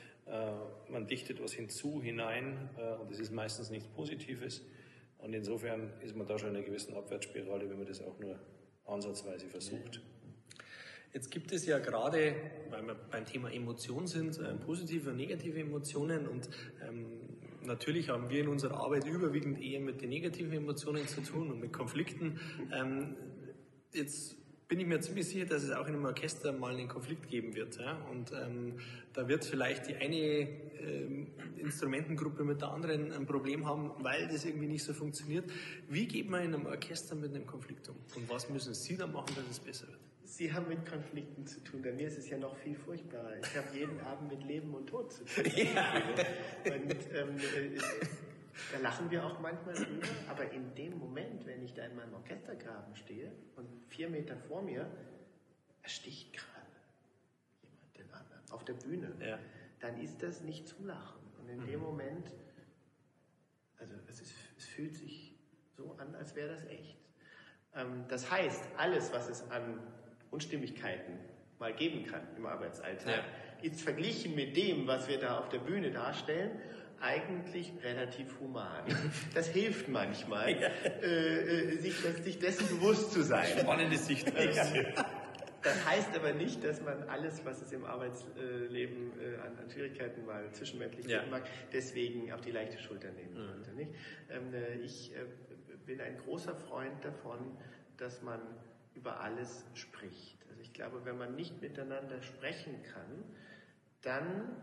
man 0.88 1.06
dichtet 1.06 1.42
was 1.42 1.52
hinzu, 1.52 2.02
hinein 2.02 2.70
äh, 2.78 3.00
und 3.00 3.10
das 3.10 3.18
ist 3.18 3.32
meistens 3.32 3.70
nichts 3.70 3.88
Positives. 3.88 4.62
Und 5.18 5.34
insofern 5.34 5.92
ist 6.00 6.16
man 6.16 6.26
da 6.26 6.38
schon 6.38 6.50
in 6.50 6.56
einer 6.56 6.64
gewissen 6.64 6.94
Abwärtsspirale, 6.94 7.68
wenn 7.68 7.78
man 7.78 7.86
das 7.86 8.02
auch 8.02 8.18
nur 8.18 8.38
ansatzweise 8.86 9.48
versucht. 9.48 10.00
Jetzt 11.12 11.30
gibt 11.30 11.52
es 11.52 11.66
ja 11.66 11.78
gerade, 11.78 12.36
weil 12.70 12.86
wir 12.86 12.94
beim 12.94 13.26
Thema 13.26 13.52
Emotionen 13.52 14.06
sind, 14.06 14.38
äh, 14.38 14.54
positive 14.54 15.10
und 15.10 15.16
negative 15.16 15.58
Emotionen 15.58 16.28
und 16.28 16.48
ähm, 16.86 17.06
natürlich 17.64 18.08
haben 18.08 18.30
wir 18.30 18.40
in 18.40 18.48
unserer 18.48 18.76
Arbeit 18.76 19.06
überwiegend 19.06 19.60
eher 19.60 19.80
mit 19.80 20.00
den 20.00 20.10
negativen 20.10 20.52
Emotionen 20.52 21.06
zu 21.08 21.20
tun 21.22 21.50
und 21.50 21.60
mit 21.60 21.72
Konflikten. 21.72 22.38
Ähm, 22.72 23.16
jetzt 23.92 24.36
bin 24.70 24.78
ich 24.78 24.86
mir 24.86 25.00
ziemlich 25.00 25.28
sicher, 25.28 25.46
dass 25.46 25.64
es 25.64 25.72
auch 25.72 25.88
in 25.88 25.94
einem 25.94 26.04
Orchester 26.04 26.52
mal 26.52 26.72
einen 26.72 26.86
Konflikt 26.86 27.28
geben 27.28 27.56
wird. 27.56 27.76
Ja? 27.78 27.98
Und 28.12 28.30
ähm, 28.30 28.74
da 29.12 29.26
wird 29.26 29.44
vielleicht 29.44 29.88
die 29.88 29.96
eine 29.96 30.16
ähm, 30.16 31.26
Instrumentengruppe 31.58 32.44
mit 32.44 32.60
der 32.60 32.68
anderen 32.68 33.10
ein 33.10 33.26
Problem 33.26 33.66
haben, 33.66 33.90
weil 33.98 34.28
das 34.28 34.44
irgendwie 34.44 34.68
nicht 34.68 34.84
so 34.84 34.94
funktioniert. 34.94 35.50
Wie 35.88 36.06
geht 36.06 36.30
man 36.30 36.44
in 36.44 36.54
einem 36.54 36.66
Orchester 36.66 37.16
mit 37.16 37.34
einem 37.34 37.48
Konflikt 37.48 37.88
um? 37.88 37.96
Und 38.14 38.30
was 38.30 38.48
müssen 38.48 38.72
Sie 38.72 38.96
da 38.96 39.08
machen, 39.08 39.34
dass 39.34 39.44
es 39.50 39.58
besser 39.58 39.88
wird? 39.88 39.98
Sie 40.22 40.52
haben 40.52 40.68
mit 40.68 40.88
Konflikten 40.88 41.44
zu 41.48 41.58
tun. 41.64 41.82
Bei 41.82 41.90
mir 41.90 42.06
ist 42.06 42.18
es 42.18 42.30
ja 42.30 42.38
noch 42.38 42.56
viel 42.56 42.76
furchtbarer. 42.76 43.40
Ich 43.42 43.56
habe 43.56 43.76
jeden 43.76 43.98
Abend 44.02 44.30
mit 44.30 44.44
Leben 44.44 44.72
und 44.72 44.86
Tod 44.86 45.12
zu 45.12 45.24
tun. 45.24 45.44
Ja. 45.74 46.00
Und 46.64 46.92
ähm, 47.12 47.36
äh, 47.56 47.80
da 48.72 48.78
lachen 48.78 49.10
wir 49.10 49.24
auch 49.24 49.40
manchmal 49.40 49.74
drüber, 49.74 50.06
aber 50.28 50.50
in 50.50 50.74
dem 50.74 50.98
Moment, 50.98 51.46
wenn 51.46 51.62
ich 51.62 51.74
da 51.74 51.84
in 51.84 51.96
meinem 51.96 52.14
Orchestergraben 52.14 52.94
stehe 52.96 53.32
und 53.56 53.68
vier 53.88 54.08
Meter 54.08 54.36
vor 54.36 54.62
mir 54.62 54.90
ersticht 55.82 56.32
gerade 56.32 56.50
jemand 57.62 57.96
den 57.96 58.10
anderen 58.12 58.50
auf 58.50 58.64
der 58.64 58.74
Bühne, 58.74 59.12
ja. 59.20 59.38
dann 59.80 60.00
ist 60.00 60.22
das 60.22 60.42
nicht 60.42 60.68
zu 60.68 60.84
lachen. 60.84 61.20
Und 61.38 61.48
in 61.48 61.60
mhm. 61.60 61.66
dem 61.66 61.80
Moment, 61.80 62.30
also 63.78 63.94
es, 64.08 64.20
ist, 64.20 64.34
es, 64.58 64.66
fühlt 64.66 64.94
sich 64.94 65.38
so 65.76 65.96
an, 65.98 66.14
als 66.14 66.34
wäre 66.34 66.48
das 66.48 66.66
echt. 66.66 66.98
Ähm, 67.74 68.04
das 68.08 68.30
heißt, 68.30 68.62
alles, 68.76 69.12
was 69.12 69.28
es 69.28 69.50
an 69.50 69.80
Unstimmigkeiten 70.30 71.18
mal 71.58 71.74
geben 71.74 72.04
kann 72.04 72.26
im 72.36 72.46
Arbeitsalltag, 72.46 73.24
ja. 73.62 73.62
ist 73.62 73.82
verglichen 73.82 74.34
mit 74.34 74.56
dem, 74.56 74.86
was 74.86 75.08
wir 75.08 75.18
da 75.18 75.38
auf 75.38 75.48
der 75.48 75.58
Bühne 75.58 75.90
darstellen 75.90 76.60
eigentlich 77.00 77.72
relativ 77.82 78.38
human. 78.40 78.84
Das 79.34 79.48
hilft 79.48 79.88
manchmal, 79.88 80.60
ja. 80.60 80.68
äh, 81.02 81.72
äh 81.72 81.76
sich, 81.78 81.94
sich, 81.96 82.38
dessen 82.38 82.68
bewusst 82.68 83.12
zu 83.12 83.22
sein. 83.22 83.46
Spannende 83.58 83.96
Sichtweise. 83.96 84.76
Ja. 84.76 85.04
Das 85.62 85.84
heißt 85.86 86.16
aber 86.16 86.32
nicht, 86.32 86.64
dass 86.64 86.80
man 86.80 87.02
alles, 87.04 87.44
was 87.44 87.60
es 87.60 87.72
im 87.72 87.84
Arbeitsleben 87.84 89.12
äh, 89.20 89.36
an, 89.40 89.58
an 89.58 89.70
Schwierigkeiten 89.70 90.24
mal 90.24 90.50
zwischenmenschlich 90.52 91.06
ja. 91.06 91.18
geben 91.18 91.30
mag, 91.30 91.42
deswegen 91.72 92.32
auf 92.32 92.40
die 92.40 92.50
leichte 92.50 92.78
Schulter 92.78 93.10
nehmen 93.10 93.34
mhm. 93.34 93.46
sollte. 93.46 93.72
Nicht? 93.72 93.90
Ähm, 94.30 94.54
äh, 94.54 94.76
ich 94.76 95.14
äh, 95.14 95.24
bin 95.84 96.00
ein 96.00 96.16
großer 96.18 96.54
Freund 96.54 97.04
davon, 97.04 97.58
dass 97.98 98.22
man 98.22 98.40
über 98.94 99.20
alles 99.20 99.66
spricht. 99.74 100.38
Also 100.48 100.62
ich 100.62 100.72
glaube, 100.72 101.04
wenn 101.04 101.18
man 101.18 101.34
nicht 101.34 101.60
miteinander 101.60 102.22
sprechen 102.22 102.82
kann, 102.82 103.24
dann, 104.02 104.56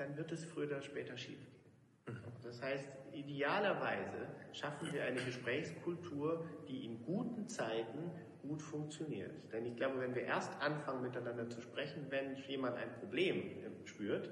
dann 0.00 0.16
wird 0.16 0.32
es 0.32 0.44
früher 0.44 0.66
oder 0.66 0.80
später 0.80 1.16
schief 1.16 1.38
gehen. 1.38 2.14
Mhm. 2.14 2.20
Das 2.42 2.62
heißt, 2.62 2.88
idealerweise 3.12 4.28
schaffen 4.52 4.92
wir 4.92 5.04
eine 5.04 5.20
Gesprächskultur, 5.20 6.46
die 6.66 6.86
in 6.86 7.02
guten 7.04 7.46
Zeiten 7.48 8.10
gut 8.40 8.62
funktioniert. 8.62 9.32
Denn 9.52 9.66
ich 9.66 9.76
glaube, 9.76 10.00
wenn 10.00 10.14
wir 10.14 10.22
erst 10.22 10.50
anfangen, 10.62 11.02
miteinander 11.02 11.48
zu 11.50 11.60
sprechen, 11.60 12.06
wenn 12.08 12.34
jemand 12.48 12.78
ein 12.78 12.90
Problem 12.98 13.42
spürt, 13.84 14.30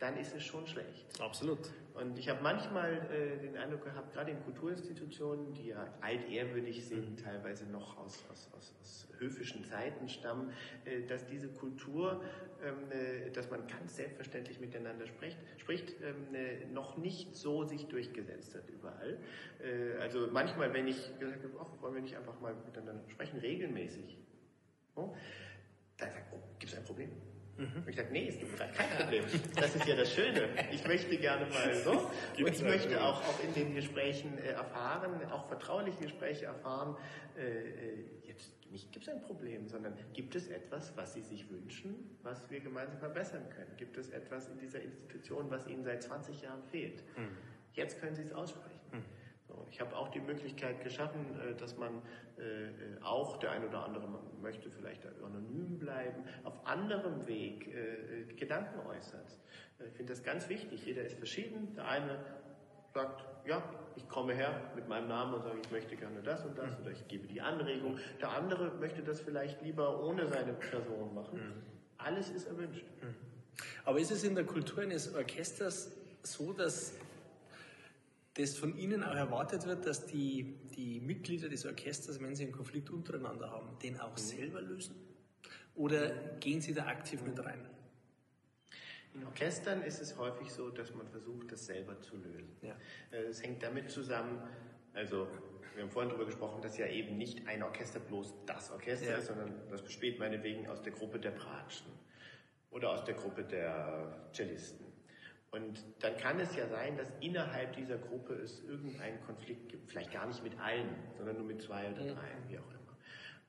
dann 0.00 0.16
ist 0.16 0.34
es 0.34 0.42
schon 0.42 0.66
schlecht. 0.66 1.20
Absolut. 1.20 1.70
Und 1.94 2.18
ich 2.18 2.28
habe 2.30 2.42
manchmal 2.42 2.94
äh, 3.12 3.38
den 3.38 3.56
Eindruck 3.56 3.84
gehabt, 3.84 4.14
gerade 4.14 4.30
in 4.30 4.42
Kulturinstitutionen, 4.42 5.52
die 5.52 5.68
ja 5.68 5.92
altehrwürdig 6.00 6.86
sind, 6.86 7.10
mhm. 7.10 7.16
teilweise 7.16 7.66
noch 7.66 7.98
aus, 7.98 8.24
aus, 8.30 8.50
aus, 8.56 8.74
aus 8.80 9.08
höfischen 9.18 9.64
Zeiten 9.64 10.08
stammen, 10.08 10.52
äh, 10.86 11.02
dass 11.02 11.26
diese 11.26 11.48
Kultur, 11.48 12.22
ähm, 12.64 12.90
äh, 12.90 13.30
dass 13.30 13.50
man 13.50 13.66
ganz 13.66 13.96
selbstverständlich 13.96 14.58
miteinander 14.58 15.06
spricht, 15.06 15.36
spricht 15.58 15.94
ähm, 16.02 16.34
äh, 16.34 16.64
noch 16.72 16.96
nicht 16.96 17.36
so 17.36 17.64
sich 17.64 17.86
durchgesetzt 17.88 18.54
hat 18.54 18.68
überall. 18.70 19.18
Äh, 19.62 20.00
also 20.00 20.28
manchmal, 20.32 20.72
wenn 20.72 20.88
ich 20.88 21.18
gesagt 21.18 21.44
habe, 21.44 21.54
ach, 21.60 21.82
wollen 21.82 21.94
wir 21.94 22.02
nicht 22.02 22.16
einfach 22.16 22.40
mal 22.40 22.54
miteinander 22.64 23.04
sprechen, 23.10 23.38
regelmäßig, 23.38 24.16
oh, 24.94 25.14
dann 25.98 26.10
sagt, 26.12 26.32
oh, 26.32 26.40
gibt 26.58 26.72
es 26.72 26.78
ein 26.78 26.84
Problem? 26.84 27.10
Mhm. 27.60 27.84
Ich 27.86 27.96
sage, 27.96 28.08
nee, 28.10 28.28
es 28.28 28.38
gibt 28.38 28.58
kein 28.58 28.90
Problem. 28.96 29.24
Das 29.54 29.76
ist 29.76 29.86
ja 29.86 29.94
das 29.94 30.14
Schöne. 30.14 30.48
Ich 30.72 30.86
möchte 30.86 31.16
gerne 31.18 31.44
mal 31.46 31.74
so. 31.74 32.10
Und 32.38 32.48
ich 32.48 32.62
möchte 32.62 33.02
auch, 33.02 33.20
auch 33.20 33.44
in 33.44 33.52
den 33.52 33.74
Gesprächen 33.74 34.38
äh, 34.38 34.52
erfahren, 34.52 35.20
auch 35.30 35.46
vertrauliche 35.46 35.98
Gespräche 35.98 36.46
erfahren, 36.46 36.96
äh, 37.36 37.42
äh 37.42 38.04
jetzt 38.26 38.50
nicht 38.70 38.92
gibt 38.92 39.06
es 39.06 39.12
ein 39.12 39.20
Problem, 39.20 39.68
sondern 39.68 39.94
gibt 40.14 40.34
es 40.36 40.48
etwas, 40.48 40.96
was 40.96 41.14
Sie 41.14 41.22
sich 41.22 41.50
wünschen, 41.50 42.16
was 42.22 42.48
wir 42.50 42.60
gemeinsam 42.60 42.98
verbessern 42.98 43.42
können? 43.50 43.76
Gibt 43.76 43.98
es 43.98 44.10
etwas 44.10 44.48
in 44.48 44.58
dieser 44.58 44.80
Institution, 44.80 45.50
was 45.50 45.66
Ihnen 45.66 45.84
seit 45.84 46.02
20 46.02 46.40
Jahren 46.40 46.62
fehlt? 46.70 47.02
Mhm. 47.18 47.36
Jetzt 47.74 48.00
können 48.00 48.14
Sie 48.14 48.22
es 48.22 48.32
aussprechen. 48.32 48.80
Mhm. 48.92 49.19
Ich 49.70 49.80
habe 49.80 49.96
auch 49.96 50.08
die 50.08 50.20
Möglichkeit 50.20 50.82
geschaffen, 50.82 51.24
äh, 51.40 51.54
dass 51.54 51.76
man 51.76 52.02
äh, 52.38 52.42
äh, 52.42 52.70
auch, 53.02 53.38
der 53.38 53.52
ein 53.52 53.66
oder 53.66 53.84
andere 53.84 54.08
möchte 54.40 54.70
vielleicht 54.70 55.06
anonym 55.22 55.78
bleiben, 55.78 56.24
auf 56.44 56.66
anderem 56.66 57.26
Weg 57.26 57.68
Gedanken 58.36 58.80
äußert. 58.86 59.38
Ich 59.86 59.94
finde 59.94 60.12
das 60.12 60.22
ganz 60.22 60.48
wichtig. 60.48 60.84
Jeder 60.84 61.02
ist 61.02 61.16
verschieden. 61.16 61.74
Der 61.74 61.88
eine 61.88 62.18
sagt, 62.94 63.24
ja, 63.46 63.62
ich 63.96 64.08
komme 64.08 64.34
her 64.34 64.72
mit 64.74 64.88
meinem 64.88 65.08
Namen 65.08 65.34
und 65.34 65.42
sage, 65.42 65.58
ich 65.62 65.70
möchte 65.70 65.96
gerne 65.96 66.22
das 66.22 66.44
und 66.44 66.56
das 66.58 66.78
oder 66.80 66.90
ich 66.90 67.06
gebe 67.08 67.26
die 67.26 67.40
Anregung. 67.40 67.98
Der 68.20 68.30
andere 68.30 68.72
möchte 68.78 69.02
das 69.02 69.20
vielleicht 69.20 69.62
lieber 69.62 70.02
ohne 70.02 70.26
seine 70.26 70.54
Person 70.54 71.14
machen. 71.14 71.38
Mhm. 71.38 71.62
Alles 71.98 72.30
ist 72.30 72.46
erwünscht. 72.46 72.84
Mhm. 73.02 73.14
Aber 73.84 73.98
ist 73.98 74.10
es 74.10 74.24
in 74.24 74.34
der 74.34 74.44
Kultur 74.44 74.82
eines 74.82 75.14
Orchesters 75.14 75.92
so, 76.22 76.52
dass 76.52 76.94
das 78.40 78.56
von 78.56 78.76
Ihnen 78.76 79.02
auch 79.02 79.14
erwartet 79.14 79.66
wird, 79.66 79.86
dass 79.86 80.06
die, 80.06 80.56
die 80.76 81.00
Mitglieder 81.00 81.48
des 81.48 81.66
Orchesters, 81.66 82.20
wenn 82.20 82.34
sie 82.34 82.44
einen 82.44 82.52
Konflikt 82.52 82.90
untereinander 82.90 83.50
haben, 83.50 83.78
den 83.82 83.98
auch 84.00 84.12
mhm. 84.12 84.16
selber 84.16 84.62
lösen? 84.62 84.94
Oder 85.74 86.10
gehen 86.40 86.60
Sie 86.60 86.74
da 86.74 86.86
aktiv 86.86 87.22
mit 87.22 87.38
rein? 87.44 87.66
In 89.14 89.24
Orchestern 89.24 89.82
ist 89.82 90.00
es 90.00 90.16
häufig 90.16 90.52
so, 90.52 90.70
dass 90.70 90.94
man 90.94 91.08
versucht, 91.08 91.50
das 91.50 91.66
selber 91.66 92.00
zu 92.00 92.16
lösen. 92.16 92.56
Ja. 92.62 92.76
Es 93.10 93.42
hängt 93.42 93.62
damit 93.62 93.90
zusammen, 93.90 94.40
also 94.92 95.26
wir 95.74 95.82
haben 95.82 95.90
vorhin 95.90 96.10
darüber 96.10 96.26
gesprochen, 96.26 96.62
dass 96.62 96.76
ja 96.78 96.86
eben 96.86 97.16
nicht 97.16 97.46
ein 97.46 97.62
Orchester 97.62 98.00
bloß 98.00 98.34
das 98.46 98.70
Orchester 98.70 99.10
ja. 99.10 99.16
ist, 99.16 99.26
sondern 99.26 99.52
das 99.68 99.82
besteht 99.82 100.18
meinetwegen 100.18 100.68
aus 100.68 100.82
der 100.82 100.92
Gruppe 100.92 101.18
der 101.18 101.30
Bratschen 101.30 101.92
oder 102.70 102.90
aus 102.90 103.04
der 103.04 103.14
Gruppe 103.14 103.44
der 103.44 104.28
Cellisten. 104.32 104.89
Und 105.52 105.84
dann 105.98 106.16
kann 106.16 106.38
es 106.38 106.54
ja 106.54 106.68
sein, 106.68 106.96
dass 106.96 107.08
innerhalb 107.20 107.74
dieser 107.74 107.98
Gruppe 107.98 108.34
es 108.34 108.62
irgendeinen 108.64 109.20
Konflikt 109.22 109.68
gibt. 109.68 109.90
Vielleicht 109.90 110.12
gar 110.12 110.26
nicht 110.26 110.44
mit 110.44 110.58
allen, 110.60 110.94
sondern 111.16 111.36
nur 111.36 111.46
mit 111.46 111.60
zwei 111.60 111.90
oder 111.90 112.04
drei, 112.04 112.28
wie 112.48 112.58
auch 112.58 112.70
immer. 112.70 112.80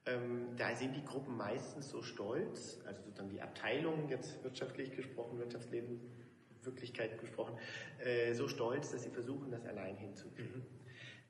Ähm, 0.08 0.56
da 0.58 0.74
sind 0.76 0.96
die 0.96 1.06
Gruppen 1.06 1.38
meistens 1.38 1.90
so 1.90 2.02
stolz, 2.02 2.82
also 2.88 3.04
sozusagen 3.04 3.30
die 3.30 3.42
Abteilungen, 3.42 4.10
jetzt 4.10 4.44
wirtschaftlich 4.44 4.96
gesprochen, 4.96 5.38
Wirtschaftsleben, 5.38 6.00
Wirklichkeit 6.64 7.20
gesprochen, 7.20 7.58
äh, 8.00 8.34
so 8.34 8.48
stolz, 8.48 8.92
dass 8.92 9.04
sie 9.04 9.12
versuchen, 9.12 9.52
das 9.52 9.66
allein 9.68 9.96
hinzukriegen. 9.98 10.58
Mhm. 10.58 10.66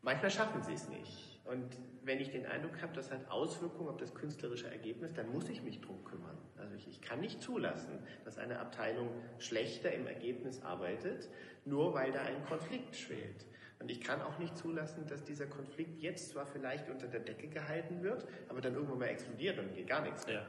Manchmal 0.01 0.31
schaffen 0.31 0.63
sie 0.63 0.73
es 0.73 0.87
nicht. 0.87 1.30
Und 1.51 1.77
wenn 2.03 2.21
ich 2.21 2.31
den 2.31 2.45
Eindruck 2.45 2.81
habe, 2.81 2.93
das 2.93 3.11
hat 3.11 3.29
Auswirkungen 3.29 3.89
auf 3.89 3.97
das 3.97 4.15
künstlerische 4.15 4.71
Ergebnis, 4.71 5.13
dann 5.13 5.29
muss 5.33 5.49
ich 5.49 5.61
mich 5.61 5.81
drum 5.81 6.01
kümmern. 6.05 6.37
Also 6.57 6.75
ich, 6.75 6.87
ich 6.87 7.01
kann 7.01 7.19
nicht 7.19 7.41
zulassen, 7.41 7.99
dass 8.23 8.37
eine 8.37 8.59
Abteilung 8.59 9.09
schlechter 9.37 9.91
im 9.91 10.07
Ergebnis 10.07 10.61
arbeitet, 10.63 11.27
nur 11.65 11.93
weil 11.93 12.13
da 12.13 12.21
ein 12.21 12.45
Konflikt 12.45 12.95
schwelt. 12.95 13.45
Und 13.79 13.91
ich 13.91 13.99
kann 13.99 14.21
auch 14.21 14.39
nicht 14.39 14.57
zulassen, 14.57 15.05
dass 15.07 15.23
dieser 15.23 15.47
Konflikt 15.47 16.01
jetzt 16.01 16.29
zwar 16.29 16.45
vielleicht 16.45 16.89
unter 16.89 17.07
der 17.07 17.19
Decke 17.19 17.47
gehalten 17.47 18.01
wird, 18.01 18.25
aber 18.47 18.61
dann 18.61 18.75
irgendwann 18.75 18.99
mal 18.99 19.09
explodiert 19.09 19.59
und 19.59 19.73
geht 19.73 19.87
gar 19.87 20.03
nichts 20.03 20.25
mehr. 20.25 20.35
Ja. 20.35 20.47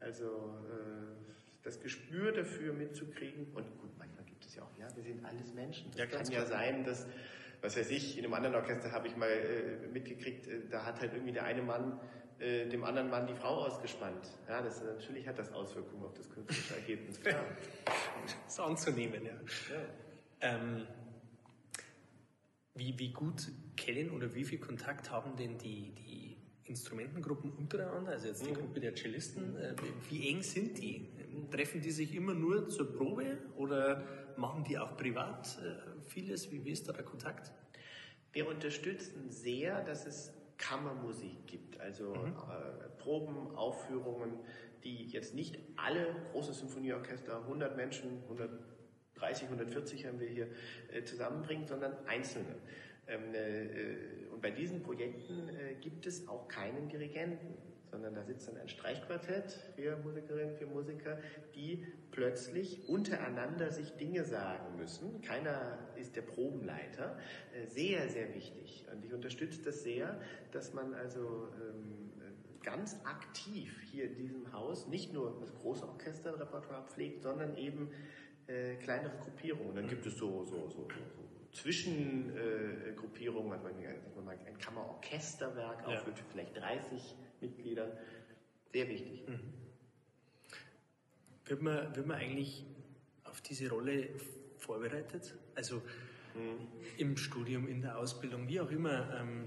Also 0.00 0.24
äh, 0.24 1.14
das 1.62 1.80
Gespür 1.80 2.30
dafür 2.30 2.74
mitzukriegen 2.74 3.46
und 3.54 3.64
gut, 3.80 3.90
manchmal 3.98 4.24
gibt 4.26 4.44
es 4.44 4.54
ja 4.54 4.62
auch, 4.62 4.78
ja, 4.78 4.86
wir 4.94 5.02
sind 5.02 5.24
alles 5.24 5.52
Menschen. 5.52 5.90
Es 5.90 5.98
ja, 5.98 6.06
kann 6.06 6.30
ja 6.30 6.44
sein, 6.44 6.84
dass, 6.84 7.06
was 7.64 7.78
weiß 7.78 7.90
ich, 7.90 8.18
in 8.18 8.24
einem 8.24 8.34
anderen 8.34 8.56
Orchester 8.56 8.92
habe 8.92 9.08
ich 9.08 9.16
mal 9.16 9.30
äh, 9.30 9.88
mitgekriegt, 9.88 10.46
äh, 10.46 10.68
da 10.68 10.84
hat 10.84 11.00
halt 11.00 11.14
irgendwie 11.14 11.32
der 11.32 11.44
eine 11.44 11.62
Mann 11.62 11.98
äh, 12.38 12.68
dem 12.68 12.84
anderen 12.84 13.08
Mann 13.08 13.26
die 13.26 13.34
Frau 13.34 13.64
ausgespannt. 13.64 14.28
Ja, 14.48 14.60
das, 14.60 14.82
natürlich 14.82 15.26
hat 15.26 15.38
das 15.38 15.50
Auswirkungen 15.52 16.04
auf 16.04 16.12
das 16.12 16.28
künstlerische 16.28 16.74
Ergebnis. 16.74 17.20
Klar. 17.20 17.44
das 17.86 18.36
ist 18.48 18.60
anzunehmen, 18.60 19.24
ja. 19.24 19.32
ja. 19.32 19.84
Ähm, 20.40 20.86
wie, 22.74 22.98
wie 22.98 23.12
gut 23.12 23.48
kennen 23.76 24.10
oder 24.10 24.34
wie 24.34 24.44
viel 24.44 24.58
Kontakt 24.58 25.10
haben 25.10 25.36
denn 25.36 25.56
die, 25.56 25.94
die 25.94 26.36
Instrumentengruppen 26.64 27.52
untereinander, 27.52 28.12
also 28.12 28.26
jetzt 28.26 28.44
die 28.44 28.50
mhm. 28.50 28.56
Gruppe 28.56 28.80
der 28.80 28.94
Cellisten, 28.94 29.56
äh, 29.56 29.74
wie 30.10 30.28
eng 30.28 30.42
sind 30.42 30.76
die? 30.78 31.08
Treffen 31.50 31.80
die 31.80 31.92
sich 31.92 32.14
immer 32.14 32.34
nur 32.34 32.68
zur 32.68 32.94
Probe 32.94 33.38
oder 33.56 34.23
machen 34.36 34.64
die 34.64 34.78
auch 34.78 34.96
privat 34.96 35.58
äh, 35.62 36.00
vieles? 36.02 36.50
Wie, 36.50 36.64
wie 36.64 36.70
ist 36.70 36.88
da 36.88 36.92
der 36.92 37.04
Kontakt? 37.04 37.52
Wir 38.32 38.48
unterstützen 38.48 39.30
sehr, 39.30 39.82
dass 39.82 40.06
es 40.06 40.32
Kammermusik 40.58 41.46
gibt, 41.46 41.80
also 41.80 42.14
mhm. 42.14 42.28
äh, 42.28 42.88
Proben, 42.98 43.54
Aufführungen, 43.56 44.40
die 44.82 45.06
jetzt 45.06 45.34
nicht 45.34 45.58
alle 45.76 46.14
große 46.32 46.52
Symphonieorchester, 46.52 47.38
100 47.38 47.76
Menschen, 47.76 48.22
100 48.24 48.50
30, 49.14 49.44
140 49.44 50.06
haben 50.06 50.20
wir 50.20 50.28
hier 50.28 50.48
äh, 50.92 51.04
zusammenbringt, 51.04 51.68
sondern 51.68 51.94
einzelne. 52.06 52.56
Ähm, 53.06 53.34
äh, 53.34 54.32
und 54.32 54.40
bei 54.40 54.50
diesen 54.50 54.82
Projekten 54.82 55.48
äh, 55.48 55.74
gibt 55.80 56.06
es 56.06 56.28
auch 56.28 56.48
keinen 56.48 56.88
Dirigenten, 56.88 57.54
sondern 57.94 58.14
da 58.16 58.24
sitzt 58.24 58.48
dann 58.48 58.56
ein 58.56 58.68
Streichquartett, 58.68 59.52
vier 59.76 59.96
Musikerinnen, 59.98 60.56
vier 60.56 60.66
Musiker, 60.66 61.16
die 61.54 61.86
plötzlich 62.10 62.88
untereinander 62.88 63.70
sich 63.70 63.92
Dinge 63.92 64.24
sagen 64.24 64.74
müssen. 64.76 65.22
Keiner 65.22 65.78
ist 65.94 66.16
der 66.16 66.22
Probenleiter. 66.22 67.16
Sehr, 67.68 68.08
sehr 68.08 68.34
wichtig. 68.34 68.84
Und 68.92 69.04
ich 69.04 69.12
unterstütze 69.12 69.62
das 69.62 69.84
sehr, 69.84 70.20
dass 70.50 70.74
man 70.74 70.92
also 70.92 71.52
ähm, 71.54 72.10
ganz 72.64 72.96
aktiv 73.04 73.80
hier 73.92 74.06
in 74.06 74.16
diesem 74.16 74.52
Haus 74.52 74.88
nicht 74.88 75.12
nur 75.12 75.38
das 75.38 75.54
große 75.54 75.86
Orchesterrepertoire 75.86 76.84
pflegt, 76.88 77.22
sondern 77.22 77.56
eben 77.56 77.92
äh, 78.48 78.74
kleinere 78.74 79.16
Gruppierungen. 79.18 79.76
Dann 79.76 79.86
gibt 79.86 80.04
es 80.04 80.16
so, 80.16 80.44
so, 80.44 80.68
so, 80.68 80.88
so 80.88 81.28
Zwischengruppierungen, 81.52 83.52
äh, 83.52 83.62
man, 83.62 83.72
man 84.24 84.36
ein 84.46 84.58
Kammerorchesterwerk 84.58 85.82
ja. 85.82 85.88
aufführt 85.94 86.18
für 86.18 86.24
vielleicht 86.24 86.56
30 86.56 87.14
Mitgliedern. 87.44 87.90
Sehr 88.72 88.88
wichtig. 88.88 89.26
Mhm. 89.28 89.40
Wird, 91.46 91.62
man, 91.62 91.94
wird 91.94 92.06
man 92.06 92.16
eigentlich 92.16 92.64
auf 93.24 93.40
diese 93.40 93.70
Rolle 93.70 94.08
vorbereitet? 94.58 95.34
Also 95.54 95.76
mhm. 96.34 96.66
im 96.98 97.16
Studium, 97.16 97.68
in 97.68 97.82
der 97.82 97.98
Ausbildung, 97.98 98.48
wie 98.48 98.60
auch 98.60 98.70
immer. 98.70 99.14
Ähm, 99.20 99.44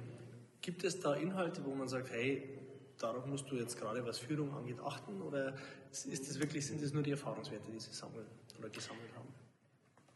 gibt 0.61 0.83
es 0.83 0.99
da 0.99 1.15
Inhalte, 1.15 1.63
wo 1.65 1.73
man 1.73 1.87
sagt, 1.87 2.11
hey, 2.11 2.57
darauf 2.97 3.25
musst 3.25 3.49
du 3.49 3.55
jetzt 3.55 3.79
gerade, 3.79 4.05
was 4.05 4.19
Führung 4.19 4.53
angeht, 4.53 4.79
achten? 4.79 5.21
Oder 5.21 5.55
ist 5.91 6.29
das 6.29 6.39
wirklich, 6.39 6.65
sind 6.65 6.81
das 6.81 6.93
nur 6.93 7.03
die 7.03 7.11
Erfahrungswerte, 7.11 7.71
die 7.71 7.79
Sie 7.79 7.93
sammeln 7.93 8.25
oder 8.59 8.69
gesammelt 8.69 9.13
haben? 9.15 9.16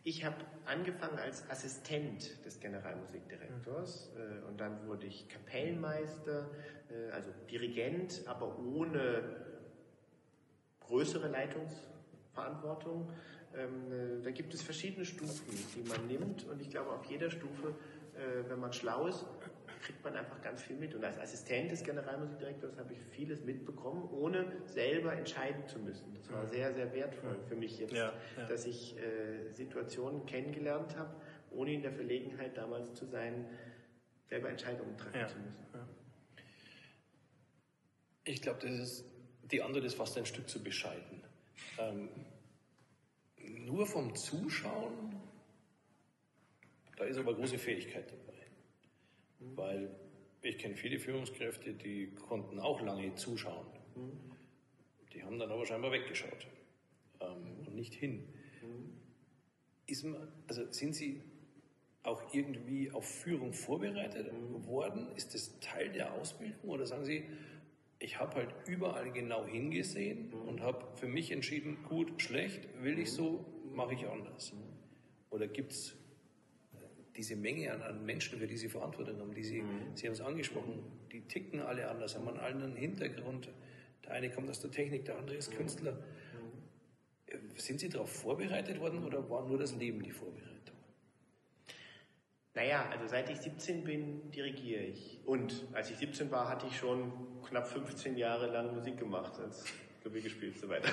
Ich 0.03 0.25
habe 0.25 0.37
angefangen 0.65 1.19
als 1.19 1.47
Assistent 1.49 2.43
des 2.43 2.59
Generalmusikdirektors 2.59 4.11
äh, 4.15 4.47
und 4.47 4.59
dann 4.59 4.87
wurde 4.87 5.05
ich 5.05 5.29
Kapellmeister, 5.29 6.49
äh, 6.89 7.11
also 7.11 7.29
Dirigent, 7.51 8.23
aber 8.25 8.57
ohne 8.57 9.21
größere 10.79 11.27
Leitungsverantwortung. 11.27 13.11
Ähm, 13.55 13.91
äh, 13.91 14.23
da 14.23 14.31
gibt 14.31 14.55
es 14.55 14.63
verschiedene 14.63 15.05
Stufen, 15.05 15.55
die 15.75 15.87
man 15.87 16.07
nimmt 16.07 16.45
und 16.45 16.59
ich 16.61 16.71
glaube 16.71 16.89
auf 16.91 17.05
jeder 17.05 17.29
Stufe, 17.29 17.75
äh, 18.15 18.49
wenn 18.49 18.59
man 18.59 18.73
schlau 18.73 19.05
ist, 19.05 19.23
kriegt 19.81 20.03
man 20.03 20.15
einfach 20.15 20.41
ganz 20.41 20.61
viel 20.63 20.75
mit. 20.75 20.95
Und 20.95 21.03
als 21.03 21.17
Assistent 21.17 21.71
des 21.71 21.83
Generalmusikdirektors 21.83 22.77
habe 22.77 22.93
ich 22.93 22.99
vieles 23.11 23.43
mitbekommen, 23.43 24.09
ohne 24.11 24.45
selber 24.65 25.13
entscheiden 25.13 25.67
zu 25.67 25.79
müssen. 25.79 26.13
Das 26.15 26.31
war 26.31 26.45
sehr, 26.47 26.73
sehr 26.73 26.93
wertvoll 26.93 27.39
für 27.47 27.55
mich 27.55 27.79
jetzt, 27.79 27.93
ja, 27.93 28.13
ja. 28.37 28.47
dass 28.47 28.65
ich 28.65 28.97
äh, 28.97 29.51
Situationen 29.53 30.25
kennengelernt 30.25 30.95
habe, 30.97 31.15
ohne 31.51 31.73
in 31.73 31.81
der 31.81 31.91
Verlegenheit 31.91 32.55
damals 32.57 32.93
zu 32.93 33.05
sein, 33.05 33.45
selber 34.29 34.49
Entscheidungen 34.49 34.97
treffen 34.97 35.19
ja. 35.19 35.27
zu 35.27 35.37
müssen. 35.39 35.65
Ich 38.23 38.41
glaube, 38.41 38.59
das 38.61 38.71
ist 38.71 39.11
die 39.51 39.61
andere 39.61 39.85
ist 39.85 39.95
fast 39.95 40.17
ein 40.17 40.25
Stück 40.25 40.49
zu 40.49 40.63
bescheiden. 40.63 41.23
Ähm, 41.77 42.09
nur 43.65 43.85
vom 43.85 44.15
Zuschauen, 44.15 45.15
da 46.95 47.03
ist 47.05 47.17
aber 47.17 47.33
große 47.33 47.57
Fähigkeit 47.57 48.09
dabei. 48.09 48.33
Weil 49.55 49.89
ich 50.41 50.57
kenne 50.57 50.75
viele 50.75 50.99
Führungskräfte, 50.99 51.73
die 51.73 52.11
konnten 52.15 52.59
auch 52.59 52.81
lange 52.81 53.13
zuschauen. 53.15 53.65
Die 55.13 55.23
haben 55.23 55.37
dann 55.37 55.51
aber 55.51 55.65
scheinbar 55.65 55.91
weggeschaut 55.91 56.47
ähm, 57.19 57.67
und 57.67 57.75
nicht 57.75 57.93
hin. 57.93 58.27
Ist 59.87 60.05
also 60.47 60.71
sind 60.71 60.95
Sie 60.95 61.21
auch 62.03 62.33
irgendwie 62.33 62.91
auf 62.91 63.05
Führung 63.05 63.53
vorbereitet 63.53 64.31
worden? 64.65 65.07
Ist 65.15 65.33
das 65.33 65.59
Teil 65.59 65.91
der 65.91 66.13
Ausbildung 66.13 66.69
oder 66.69 66.85
sagen 66.85 67.05
Sie, 67.05 67.25
ich 67.99 68.19
habe 68.19 68.35
halt 68.35 68.55
überall 68.65 69.11
genau 69.11 69.45
hingesehen 69.45 70.33
und 70.33 70.61
habe 70.61 70.87
für 70.95 71.07
mich 71.07 71.31
entschieden, 71.31 71.83
gut, 71.83 72.19
schlecht, 72.21 72.67
will 72.81 72.97
ich 72.97 73.11
so, 73.11 73.45
mache 73.73 73.93
ich 73.93 74.07
anders? 74.07 74.53
Oder 75.29 75.47
gibt 75.47 75.73
es 75.73 75.95
diese 77.15 77.35
Menge 77.35 77.71
an, 77.71 77.81
an, 77.81 78.05
Menschen, 78.05 78.39
für 78.39 78.47
die 78.47 78.57
sie 78.57 78.69
Verantwortung 78.69 79.19
haben, 79.19 79.33
die 79.33 79.43
sie, 79.43 79.61
mhm. 79.61 79.95
sie 79.95 80.07
haben 80.07 80.13
es 80.13 80.21
angesprochen, 80.21 80.83
die 81.11 81.21
ticken 81.21 81.59
alle 81.59 81.89
anders, 81.89 82.15
haben 82.15 82.27
einen 82.27 82.39
anderen 82.39 82.75
Hintergrund. 82.75 83.49
Der 84.05 84.13
eine 84.13 84.29
kommt 84.29 84.49
aus 84.49 84.59
der 84.59 84.71
Technik, 84.71 85.05
der 85.05 85.17
andere 85.17 85.35
ist 85.35 85.51
Künstler. 85.51 85.93
Mhm. 85.93 87.49
Sind 87.55 87.79
Sie 87.79 87.89
darauf 87.89 88.11
vorbereitet 88.11 88.79
worden 88.79 89.03
oder 89.03 89.29
war 89.29 89.47
nur 89.47 89.57
das 89.57 89.75
Leben 89.75 90.01
die 90.01 90.11
Vorbereitung? 90.11 90.51
Naja, 92.53 92.85
also 92.91 93.07
seit 93.07 93.29
ich 93.29 93.37
17 93.37 93.83
bin, 93.83 94.29
dirigiere 94.31 94.83
ich. 94.83 95.19
Und 95.25 95.65
als 95.71 95.89
ich 95.89 95.97
17 95.97 96.31
war, 96.31 96.49
hatte 96.49 96.67
ich 96.67 96.75
schon 96.75 97.11
knapp 97.47 97.67
15 97.67 98.17
Jahre 98.17 98.47
lang 98.47 98.75
Musik 98.75 98.97
gemacht, 98.97 99.39
als 99.39 99.63
Klavier 100.01 100.21
gespielt 100.21 100.55
und 100.55 100.61
so 100.61 100.69
weiter. 100.69 100.89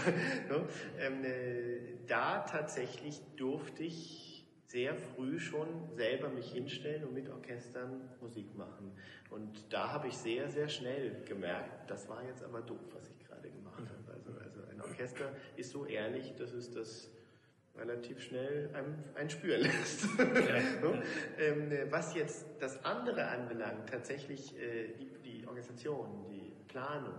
ähm, 1.01 1.25
äh, 1.25 1.97
da 2.07 2.41
tatsächlich 2.41 3.21
durfte 3.37 3.83
ich 3.83 4.28
sehr 4.69 4.95
früh 4.95 5.39
schon 5.41 5.67
selber 5.95 6.29
mich 6.29 6.53
hinstellen 6.53 7.05
und 7.05 7.15
mit 7.15 7.29
Orchestern 7.31 8.03
Musik 8.21 8.55
machen. 8.57 8.93
Und 9.31 9.73
da 9.73 9.93
habe 9.93 10.09
ich 10.09 10.17
sehr, 10.17 10.49
sehr 10.51 10.69
schnell 10.69 11.23
gemerkt, 11.25 11.91
das 11.91 12.09
war 12.09 12.23
jetzt 12.25 12.45
aber 12.45 12.61
doof, 12.61 12.79
was 12.93 13.09
ich 13.09 13.27
gerade 13.27 13.49
gemacht 13.49 13.81
habe. 13.81 14.13
Also, 14.13 14.31
also 14.39 14.61
ein 14.71 14.81
Orchester 14.83 15.33
ist 15.57 15.71
so 15.71 15.87
ehrlich, 15.87 16.35
dass 16.37 16.53
es 16.53 16.71
das 16.71 17.11
relativ 17.79 18.21
schnell 18.21 18.69
einem, 18.75 18.95
einen 19.15 19.31
spüren 19.31 19.63
lässt. 19.63 20.01
so. 20.83 20.95
ähm, 21.39 21.71
was 21.91 22.15
jetzt 22.15 22.47
das 22.59 22.85
andere 22.85 23.27
anbelangt, 23.29 23.89
tatsächlich 23.89 24.55
äh, 24.59 24.89
die, 24.99 25.11
die 25.25 25.47
Organisation, 25.47 26.27
die 26.29 26.53
Planung, 26.67 27.15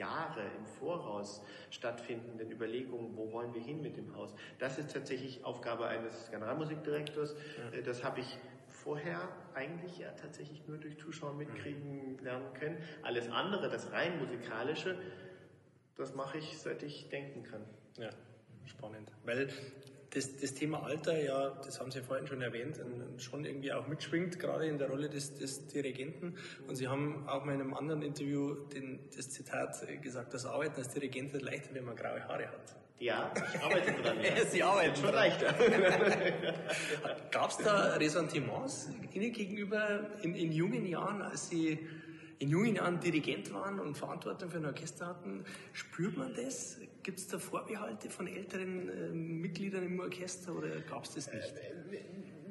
Jahre 0.00 0.40
im 0.58 0.66
Voraus 0.66 1.42
stattfindenden 1.70 2.50
Überlegungen, 2.50 3.16
wo 3.16 3.30
wollen 3.32 3.54
wir 3.54 3.60
hin 3.60 3.82
mit 3.82 3.96
dem 3.96 4.16
Haus. 4.16 4.34
Das 4.58 4.78
ist 4.78 4.92
tatsächlich 4.92 5.44
Aufgabe 5.44 5.86
eines 5.86 6.30
Generalmusikdirektors. 6.30 7.36
Ja. 7.72 7.78
Äh, 7.78 7.82
das 7.82 8.02
habe 8.02 8.20
ich 8.20 8.38
vorher 8.68 9.28
eigentlich 9.54 9.98
ja 9.98 10.10
tatsächlich 10.12 10.66
nur 10.66 10.78
durch 10.78 10.98
Zuschauer 10.98 11.34
mitkriegen 11.34 12.18
lernen 12.22 12.52
können. 12.54 12.78
Alles 13.02 13.30
andere, 13.30 13.68
das 13.68 13.92
rein 13.92 14.18
musikalische, 14.18 14.96
das 15.96 16.14
mache 16.14 16.38
ich, 16.38 16.58
seit 16.58 16.82
ich 16.82 17.10
denken 17.10 17.42
kann. 17.42 17.62
Ja, 17.98 18.10
spannend. 18.64 19.12
Weil 19.24 19.48
das, 20.10 20.36
das 20.36 20.54
Thema 20.54 20.82
Alter, 20.82 21.22
ja, 21.22 21.50
das 21.64 21.80
haben 21.80 21.90
Sie 21.90 22.02
vorhin 22.02 22.26
schon 22.26 22.42
erwähnt, 22.42 22.80
schon 23.18 23.44
irgendwie 23.44 23.72
auch 23.72 23.86
mitschwingt, 23.86 24.38
gerade 24.38 24.66
in 24.66 24.78
der 24.78 24.88
Rolle 24.88 25.08
des, 25.08 25.34
des 25.34 25.68
Dirigenten. 25.68 26.34
Und 26.66 26.76
Sie 26.76 26.88
haben 26.88 27.28
auch 27.28 27.44
mal 27.44 27.54
in 27.54 27.60
einem 27.60 27.74
anderen 27.74 28.02
Interview 28.02 28.54
den, 28.54 28.98
das 29.16 29.30
Zitat 29.30 29.76
gesagt, 30.02 30.34
das 30.34 30.46
Arbeiten 30.46 30.80
als 30.80 30.88
Dirigent 30.88 31.32
wird 31.32 31.42
leichter, 31.42 31.74
wenn 31.74 31.84
man 31.84 31.94
graue 31.94 32.24
Haare 32.26 32.48
hat. 32.48 32.76
Ja, 32.98 33.32
ich 33.54 33.62
arbeite 33.62 33.92
dran. 33.92 34.18
Ja. 34.22 34.44
Sie 34.44 34.62
arbeiten 34.62 34.96
schon 34.96 35.14
leichter. 35.14 35.54
Gab 37.30 37.50
es 37.50 37.56
da 37.56 37.94
Ressentiments 37.94 38.90
Ihnen 39.14 39.32
gegenüber 39.32 40.10
in, 40.22 40.34
in 40.34 40.52
jungen 40.52 40.84
Jahren, 40.86 41.22
als 41.22 41.48
Sie 41.48 41.78
in 42.40 42.48
jungen 42.48 42.74
Jahren 42.74 42.98
Dirigent 43.00 43.52
waren 43.52 43.78
und 43.78 43.96
Verantwortung 43.96 44.50
für 44.50 44.56
ein 44.56 44.64
Orchester 44.64 45.06
hatten, 45.06 45.44
spürt 45.74 46.16
man 46.16 46.34
das? 46.34 46.78
Gibt 47.02 47.18
es 47.18 47.28
da 47.28 47.38
Vorbehalte 47.38 48.08
von 48.08 48.26
älteren 48.26 48.88
äh, 48.88 49.08
Mitgliedern 49.12 49.84
im 49.84 50.00
Orchester 50.00 50.56
oder 50.56 50.80
gab 50.80 51.04
es 51.04 51.14
das 51.14 51.32
nicht? 51.32 51.54
Äh, 51.54 52.00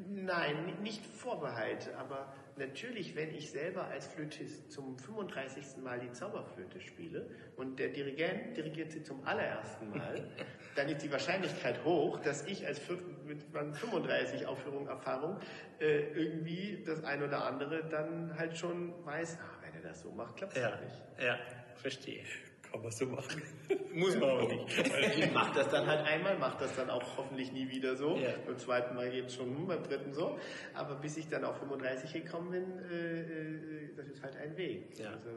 nein, 0.07 0.77
nicht 0.83 1.03
Vorbehalte, 1.05 1.97
aber 1.97 2.31
natürlich, 2.55 3.15
wenn 3.15 3.33
ich 3.33 3.49
selber 3.49 3.85
als 3.85 4.05
Flötist 4.05 4.71
zum 4.71 4.97
35. 4.99 5.77
Mal 5.83 5.99
die 5.99 6.11
Zauberflöte 6.11 6.79
spiele 6.81 7.27
und 7.55 7.79
der 7.79 7.89
Dirigent 7.89 8.57
dirigiert 8.57 8.91
sie 8.91 9.01
zum 9.01 9.25
allerersten 9.25 9.89
Mal, 9.89 10.27
dann 10.75 10.87
ist 10.89 11.01
die 11.01 11.11
Wahrscheinlichkeit 11.11 11.83
hoch, 11.83 12.19
dass 12.19 12.45
ich 12.45 12.67
als 12.67 12.79
mit 13.25 13.41
35 13.43 14.45
Aufführungen 14.45 14.87
Erfahrung 14.87 15.37
äh, 15.79 16.11
irgendwie 16.13 16.83
das 16.85 17.03
ein 17.03 17.23
oder 17.23 17.45
andere 17.45 17.85
dann 17.85 18.37
halt 18.37 18.57
schon 18.57 18.93
weiß, 19.05 19.37
ah, 19.41 19.58
er 19.83 19.89
das 19.89 20.01
so 20.01 20.11
macht, 20.11 20.37
klappt 20.37 20.55
es 20.55 20.61
ja, 20.61 20.79
nicht. 20.79 21.01
Ja, 21.21 21.37
verstehe. 21.75 22.23
Kann 22.71 22.81
man 22.83 22.91
so 22.91 23.05
machen. 23.07 23.41
Muss 23.93 24.15
man 24.15 24.29
aber 24.29 24.47
nicht. 24.47 25.17
ich 25.17 25.31
mache 25.31 25.55
das 25.55 25.69
dann 25.69 25.87
halt 25.87 26.05
einmal, 26.05 26.37
mache 26.37 26.59
das 26.59 26.75
dann 26.75 26.89
auch 26.89 27.17
hoffentlich 27.17 27.51
nie 27.51 27.67
wieder 27.69 27.95
so. 27.95 28.15
Ja. 28.15 28.33
Beim 28.45 28.57
zweiten 28.59 28.95
Mal 28.95 29.09
geht 29.09 29.25
es 29.25 29.35
schon, 29.35 29.47
hm, 29.47 29.67
beim 29.67 29.83
dritten 29.83 30.13
so. 30.13 30.37
Aber 30.75 30.95
bis 30.95 31.17
ich 31.17 31.27
dann 31.27 31.43
auf 31.45 31.57
35 31.57 32.13
gekommen 32.13 32.51
bin, 32.51 32.79
äh, 32.91 33.21
äh, 33.21 33.95
das 33.95 34.07
ist 34.07 34.21
halt 34.21 34.37
ein 34.37 34.55
Weg. 34.55 34.99
Ja. 34.99 35.11
Also, 35.11 35.29
äh, 35.29 35.33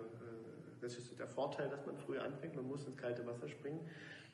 das 0.80 0.96
ist 0.98 1.18
der 1.18 1.28
Vorteil, 1.28 1.70
dass 1.70 1.86
man 1.86 1.96
früh 1.96 2.18
anfängt. 2.18 2.54
Man 2.54 2.66
muss 2.66 2.84
ins 2.86 2.98
kalte 2.98 3.24
Wasser 3.26 3.48
springen. 3.48 3.88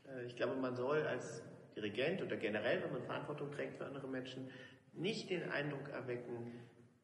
Äh, 0.09 0.25
ich 0.27 0.35
glaube, 0.35 0.57
man 0.57 0.75
soll 0.75 1.07
als 1.07 1.43
Dirigent 1.77 2.23
oder 2.23 2.37
generell, 2.37 2.83
wenn 2.83 2.93
man 2.93 3.03
Verantwortung 3.03 3.53
trägt 3.53 3.77
für 3.77 3.87
andere 3.87 4.09
Menschen, 4.09 4.51
nicht 4.95 5.31
den 5.31 5.49
Eindruck 5.51 5.89
erwecken, 5.91 6.53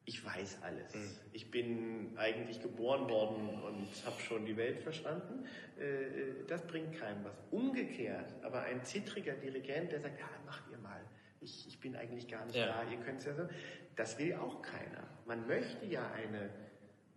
ich 0.05 0.23
weiß 0.23 0.59
alles. 0.61 0.93
Mhm. 0.93 1.09
Ich 1.33 1.51
bin 1.51 2.17
eigentlich 2.17 2.61
geboren 2.61 3.09
worden 3.09 3.49
und 3.49 3.87
habe 4.05 4.21
schon 4.21 4.45
die 4.45 4.55
Welt 4.55 4.79
verstanden. 4.79 5.45
Äh, 5.79 5.83
äh, 5.83 6.45
das 6.47 6.65
bringt 6.67 6.93
keinem 6.93 7.23
was. 7.23 7.35
Umgekehrt, 7.51 8.33
aber 8.43 8.61
ein 8.61 8.83
zittriger 8.83 9.33
Dirigent, 9.33 9.91
der 9.91 10.01
sagt, 10.01 10.19
ja, 10.19 10.29
macht 10.45 10.63
ihr 10.71 10.77
mal. 10.77 11.01
Ich, 11.41 11.67
ich 11.67 11.79
bin 11.79 11.95
eigentlich 11.95 12.27
gar 12.27 12.45
nicht 12.45 12.55
ja. 12.55 12.67
da, 12.67 12.89
ihr 12.89 12.97
könnt 12.99 13.19
es 13.19 13.25
ja 13.25 13.33
so. 13.33 13.47
Das 13.95 14.17
will 14.19 14.33
auch 14.35 14.61
keiner. 14.61 15.07
Man 15.25 15.47
möchte 15.47 15.85
ja 15.85 16.11
eine 16.11 16.49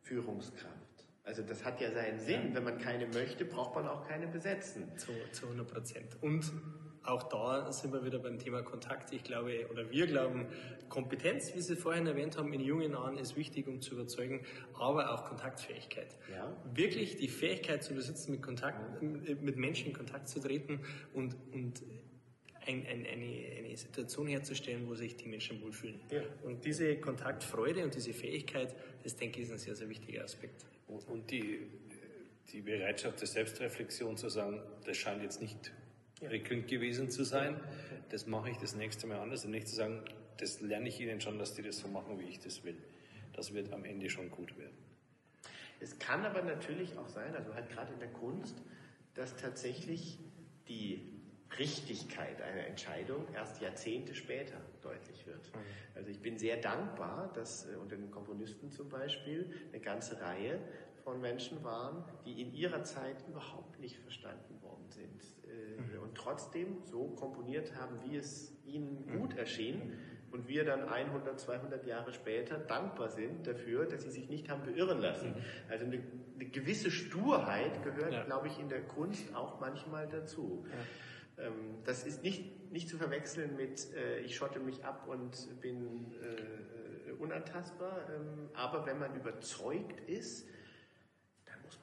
Führungskraft. 0.02 0.74
Also 1.24 1.42
das 1.42 1.64
hat 1.64 1.80
ja 1.80 1.90
seinen 1.92 2.18
Sinn. 2.18 2.54
Wenn 2.54 2.64
man 2.64 2.78
keine 2.78 3.06
möchte, 3.06 3.44
braucht 3.44 3.74
man 3.74 3.86
auch 3.86 4.06
keine 4.08 4.26
besetzen. 4.26 4.96
Zu, 4.96 5.12
zu 5.32 5.44
100 5.46 5.70
Prozent. 5.70 6.16
Und 6.22 6.50
auch 7.08 7.22
da 7.22 7.72
sind 7.72 7.92
wir 7.92 8.04
wieder 8.04 8.18
beim 8.18 8.38
Thema 8.38 8.62
Kontakt. 8.62 9.12
Ich 9.12 9.24
glaube, 9.24 9.66
oder 9.70 9.90
wir 9.90 10.06
glauben, 10.06 10.46
Kompetenz, 10.88 11.54
wie 11.54 11.60
Sie 11.60 11.76
vorhin 11.76 12.06
erwähnt 12.06 12.36
haben, 12.36 12.52
in 12.52 12.60
jungen 12.60 12.92
Jahren 12.92 13.18
ist 13.18 13.36
wichtig, 13.36 13.66
um 13.66 13.80
zu 13.80 13.94
überzeugen, 13.94 14.44
aber 14.74 15.12
auch 15.12 15.24
Kontaktfähigkeit. 15.24 16.16
Ja. 16.30 16.54
Wirklich 16.74 17.16
die 17.16 17.28
Fähigkeit 17.28 17.82
zu 17.82 17.94
besitzen, 17.94 18.32
mit, 18.32 18.42
Kontakt, 18.42 19.02
mit 19.02 19.56
Menschen 19.56 19.88
in 19.88 19.92
Kontakt 19.92 20.28
zu 20.28 20.40
treten 20.40 20.80
und, 21.14 21.34
und 21.52 21.82
ein, 22.66 22.86
ein, 22.86 23.06
eine, 23.06 23.46
eine, 23.58 23.76
Situation 23.76 24.26
herzustellen, 24.26 24.86
wo 24.86 24.94
sich 24.94 25.16
die 25.16 25.28
Menschen 25.28 25.62
wohlfühlen. 25.62 26.00
Ja. 26.10 26.20
Und 26.42 26.64
diese 26.64 26.96
Kontaktfreude 26.96 27.84
und 27.84 27.94
diese 27.94 28.12
Fähigkeit, 28.12 28.74
das 29.02 29.16
denke 29.16 29.40
ich, 29.40 29.46
ist 29.46 29.52
ein 29.52 29.58
sehr, 29.58 29.74
sehr 29.74 29.88
wichtiger 29.88 30.24
Aspekt. 30.24 30.66
Und 30.86 31.30
die, 31.30 31.60
die 32.52 32.60
Bereitschaft 32.60 33.20
der 33.20 33.28
Selbstreflexion 33.28 34.16
zu 34.16 34.28
sagen, 34.28 34.60
das 34.84 34.96
scheint 34.96 35.22
jetzt 35.22 35.40
nicht 35.40 35.72
prickelnd 36.20 36.68
gewesen 36.68 37.10
zu 37.10 37.24
sein. 37.24 37.60
Das 38.10 38.26
mache 38.26 38.50
ich 38.50 38.56
das 38.58 38.74
nächste 38.74 39.06
Mal 39.06 39.18
anders 39.18 39.44
und 39.44 39.50
nicht 39.50 39.68
zu 39.68 39.76
sagen, 39.76 40.02
das 40.38 40.60
lerne 40.60 40.88
ich 40.88 41.00
Ihnen 41.00 41.20
schon, 41.20 41.38
dass 41.38 41.54
die 41.54 41.62
das 41.62 41.78
so 41.78 41.88
machen, 41.88 42.18
wie 42.18 42.28
ich 42.28 42.38
das 42.38 42.64
will. 42.64 42.76
Das 43.34 43.52
wird 43.54 43.72
am 43.72 43.84
Ende 43.84 44.08
schon 44.08 44.30
gut 44.30 44.56
werden. 44.58 44.76
Es 45.80 45.98
kann 45.98 46.24
aber 46.24 46.42
natürlich 46.42 46.96
auch 46.96 47.08
sein, 47.08 47.34
also 47.36 47.54
halt 47.54 47.70
gerade 47.70 47.92
in 47.92 48.00
der 48.00 48.12
Kunst, 48.12 48.56
dass 49.14 49.36
tatsächlich 49.36 50.18
die 50.68 51.18
Richtigkeit 51.58 52.42
einer 52.42 52.66
Entscheidung 52.66 53.24
erst 53.34 53.60
Jahrzehnte 53.60 54.14
später 54.14 54.60
deutlich 54.82 55.26
wird. 55.26 55.46
Mhm. 55.54 55.60
Also 55.94 56.10
ich 56.10 56.20
bin 56.20 56.38
sehr 56.38 56.58
dankbar, 56.58 57.32
dass 57.34 57.66
äh, 57.66 57.76
unter 57.76 57.96
den 57.96 58.10
Komponisten 58.10 58.70
zum 58.70 58.88
Beispiel 58.88 59.50
eine 59.72 59.80
ganze 59.80 60.20
Reihe 60.20 60.60
von 61.04 61.20
Menschen 61.20 61.62
waren, 61.64 62.04
die 62.26 62.42
in 62.42 62.52
ihrer 62.54 62.84
Zeit 62.84 63.16
überhaupt 63.28 63.80
nicht 63.80 63.96
verstanden 63.96 64.60
worden 64.62 64.90
sind 64.90 65.22
äh, 65.48 65.80
mhm. 65.80 66.02
und 66.02 66.14
trotzdem 66.14 66.78
so 66.84 67.08
komponiert 67.08 67.74
haben, 67.74 67.98
wie 68.04 68.16
es 68.16 68.56
ihnen 68.64 69.06
mhm. 69.06 69.20
gut 69.20 69.36
erschien 69.36 69.92
und 70.30 70.48
wir 70.48 70.64
dann 70.64 70.88
100, 70.88 71.40
200 71.40 71.86
Jahre 71.86 72.12
später 72.12 72.58
dankbar 72.58 73.08
sind 73.08 73.46
dafür, 73.46 73.86
dass 73.86 74.02
sie 74.02 74.10
sich 74.10 74.28
nicht 74.28 74.48
haben 74.50 74.62
beirren 74.62 75.00
lassen. 75.00 75.34
Also 75.68 75.86
eine, 75.86 76.02
eine 76.34 76.44
gewisse 76.46 76.90
Sturheit 76.90 77.82
gehört, 77.82 78.12
ja. 78.12 78.24
glaube 78.24 78.48
ich, 78.48 78.58
in 78.58 78.68
der 78.68 78.82
Kunst 78.82 79.34
auch 79.34 79.60
manchmal 79.60 80.06
dazu. 80.08 80.66
Ja. 81.38 81.46
Ähm, 81.46 81.82
das 81.84 82.06
ist 82.06 82.22
nicht, 82.22 82.70
nicht 82.72 82.88
zu 82.88 82.98
verwechseln 82.98 83.56
mit, 83.56 83.92
äh, 83.94 84.20
ich 84.20 84.36
schotte 84.36 84.60
mich 84.60 84.84
ab 84.84 85.06
und 85.08 85.60
bin 85.60 86.12
äh, 86.12 87.12
unantastbar. 87.12 88.08
Ähm, 88.14 88.50
aber 88.54 88.86
wenn 88.86 88.98
man 88.98 89.14
überzeugt 89.14 90.00
ist, 90.08 90.46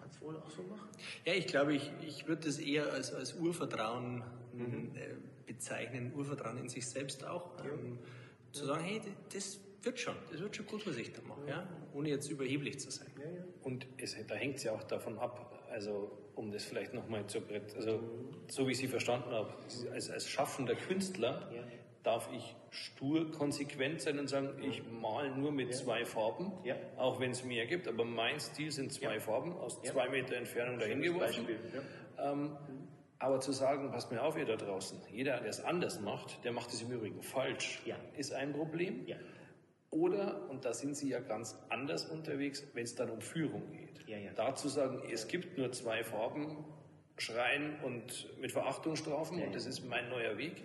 man 0.06 0.12
es 0.14 0.22
wohl 0.22 0.38
auch 0.38 0.50
so 0.50 0.64
machen. 0.64 0.90
Ja, 1.26 1.34
ich 1.34 1.48
glaube, 1.48 1.76
ich, 1.76 1.92
ich 2.06 2.28
würde 2.28 2.46
das 2.46 2.60
eher 2.60 2.92
als, 2.94 3.14
als 3.14 3.34
Urvertrauen 3.34 4.24
mhm. 4.54 4.92
äh, 4.96 5.16
bezeichnen, 5.46 6.14
Urvertrauen 6.16 6.58
in 6.58 6.70
sich 6.70 6.88
selbst 6.88 7.26
auch. 7.26 7.58
Ja. 7.64 7.72
Ähm, 7.72 8.00
zu 8.52 8.66
sagen, 8.66 8.84
hey, 8.84 9.02
das 9.34 9.60
wird 9.84 10.00
schon, 10.00 10.16
das 10.32 10.40
wird 10.42 10.56
schon 10.56 10.66
gut, 10.66 10.88
was 10.88 10.98
ich 10.98 11.12
da 11.12 11.22
mache, 11.28 11.42
ja. 11.42 11.58
ja? 11.58 11.68
ohne 11.94 12.10
jetzt 12.10 12.30
überheblich 12.30 12.80
zu 12.80 12.90
sein. 12.90 13.08
Ja, 13.20 13.44
Und 13.64 13.86
es, 13.98 14.16
da 14.28 14.36
hängt 14.36 14.58
es 14.58 14.64
ja 14.64 14.72
auch 14.74 14.84
davon 14.84 15.20
ab, 15.20 15.68
also 15.72 16.18
um 16.36 16.52
das 16.52 16.64
vielleicht 16.64 16.94
nochmal 16.94 17.28
zu, 17.28 17.40
also 17.76 18.02
so 18.48 18.68
wie 18.68 18.72
ich 18.72 18.78
Sie 18.78 18.88
verstanden 18.88 19.32
habe, 19.32 19.54
als, 19.92 20.10
als 20.10 20.28
schaffender 20.30 20.76
Künstler 20.76 21.50
ja. 21.54 21.64
Darf 22.06 22.30
ich 22.34 22.56
stur 22.70 23.32
konsequent 23.32 24.02
sein 24.02 24.20
und 24.20 24.28
sagen, 24.28 24.62
ich 24.62 24.84
male 25.02 25.36
nur 25.36 25.52
mit 25.52 25.70
ja. 25.70 25.76
zwei 25.76 26.06
Farben, 26.06 26.52
ja. 26.64 26.76
auch 26.98 27.20
wenn 27.20 27.32
es 27.32 27.44
mehr 27.44 27.66
gibt, 27.66 27.88
aber 27.88 28.06
mein 28.06 28.40
Stil 28.40 28.72
sind 28.72 28.94
zwei 28.94 29.20
Farben 29.20 29.54
aus 29.54 29.82
zwei 29.82 30.10
Meter 30.10 30.36
Entfernung 30.36 30.80
dahin 30.80 31.02
geworfen. 31.02 31.48
Ähm, 32.20 32.58
aber 33.18 33.40
zu 33.40 33.54
sagen, 33.54 33.92
passt 33.92 34.12
mir 34.12 34.22
auf, 34.22 34.38
ihr 34.38 34.46
da 34.46 34.56
draußen, 34.56 35.00
jeder, 35.12 35.40
der 35.40 35.50
es 35.50 35.64
anders 35.64 36.02
macht, 36.02 36.44
der 36.44 36.52
macht 36.52 36.72
es 36.74 36.82
im 36.82 36.92
Übrigen 36.92 37.22
falsch, 37.24 37.82
ist 38.18 38.34
ein 38.34 38.54
Problem. 38.54 39.06
Oder, 39.90 40.50
und 40.50 40.66
da 40.66 40.74
sind 40.74 40.98
Sie 40.98 41.10
ja 41.10 41.22
ganz 41.22 41.58
anders 41.70 42.06
unterwegs, 42.06 42.68
wenn 42.74 42.84
es 42.84 42.96
dann 42.96 43.10
um 43.10 43.22
Führung 43.22 43.72
geht. 43.72 44.06
Ja, 44.08 44.18
ja. 44.18 44.32
Dazu 44.36 44.68
sagen, 44.68 45.02
es 45.10 45.28
gibt 45.28 45.58
nur 45.58 45.72
zwei 45.72 46.04
Farben, 46.04 46.66
schreien 47.18 47.80
und 47.84 48.28
mit 48.42 48.52
Verachtung 48.52 48.98
strafen, 48.98 49.40
ja, 49.40 49.46
und 49.46 49.56
das 49.56 49.66
ist 49.66 49.86
mein 49.86 50.10
neuer 50.10 50.38
Weg. 50.38 50.64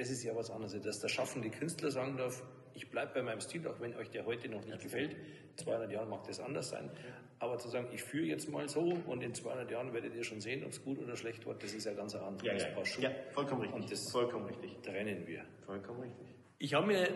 Das 0.00 0.08
ist 0.08 0.22
ja 0.22 0.34
was 0.34 0.50
anderes, 0.50 0.80
dass 0.80 0.98
der 1.00 1.08
schaffende 1.08 1.50
Künstler 1.50 1.90
sagen 1.90 2.16
darf, 2.16 2.42
ich 2.72 2.88
bleibe 2.88 3.12
bei 3.12 3.22
meinem 3.22 3.42
Stil, 3.42 3.68
auch 3.68 3.78
wenn 3.80 3.94
euch 3.96 4.08
der 4.08 4.24
heute 4.24 4.48
noch 4.48 4.64
nicht 4.64 4.80
gefällt. 4.80 5.12
In 5.12 5.58
200 5.58 5.92
Jahren 5.92 6.08
mag 6.08 6.24
das 6.24 6.40
anders 6.40 6.70
sein. 6.70 6.90
Aber 7.38 7.58
zu 7.58 7.68
sagen, 7.68 7.86
ich 7.92 8.02
führe 8.02 8.24
jetzt 8.24 8.48
mal 8.48 8.66
so 8.66 8.80
und 8.80 9.22
in 9.22 9.34
200 9.34 9.70
Jahren 9.70 9.92
werdet 9.92 10.14
ihr 10.14 10.24
schon 10.24 10.40
sehen, 10.40 10.64
ob 10.64 10.70
es 10.70 10.82
gut 10.82 10.98
oder 11.00 11.16
schlecht 11.16 11.44
wird, 11.44 11.62
das 11.62 11.74
ist 11.74 11.84
ja 11.84 11.92
ganz 11.92 12.14
anders. 12.14 12.46
Ja, 12.46 12.54
ja. 12.54 13.10
ja, 13.10 13.10
vollkommen 13.32 13.60
richtig. 13.60 13.78
Und 13.78 13.92
das 13.92 14.10
vollkommen 14.10 14.46
richtig. 14.46 14.80
trennen 14.80 15.26
wir. 15.26 15.44
Vollkommen 15.66 16.00
richtig. 16.00 16.28
Ich 16.56 16.72
habe 16.72 16.86
mir 16.86 17.06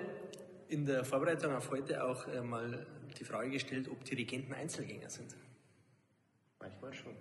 in 0.69 0.85
der 0.85 1.05
Vorbereitung 1.05 1.55
auf 1.55 1.71
heute 1.71 2.05
auch 2.05 2.29
äh, 2.29 2.43
mal 2.43 2.85
die 3.19 3.25
Frage 3.25 3.49
gestellt, 3.49 3.89
ob 3.89 4.05
Dirigenten 4.05 4.53
Einzelgänger 4.53 5.09
sind. 5.09 5.35
Manchmal 6.61 6.93
schon. 6.93 7.17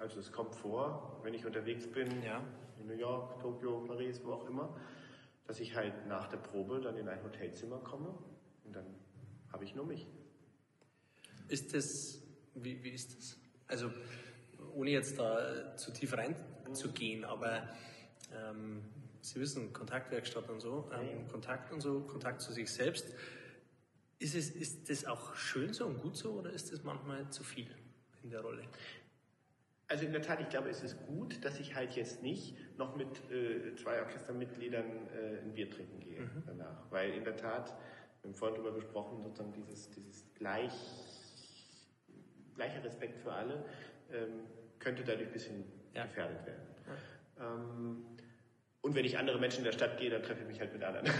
Also 0.00 0.18
es 0.18 0.32
kommt 0.32 0.56
vor, 0.56 1.20
wenn 1.22 1.34
ich 1.34 1.46
unterwegs 1.46 1.86
bin, 1.86 2.20
ja. 2.24 2.42
New 2.88 2.94
York, 2.94 3.40
Tokio, 3.40 3.80
Paris, 3.86 4.20
wo 4.24 4.32
auch 4.32 4.48
immer, 4.48 4.76
dass 5.46 5.60
ich 5.60 5.74
halt 5.74 6.06
nach 6.06 6.28
der 6.28 6.38
Probe 6.38 6.80
dann 6.80 6.96
in 6.96 7.08
ein 7.08 7.22
Hotelzimmer 7.22 7.78
komme 7.78 8.14
und 8.64 8.74
dann 8.74 8.86
habe 9.52 9.64
ich 9.64 9.74
nur 9.74 9.86
mich. 9.86 10.06
Ist 11.48 11.74
das, 11.74 12.22
wie, 12.54 12.82
wie 12.82 12.90
ist 12.90 13.16
das? 13.16 13.38
Also 13.66 13.90
ohne 14.74 14.90
jetzt 14.90 15.18
da 15.18 15.76
zu 15.76 15.92
tief 15.92 16.14
reinzugehen, 16.14 17.24
aber 17.24 17.68
ähm, 18.34 18.82
Sie 19.20 19.40
wissen, 19.40 19.72
Kontaktwerkstatt 19.72 20.48
und 20.48 20.60
so, 20.60 20.90
ähm, 20.92 21.26
Kontakt 21.28 21.72
und 21.72 21.80
so, 21.80 22.00
Kontakt 22.00 22.40
zu 22.40 22.52
sich 22.52 22.70
selbst. 22.70 23.06
Ist, 24.18 24.34
es, 24.34 24.50
ist 24.50 24.88
das 24.90 25.04
auch 25.04 25.34
schön 25.34 25.72
so 25.72 25.86
und 25.86 26.00
gut 26.00 26.16
so 26.16 26.32
oder 26.32 26.50
ist 26.50 26.72
das 26.72 26.82
manchmal 26.82 27.28
zu 27.30 27.44
viel 27.44 27.68
in 28.22 28.30
der 28.30 28.40
Rolle? 28.40 28.64
Also 29.90 30.04
in 30.04 30.12
der 30.12 30.20
Tat, 30.20 30.38
ich 30.40 30.50
glaube, 30.50 30.68
es 30.68 30.82
ist 30.82 31.06
gut, 31.06 31.42
dass 31.44 31.58
ich 31.58 31.74
halt 31.74 31.96
jetzt 31.96 32.22
nicht 32.22 32.54
noch 32.76 32.94
mit 32.94 33.08
äh, 33.30 33.74
zwei 33.74 34.02
Orchestermitgliedern 34.02 34.84
äh, 34.84 35.38
ein 35.42 35.54
Bier 35.54 35.70
trinken 35.70 36.00
gehe 36.00 36.20
mhm. 36.20 36.42
danach. 36.46 36.90
Weil 36.90 37.12
in 37.14 37.24
der 37.24 37.36
Tat, 37.36 37.74
wir 38.20 38.28
haben 38.28 38.34
vorhin 38.34 38.56
darüber 38.56 38.74
gesprochen, 38.74 39.22
sozusagen 39.22 39.52
dieses, 39.54 39.90
dieses 39.90 40.34
gleich, 40.34 40.74
gleiche 42.54 42.84
Respekt 42.84 43.18
für 43.18 43.32
alle 43.32 43.64
ähm, 44.12 44.44
könnte 44.78 45.04
dadurch 45.04 45.28
ein 45.28 45.32
bisschen 45.32 45.64
ja. 45.94 46.04
gefährdet 46.04 46.44
werden. 46.44 46.66
Ja. 47.38 47.54
Ähm, 47.54 48.04
und 48.82 48.94
wenn 48.94 49.06
ich 49.06 49.18
andere 49.18 49.38
Menschen 49.38 49.58
in 49.58 49.64
der 49.64 49.72
Stadt 49.72 49.98
gehe, 49.98 50.10
dann 50.10 50.22
treffe 50.22 50.42
ich 50.42 50.48
mich 50.48 50.60
halt 50.60 50.72
mit 50.72 50.84
anderen. 50.84 51.06
Ja, 51.06 51.12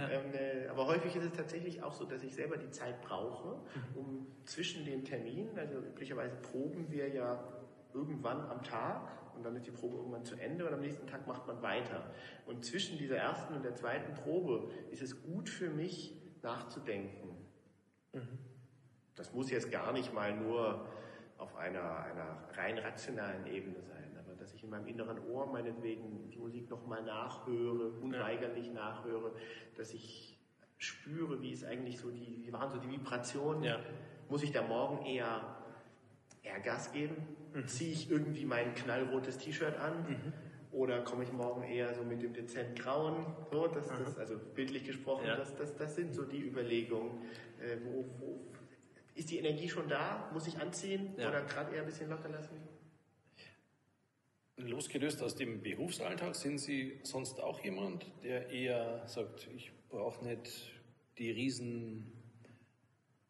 ja. 0.00 0.10
ähm, 0.20 0.34
äh, 0.34 0.66
aber 0.68 0.86
häufig 0.86 1.14
ist 1.14 1.24
es 1.24 1.32
tatsächlich 1.32 1.82
auch 1.82 1.92
so, 1.92 2.06
dass 2.06 2.22
ich 2.22 2.34
selber 2.34 2.56
die 2.56 2.70
Zeit 2.70 3.02
brauche, 3.02 3.56
mhm. 3.56 3.96
um 3.96 4.26
zwischen 4.44 4.84
den 4.86 5.04
Terminen, 5.04 5.58
also 5.58 5.78
üblicherweise 5.78 6.36
proben 6.36 6.90
wir 6.90 7.08
ja 7.08 7.63
irgendwann 7.94 8.40
am 8.50 8.62
Tag 8.62 9.08
und 9.36 9.44
dann 9.44 9.56
ist 9.56 9.66
die 9.66 9.70
Probe 9.70 9.96
irgendwann 9.96 10.24
zu 10.24 10.36
Ende 10.36 10.66
und 10.66 10.74
am 10.74 10.80
nächsten 10.80 11.06
Tag 11.06 11.26
macht 11.26 11.46
man 11.46 11.62
weiter. 11.62 12.10
Und 12.46 12.64
zwischen 12.64 12.98
dieser 12.98 13.16
ersten 13.16 13.54
und 13.54 13.64
der 13.64 13.74
zweiten 13.74 14.14
Probe 14.14 14.70
ist 14.90 15.02
es 15.02 15.22
gut 15.22 15.48
für 15.48 15.70
mich 15.70 16.20
nachzudenken. 16.42 17.36
Mhm. 18.12 18.38
Das 19.14 19.32
muss 19.32 19.50
jetzt 19.50 19.70
gar 19.70 19.92
nicht 19.92 20.12
mal 20.12 20.36
nur 20.36 20.88
auf 21.38 21.56
einer, 21.56 22.04
einer 22.04 22.48
rein 22.56 22.78
rationalen 22.78 23.46
Ebene 23.46 23.80
sein 23.82 24.04
dass 24.44 24.52
ich 24.52 24.62
in 24.62 24.68
meinem 24.68 24.86
inneren 24.86 25.18
Ohr 25.30 25.46
meinetwegen 25.46 26.28
die 26.28 26.36
Musik 26.36 26.68
nochmal 26.68 27.02
nachhöre, 27.02 27.92
unweigerlich 28.02 28.66
ja. 28.66 28.72
nachhöre, 28.74 29.32
dass 29.74 29.94
ich 29.94 30.38
spüre, 30.76 31.40
wie 31.40 31.52
ist 31.52 31.64
eigentlich 31.64 31.98
so 31.98 32.10
die, 32.10 32.42
wie 32.44 32.52
waren 32.52 32.70
so 32.70 32.76
die 32.76 32.90
Vibrationen. 32.90 33.62
Ja. 33.62 33.80
Muss 34.28 34.42
ich 34.42 34.52
da 34.52 34.60
morgen 34.60 35.06
eher, 35.06 35.63
eher 36.54 36.60
Gas 36.62 36.92
geben? 36.92 37.16
Mhm. 37.52 37.66
Ziehe 37.66 37.92
ich 37.92 38.10
irgendwie 38.10 38.44
mein 38.44 38.74
knallrotes 38.74 39.38
T-Shirt 39.38 39.76
an? 39.78 40.02
Mhm. 40.08 40.32
Oder 40.72 41.02
komme 41.02 41.22
ich 41.22 41.32
morgen 41.32 41.62
eher 41.62 41.94
so 41.94 42.02
mit 42.02 42.22
dem 42.22 42.32
dezent 42.32 42.78
grauen? 42.78 43.26
So, 43.52 43.68
das, 43.68 43.90
mhm. 43.90 44.04
das, 44.04 44.18
also 44.18 44.38
bildlich 44.54 44.84
gesprochen, 44.84 45.26
ja. 45.26 45.36
das, 45.36 45.54
das, 45.54 45.76
das 45.76 45.94
sind 45.94 46.14
so 46.14 46.24
die 46.24 46.40
Überlegungen. 46.40 47.22
Äh, 47.60 47.76
wo, 47.84 48.04
wo, 48.18 48.40
ist 49.14 49.30
die 49.30 49.38
Energie 49.38 49.68
schon 49.68 49.88
da? 49.88 50.28
Muss 50.32 50.48
ich 50.48 50.58
anziehen? 50.58 51.14
Ja. 51.16 51.28
Oder 51.28 51.42
gerade 51.42 51.72
eher 51.74 51.82
ein 51.82 51.86
bisschen 51.86 52.10
locker 52.10 52.28
lassen? 52.28 52.56
Losgelöst 54.56 55.22
aus 55.22 55.34
dem 55.34 55.62
Berufsalltag 55.62 56.34
sind 56.34 56.58
Sie 56.58 56.98
sonst 57.02 57.40
auch 57.40 57.60
jemand, 57.60 58.06
der 58.22 58.50
eher 58.50 59.06
sagt, 59.06 59.48
ich 59.54 59.72
brauche 59.88 60.24
nicht 60.24 60.72
die 61.18 61.30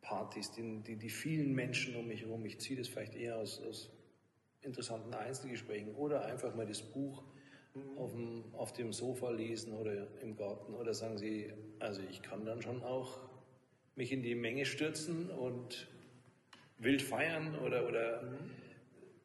Riesenpartys, 0.05 0.51
die, 0.53 0.81
die, 0.81 0.97
die 0.97 1.11
vielen 1.11 1.55
Menschen 1.55 1.97
um 1.97 2.07
mich 2.07 2.23
herum. 2.23 2.45
Ich 2.45 2.59
ziehe 2.61 2.79
das 2.79 2.89
vielleicht 2.89 3.15
eher 3.15 3.39
aus, 3.39 3.61
aus 3.63 3.91
interessanten 4.61 5.15
Einzelgesprächen 5.15 5.95
oder 5.95 6.25
einfach 6.25 6.55
mal 6.55 6.67
das 6.67 6.83
Buch 6.83 7.23
auf 7.97 8.13
dem, 8.13 8.45
auf 8.55 8.73
dem 8.73 8.93
Sofa 8.93 9.31
lesen 9.31 9.75
oder 9.75 10.07
im 10.21 10.37
Garten. 10.37 10.75
Oder 10.75 10.95
sagen 10.95 11.19
Sie, 11.19 11.53
also 11.81 12.01
ich 12.11 12.23
kann 12.23 12.45
dann 12.45 12.63
schon 12.63 12.83
auch 12.83 13.19
mich 13.97 14.13
in 14.13 14.23
die 14.23 14.35
Menge 14.35 14.65
stürzen 14.65 15.31
und 15.31 15.89
wild 16.79 17.03
feiern 17.03 17.59
oder, 17.59 17.89
oder 17.89 18.23
mhm. 18.23 18.51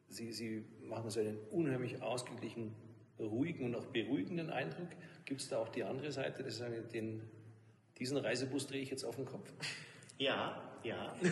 Sie, 0.08 0.32
Sie 0.32 0.64
machen 0.82 1.10
so 1.10 1.20
einen 1.20 1.38
unheimlich 1.50 2.02
ausgeglichen, 2.02 2.74
ruhigen 3.18 3.66
und 3.66 3.76
auch 3.76 3.86
beruhigenden 3.86 4.50
Eindruck. 4.50 4.88
Gibt 5.24 5.40
es 5.40 5.48
da 5.48 5.58
auch 5.58 5.68
die 5.68 5.84
andere 5.84 6.10
Seite, 6.10 6.42
dass 6.42 6.58
sagen, 6.58 6.88
den, 6.92 7.22
diesen 7.98 8.16
Reisebus 8.16 8.66
drehe 8.66 8.80
ich 8.80 8.90
jetzt 8.90 9.04
auf 9.04 9.16
den 9.16 9.26
Kopf? 9.26 9.52
Ja, 10.18 10.69
ja. 10.82 11.14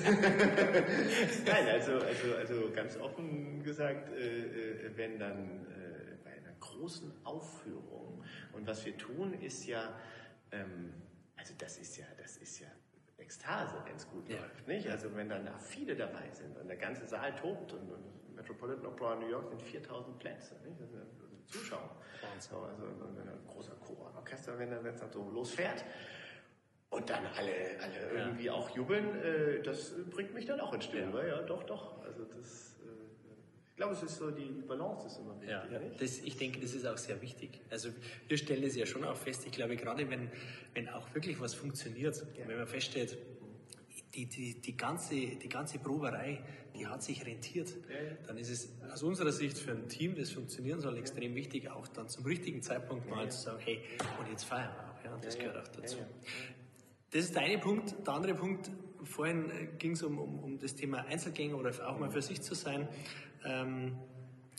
Nein, 1.46 1.68
also, 1.68 1.92
also, 2.00 2.34
also 2.36 2.70
ganz 2.72 2.96
offen 2.98 3.62
gesagt, 3.62 4.10
äh, 4.10 4.86
äh, 4.86 4.96
wenn 4.96 5.18
dann 5.18 5.66
äh, 5.66 6.16
bei 6.24 6.30
einer 6.32 6.52
großen 6.60 7.12
Aufführung 7.24 8.24
und 8.52 8.66
was 8.66 8.84
wir 8.84 8.96
tun, 8.96 9.34
ist 9.34 9.66
ja, 9.66 9.98
ähm, 10.52 10.92
also 11.36 11.54
das 11.58 11.78
ist 11.78 11.96
ja, 11.96 12.06
das 12.16 12.36
ist 12.38 12.60
ja 12.60 12.68
Ekstase, 13.18 13.82
wenn 13.84 13.96
es 13.96 14.08
gut 14.08 14.28
ja. 14.28 14.36
läuft. 14.36 14.66
Nicht? 14.66 14.88
Also 14.88 15.14
wenn 15.14 15.28
dann 15.28 15.44
da 15.44 15.58
viele 15.58 15.96
dabei 15.96 16.30
sind 16.32 16.56
und 16.56 16.68
der 16.68 16.76
ganze 16.76 17.06
Saal 17.06 17.34
tobt 17.34 17.72
und, 17.72 17.90
und 17.90 18.34
Metropolitan 18.34 18.86
Opera 18.86 19.16
New 19.16 19.28
York 19.28 19.48
sind 19.48 19.62
4000 19.62 20.18
Plätze, 20.18 20.54
nicht? 20.64 20.80
Das 20.80 20.90
sind 20.90 21.48
Zuschauer. 21.48 21.96
Also, 22.34 22.56
also 22.60 22.84
ein 22.84 23.46
großer 23.46 23.74
Chor, 23.76 24.12
Orchester, 24.16 24.58
wenn 24.58 24.70
er 24.70 24.84
jetzt 24.84 25.12
so 25.12 25.30
losfährt. 25.30 25.84
Und 26.90 27.10
dann 27.10 27.26
alle, 27.36 27.52
alle 27.80 28.10
irgendwie 28.14 28.44
ja. 28.44 28.54
auch 28.54 28.74
jubeln, 28.74 29.20
äh, 29.22 29.62
das 29.62 29.94
bringt 30.10 30.32
mich 30.32 30.46
dann 30.46 30.60
auch 30.60 30.72
in 30.72 30.80
Stimmung. 30.80 31.14
Ja. 31.16 31.26
ja, 31.26 31.42
doch, 31.42 31.62
doch. 31.64 32.02
Also 32.02 32.24
das, 32.24 32.76
äh, 32.82 33.76
glaube, 33.76 33.92
es 33.94 34.02
ist 34.02 34.16
so, 34.16 34.30
die 34.30 34.62
Balance 34.66 35.06
ist 35.06 35.18
immer 35.18 35.40
wichtig. 35.40 35.50
Ja, 35.50 35.80
das, 35.98 36.18
ich 36.20 36.36
denke, 36.36 36.60
das 36.60 36.74
ist 36.74 36.86
auch 36.86 36.96
sehr 36.96 37.20
wichtig. 37.20 37.60
Also 37.70 37.90
wir 38.26 38.38
stellen 38.38 38.64
es 38.64 38.74
ja 38.74 38.86
schon 38.86 39.04
auch 39.04 39.16
fest, 39.16 39.44
ich 39.46 39.52
glaube, 39.52 39.76
gerade 39.76 40.08
wenn, 40.10 40.30
wenn 40.74 40.88
auch 40.88 41.14
wirklich 41.14 41.38
was 41.40 41.54
funktioniert, 41.54 42.16
ja. 42.36 42.48
wenn 42.48 42.56
man 42.56 42.66
feststellt, 42.66 43.18
die, 44.14 44.26
die, 44.26 44.60
die, 44.60 44.76
ganze, 44.76 45.14
die 45.14 45.48
ganze 45.48 45.78
Proberei, 45.78 46.42
die 46.74 46.86
hat 46.86 47.02
sich 47.02 47.24
rentiert, 47.24 47.68
ja, 47.68 48.16
dann 48.26 48.36
ist 48.38 48.50
es 48.50 48.68
aus 48.92 49.02
unserer 49.02 49.32
Sicht 49.32 49.58
für 49.58 49.72
ein 49.72 49.88
Team, 49.88 50.16
das 50.16 50.30
funktionieren 50.30 50.80
soll, 50.80 50.96
extrem 50.96 51.34
wichtig, 51.34 51.70
auch 51.70 51.86
dann 51.88 52.08
zum 52.08 52.24
richtigen 52.24 52.62
Zeitpunkt 52.62 53.08
mal 53.08 53.30
zu 53.30 53.40
sagen, 53.40 53.58
hey, 53.64 53.80
und 54.18 54.30
jetzt 54.30 54.44
feiern 54.44 54.72
wir 54.74 54.90
auch. 54.90 55.04
Ja, 55.04 55.18
das 55.22 55.38
gehört 55.38 55.56
auch 55.56 55.68
dazu. 55.68 55.98
Das 57.10 57.24
ist 57.24 57.34
der 57.34 57.42
eine 57.42 57.58
Punkt. 57.58 57.94
Der 58.06 58.14
andere 58.14 58.34
Punkt, 58.34 58.70
vorhin 59.02 59.50
ging 59.78 59.92
es 59.92 60.02
um, 60.02 60.18
um, 60.18 60.38
um 60.40 60.58
das 60.58 60.74
Thema 60.74 61.06
Einzelgänger 61.06 61.56
oder 61.56 61.72
auch 61.88 61.98
mal 61.98 62.10
für 62.10 62.20
sich 62.20 62.42
zu 62.42 62.54
sein. 62.54 62.86
Ähm, 63.44 63.96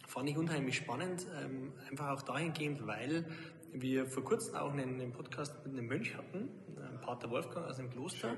fand 0.07 0.27
ich 0.29 0.37
unheimlich 0.37 0.77
spannend, 0.77 1.27
ähm, 1.43 1.71
einfach 1.89 2.09
auch 2.09 2.23
dahingehend, 2.23 2.87
weil 2.87 3.25
wir 3.71 4.07
vor 4.07 4.23
kurzem 4.23 4.55
auch 4.55 4.73
einen, 4.73 4.99
einen 4.99 5.11
Podcast 5.11 5.63
mit 5.63 5.77
einem 5.77 5.87
Mönch 5.87 6.17
hatten, 6.17 6.49
einem 6.75 6.99
Pater 7.01 7.29
Wolfgang 7.29 7.67
aus 7.67 7.77
dem 7.77 7.91
Kloster. 7.91 8.35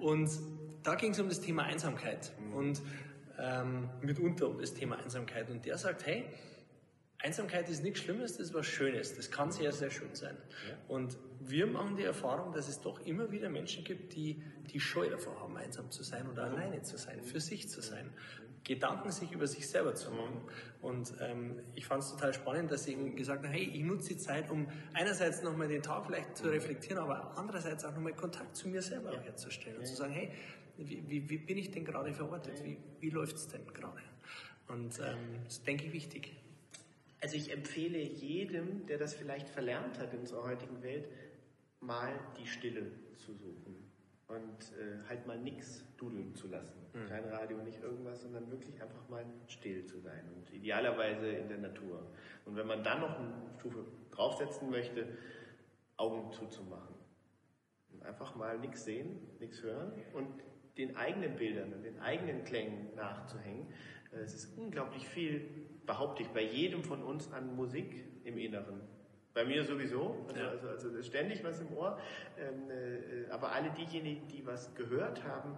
Und 0.00 0.28
da 0.82 0.96
ging 0.96 1.12
es 1.12 1.20
um 1.20 1.28
das 1.28 1.40
Thema 1.40 1.62
Einsamkeit 1.62 2.32
mhm. 2.40 2.54
und 2.54 2.82
ähm, 3.38 3.88
mitunter 4.02 4.48
um 4.48 4.58
das 4.58 4.74
Thema 4.74 4.96
Einsamkeit. 4.96 5.48
Und 5.48 5.64
der 5.64 5.78
sagt, 5.78 6.04
hey, 6.06 6.24
Einsamkeit 7.24 7.70
ist 7.70 7.82
nichts 7.82 8.00
Schlimmes, 8.00 8.36
das 8.36 8.48
ist 8.48 8.54
was 8.54 8.66
Schönes. 8.66 9.16
Das 9.16 9.30
kann 9.30 9.50
sehr, 9.50 9.72
sehr 9.72 9.90
schön 9.90 10.14
sein. 10.14 10.36
Ja. 10.68 10.76
Und 10.88 11.16
wir 11.40 11.66
machen 11.66 11.96
die 11.96 12.02
Erfahrung, 12.02 12.52
dass 12.52 12.68
es 12.68 12.82
doch 12.82 13.00
immer 13.06 13.32
wieder 13.32 13.48
Menschen 13.48 13.82
gibt, 13.82 14.14
die 14.14 14.42
die 14.70 14.78
Scheu 14.78 15.08
davor 15.08 15.40
haben, 15.40 15.56
einsam 15.56 15.90
zu 15.90 16.02
sein 16.02 16.28
oder 16.28 16.44
alleine 16.44 16.82
zu 16.82 16.98
sein, 16.98 17.22
für 17.22 17.40
sich 17.40 17.70
zu 17.70 17.80
sein. 17.80 18.10
Gedanken 18.62 19.10
sich 19.10 19.32
über 19.32 19.46
sich 19.46 19.66
selber 19.68 19.94
zu 19.94 20.10
machen. 20.10 20.42
Und 20.82 21.14
ähm, 21.20 21.60
ich 21.74 21.86
fand 21.86 22.02
es 22.02 22.10
total 22.10 22.34
spannend, 22.34 22.70
dass 22.70 22.84
sie 22.84 22.94
gesagt 22.94 23.44
haben, 23.44 23.52
hey, 23.52 23.70
ich 23.72 23.82
nutze 23.82 24.10
die 24.10 24.18
Zeit, 24.18 24.50
um 24.50 24.66
einerseits 24.92 25.42
nochmal 25.42 25.68
den 25.68 25.82
Tag 25.82 26.04
vielleicht 26.04 26.36
zu 26.36 26.48
reflektieren, 26.48 26.98
aber 26.98 27.36
andererseits 27.38 27.86
auch 27.86 27.94
nochmal 27.94 28.14
Kontakt 28.14 28.54
zu 28.54 28.68
mir 28.68 28.82
selber 28.82 29.14
ja. 29.14 29.20
herzustellen 29.20 29.78
und 29.78 29.86
zu 29.86 29.94
sagen, 29.94 30.12
hey, 30.12 30.30
wie, 30.76 31.02
wie, 31.08 31.30
wie 31.30 31.38
bin 31.38 31.56
ich 31.56 31.70
denn 31.70 31.86
gerade 31.86 32.12
verortet? 32.12 32.62
Wie, 32.64 32.76
wie 33.00 33.10
läuft 33.10 33.36
es 33.36 33.48
denn 33.48 33.66
gerade? 33.72 34.02
Und 34.68 34.98
ähm, 34.98 35.16
das 35.44 35.54
ist, 35.54 35.66
denke 35.66 35.86
ich, 35.86 35.92
wichtig. 35.92 36.43
Also 37.24 37.38
ich 37.38 37.50
empfehle 37.50 37.96
jedem, 37.96 38.84
der 38.84 38.98
das 38.98 39.14
vielleicht 39.14 39.48
verlernt 39.48 39.98
hat 39.98 40.12
in 40.12 40.20
unserer 40.20 40.42
heutigen 40.42 40.82
Welt, 40.82 41.08
mal 41.80 42.12
die 42.38 42.46
Stille 42.46 42.82
zu 43.16 43.32
suchen 43.32 43.90
und 44.26 44.72
äh, 44.78 45.02
halt 45.08 45.26
mal 45.26 45.38
nichts 45.38 45.86
dudeln 45.96 46.34
zu 46.34 46.48
lassen. 46.48 46.76
Mhm. 46.92 47.08
Kein 47.08 47.24
Radio, 47.24 47.56
nicht 47.62 47.82
irgendwas, 47.82 48.20
sondern 48.20 48.50
wirklich 48.50 48.82
einfach 48.82 49.08
mal 49.08 49.24
still 49.46 49.86
zu 49.86 50.00
sein 50.00 50.28
und 50.36 50.52
idealerweise 50.52 51.28
in 51.28 51.48
der 51.48 51.56
Natur. 51.56 52.12
Und 52.44 52.56
wenn 52.56 52.66
man 52.66 52.84
dann 52.84 53.00
noch 53.00 53.18
eine 53.18 53.32
Stufe 53.58 53.86
draufsetzen 54.10 54.68
möchte, 54.68 55.08
Augen 55.96 56.30
zuzumachen. 56.30 56.94
Und 57.90 58.02
einfach 58.02 58.34
mal 58.34 58.58
nichts 58.58 58.84
sehen, 58.84 59.18
nichts 59.40 59.62
hören 59.62 59.94
und 60.12 60.28
den 60.76 60.94
eigenen 60.94 61.36
Bildern 61.36 61.72
und 61.72 61.84
den 61.84 61.98
eigenen 62.00 62.44
Klängen 62.44 62.94
nachzuhängen. 62.94 63.72
Äh, 64.12 64.18
es 64.18 64.34
ist 64.34 64.58
unglaublich 64.58 65.08
viel 65.08 65.64
behaupte 65.86 66.22
ich, 66.22 66.28
bei 66.28 66.42
jedem 66.42 66.82
von 66.82 67.02
uns 67.02 67.32
an 67.32 67.54
Musik 67.56 68.04
im 68.24 68.38
Inneren. 68.38 68.80
Bei 69.34 69.44
mir 69.44 69.64
sowieso, 69.64 70.24
also, 70.28 70.40
ja. 70.40 70.48
also, 70.48 70.68
also 70.68 71.02
ständig 71.02 71.42
was 71.42 71.60
im 71.60 71.72
Ohr. 71.76 71.98
Ähm, 72.38 72.70
äh, 72.70 73.30
aber 73.30 73.52
alle 73.52 73.70
diejenigen, 73.70 74.28
die 74.28 74.46
was 74.46 74.74
gehört 74.74 75.24
haben, 75.24 75.56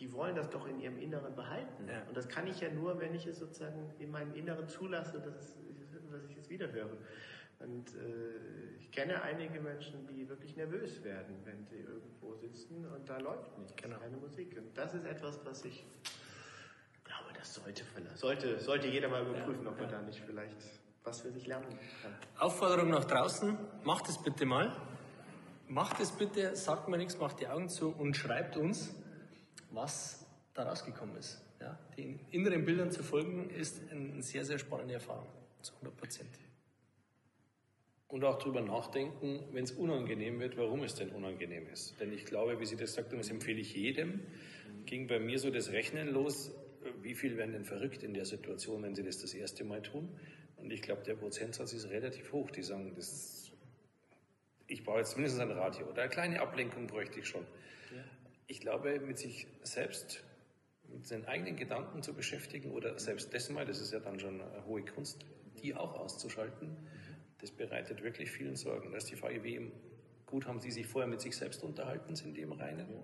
die 0.00 0.12
wollen 0.12 0.34
das 0.34 0.50
doch 0.50 0.66
in 0.66 0.80
ihrem 0.80 0.98
Inneren 0.98 1.34
behalten. 1.36 1.88
Ja. 1.88 2.02
Und 2.08 2.16
das 2.16 2.28
kann 2.28 2.48
ich 2.48 2.60
ja 2.60 2.70
nur, 2.70 3.00
wenn 3.00 3.14
ich 3.14 3.26
es 3.26 3.38
sozusagen 3.38 3.92
in 4.00 4.10
meinem 4.10 4.34
Inneren 4.34 4.66
zulasse, 4.68 5.20
dass, 5.20 5.36
es, 5.36 5.58
dass 6.10 6.28
ich 6.28 6.36
es 6.36 6.50
wieder 6.50 6.72
höre. 6.72 6.96
Und 7.60 7.94
äh, 7.94 8.76
ich 8.80 8.90
kenne 8.90 9.22
einige 9.22 9.60
Menschen, 9.60 10.06
die 10.08 10.28
wirklich 10.28 10.56
nervös 10.56 11.02
werden, 11.04 11.36
wenn 11.44 11.64
sie 11.64 11.78
irgendwo 11.78 12.34
sitzen 12.34 12.84
und 12.86 13.08
da 13.08 13.18
läuft 13.18 13.56
nichts, 13.58 13.76
genau. 13.80 13.98
keine 13.98 14.16
Musik. 14.16 14.56
Und 14.58 14.76
das 14.76 14.94
ist 14.94 15.06
etwas, 15.06 15.40
was 15.44 15.64
ich 15.64 15.86
das 17.44 17.54
sollte, 17.54 17.84
sollte, 18.14 18.60
sollte 18.60 18.88
jeder 18.88 19.08
mal 19.08 19.22
überprüfen, 19.22 19.64
ja, 19.64 19.70
ob 19.70 19.80
er 19.80 19.86
da 19.86 20.00
nicht 20.00 20.20
vielleicht 20.24 20.56
was 21.04 21.20
für 21.20 21.30
sich 21.30 21.46
lernen 21.46 21.78
kann. 22.02 22.12
Aufforderung 22.38 22.90
nach 22.90 23.04
draußen, 23.04 23.58
macht 23.84 24.08
es 24.08 24.22
bitte 24.22 24.46
mal. 24.46 24.74
Macht 25.68 26.00
es 26.00 26.10
bitte, 26.12 26.56
sagt 26.56 26.88
mir 26.88 26.96
nichts, 26.96 27.18
macht 27.18 27.40
die 27.40 27.48
Augen 27.48 27.68
zu 27.68 27.90
und 27.90 28.16
schreibt 28.16 28.56
uns, 28.56 28.94
was 29.70 30.26
da 30.54 30.64
rausgekommen 30.64 31.16
ist. 31.16 31.42
Ja, 31.60 31.78
den 31.96 32.20
inneren 32.30 32.64
Bildern 32.64 32.90
zu 32.90 33.02
folgen, 33.02 33.50
ist 33.50 33.80
eine 33.90 34.22
sehr, 34.22 34.44
sehr 34.44 34.58
spannende 34.58 34.94
Erfahrung, 34.94 35.26
zu 35.62 35.74
100 35.74 35.96
Prozent. 35.96 36.30
Und 38.08 38.24
auch 38.24 38.38
darüber 38.38 38.60
nachdenken, 38.60 39.44
wenn 39.52 39.64
es 39.64 39.72
unangenehm 39.72 40.38
wird, 40.38 40.56
warum 40.56 40.82
es 40.82 40.94
denn 40.94 41.10
unangenehm 41.10 41.66
ist. 41.68 41.98
Denn 42.00 42.12
ich 42.12 42.26
glaube, 42.26 42.60
wie 42.60 42.66
Sie 42.66 42.76
das 42.76 42.94
sagten, 42.94 43.16
das 43.16 43.30
empfehle 43.30 43.60
ich 43.60 43.74
jedem, 43.74 44.20
ging 44.84 45.06
bei 45.06 45.18
mir 45.18 45.38
so 45.38 45.50
das 45.50 45.72
Rechnen 45.72 46.08
los, 46.08 46.52
wie 47.02 47.14
viel 47.14 47.36
werden 47.36 47.52
denn 47.52 47.64
verrückt 47.64 48.02
in 48.02 48.14
der 48.14 48.24
Situation, 48.24 48.82
wenn 48.82 48.94
sie 48.94 49.02
das 49.02 49.18
das 49.18 49.34
erste 49.34 49.64
Mal 49.64 49.82
tun? 49.82 50.08
Und 50.56 50.72
ich 50.72 50.82
glaube, 50.82 51.02
der 51.02 51.14
Prozentsatz 51.14 51.72
ist 51.72 51.90
relativ 51.90 52.32
hoch. 52.32 52.50
Die 52.50 52.62
sagen, 52.62 52.94
das 52.94 53.44
ich 54.66 54.84
brauche 54.84 54.98
jetzt 54.98 55.16
mindestens 55.16 55.40
ein 55.40 55.50
Radio 55.50 55.86
oder 55.86 56.02
eine 56.02 56.10
kleine 56.10 56.40
Ablenkung 56.40 56.86
bräuchte 56.86 57.20
ich 57.20 57.26
schon. 57.26 57.42
Ja. 57.94 58.02
Ich 58.46 58.60
glaube, 58.60 58.98
mit 59.00 59.18
sich 59.18 59.46
selbst, 59.62 60.24
mit 60.88 61.06
seinen 61.06 61.26
eigenen 61.26 61.56
Gedanken 61.56 62.02
zu 62.02 62.14
beschäftigen 62.14 62.70
oder 62.70 62.98
selbst 62.98 63.34
das 63.34 63.50
mal, 63.50 63.66
das 63.66 63.80
ist 63.80 63.92
ja 63.92 64.00
dann 64.00 64.18
schon 64.20 64.40
eine 64.40 64.64
hohe 64.66 64.84
Kunst, 64.84 65.24
die 65.62 65.74
auch 65.74 65.94
auszuschalten, 65.94 66.76
das 67.38 67.50
bereitet 67.50 68.02
wirklich 68.02 68.30
vielen 68.30 68.56
Sorgen. 68.56 68.90
Da 68.90 68.96
ist 68.96 69.10
die 69.10 69.16
Frage, 69.16 69.44
wie 69.44 69.70
gut 70.26 70.46
haben 70.46 70.60
sie 70.60 70.70
sich 70.70 70.86
vorher 70.86 71.10
mit 71.10 71.20
sich 71.20 71.36
selbst 71.36 71.62
unterhalten, 71.62 72.16
sind 72.16 72.36
die 72.36 72.40
im 72.40 72.52
Reinen. 72.52 72.90
Ja. 72.90 73.02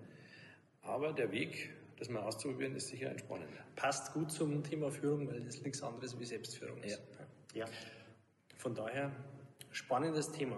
Aber 0.81 1.13
der 1.13 1.31
Weg 1.31 1.69
das 2.01 2.09
mal 2.09 2.21
auszuprobieren, 2.21 2.75
ist 2.75 2.87
sicher 2.87 3.11
entspannend. 3.11 3.51
Passt 3.75 4.11
gut 4.13 4.31
zum 4.31 4.63
Thema 4.63 4.89
Führung, 4.89 5.27
weil 5.27 5.41
das 5.41 5.61
nichts 5.61 5.83
anderes 5.83 6.19
wie 6.19 6.25
Selbstführung 6.25 6.81
ist. 6.81 6.99
Ja. 7.53 7.65
ja. 7.65 7.71
Von 8.57 8.73
daher 8.73 9.11
spannendes 9.71 10.31
Thema. 10.31 10.57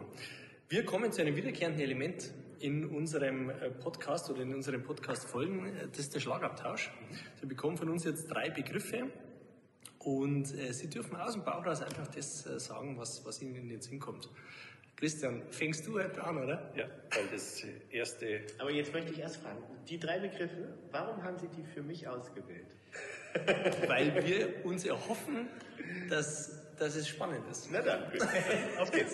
Wir 0.69 0.85
kommen 0.85 1.11
zu 1.11 1.21
einem 1.21 1.35
wiederkehrenden 1.35 1.81
Element 1.81 2.31
in 2.59 2.85
unserem 2.85 3.49
äh, 3.49 3.69
Podcast 3.71 4.29
oder 4.29 4.41
in 4.41 4.55
unseren 4.55 4.83
Podcast-Folgen. 4.83 5.69
Das 5.89 5.99
ist 5.99 6.15
der 6.15 6.21
Schlagabtausch. 6.21 6.91
Sie 7.41 7.45
bekommen 7.45 7.75
von 7.75 7.89
uns 7.89 8.05
jetzt 8.05 8.27
drei 8.27 8.49
Begriffe 8.49 9.11
und 9.99 10.57
äh, 10.57 10.71
Sie 10.71 10.89
dürfen 10.89 11.17
aus 11.17 11.33
dem 11.33 11.43
Bauch 11.43 11.65
raus 11.65 11.81
einfach 11.81 12.07
das 12.07 12.45
äh, 12.45 12.57
sagen, 12.57 12.97
was, 12.97 13.25
was 13.25 13.41
Ihnen 13.41 13.55
in 13.55 13.67
den 13.67 13.81
Sinn 13.81 13.99
kommt. 13.99 14.29
Christian, 15.03 15.41
fängst 15.51 15.85
du 15.85 15.99
heute 15.99 16.23
an, 16.23 16.37
oder? 16.37 16.71
Ja, 16.77 16.85
weil 17.13 17.27
das 17.29 17.61
erste. 17.91 18.39
Aber 18.57 18.71
jetzt 18.71 18.93
möchte 18.93 19.11
ich 19.11 19.19
erst 19.19 19.35
fragen, 19.35 19.61
die 19.89 19.99
drei 19.99 20.17
Begriffe, 20.17 20.77
warum 20.91 21.21
haben 21.21 21.37
Sie 21.37 21.49
die 21.49 21.65
für 21.65 21.83
mich 21.83 22.07
ausgewählt? 22.07 22.67
weil 23.89 24.25
wir 24.25 24.65
uns 24.65 24.85
erhoffen, 24.85 25.49
dass, 26.09 26.73
dass 26.77 26.95
es 26.95 27.09
spannend 27.09 27.45
ist. 27.51 27.67
Na 27.69 27.81
dann, 27.81 28.03
auf 28.79 28.91
geht's. 28.91 29.13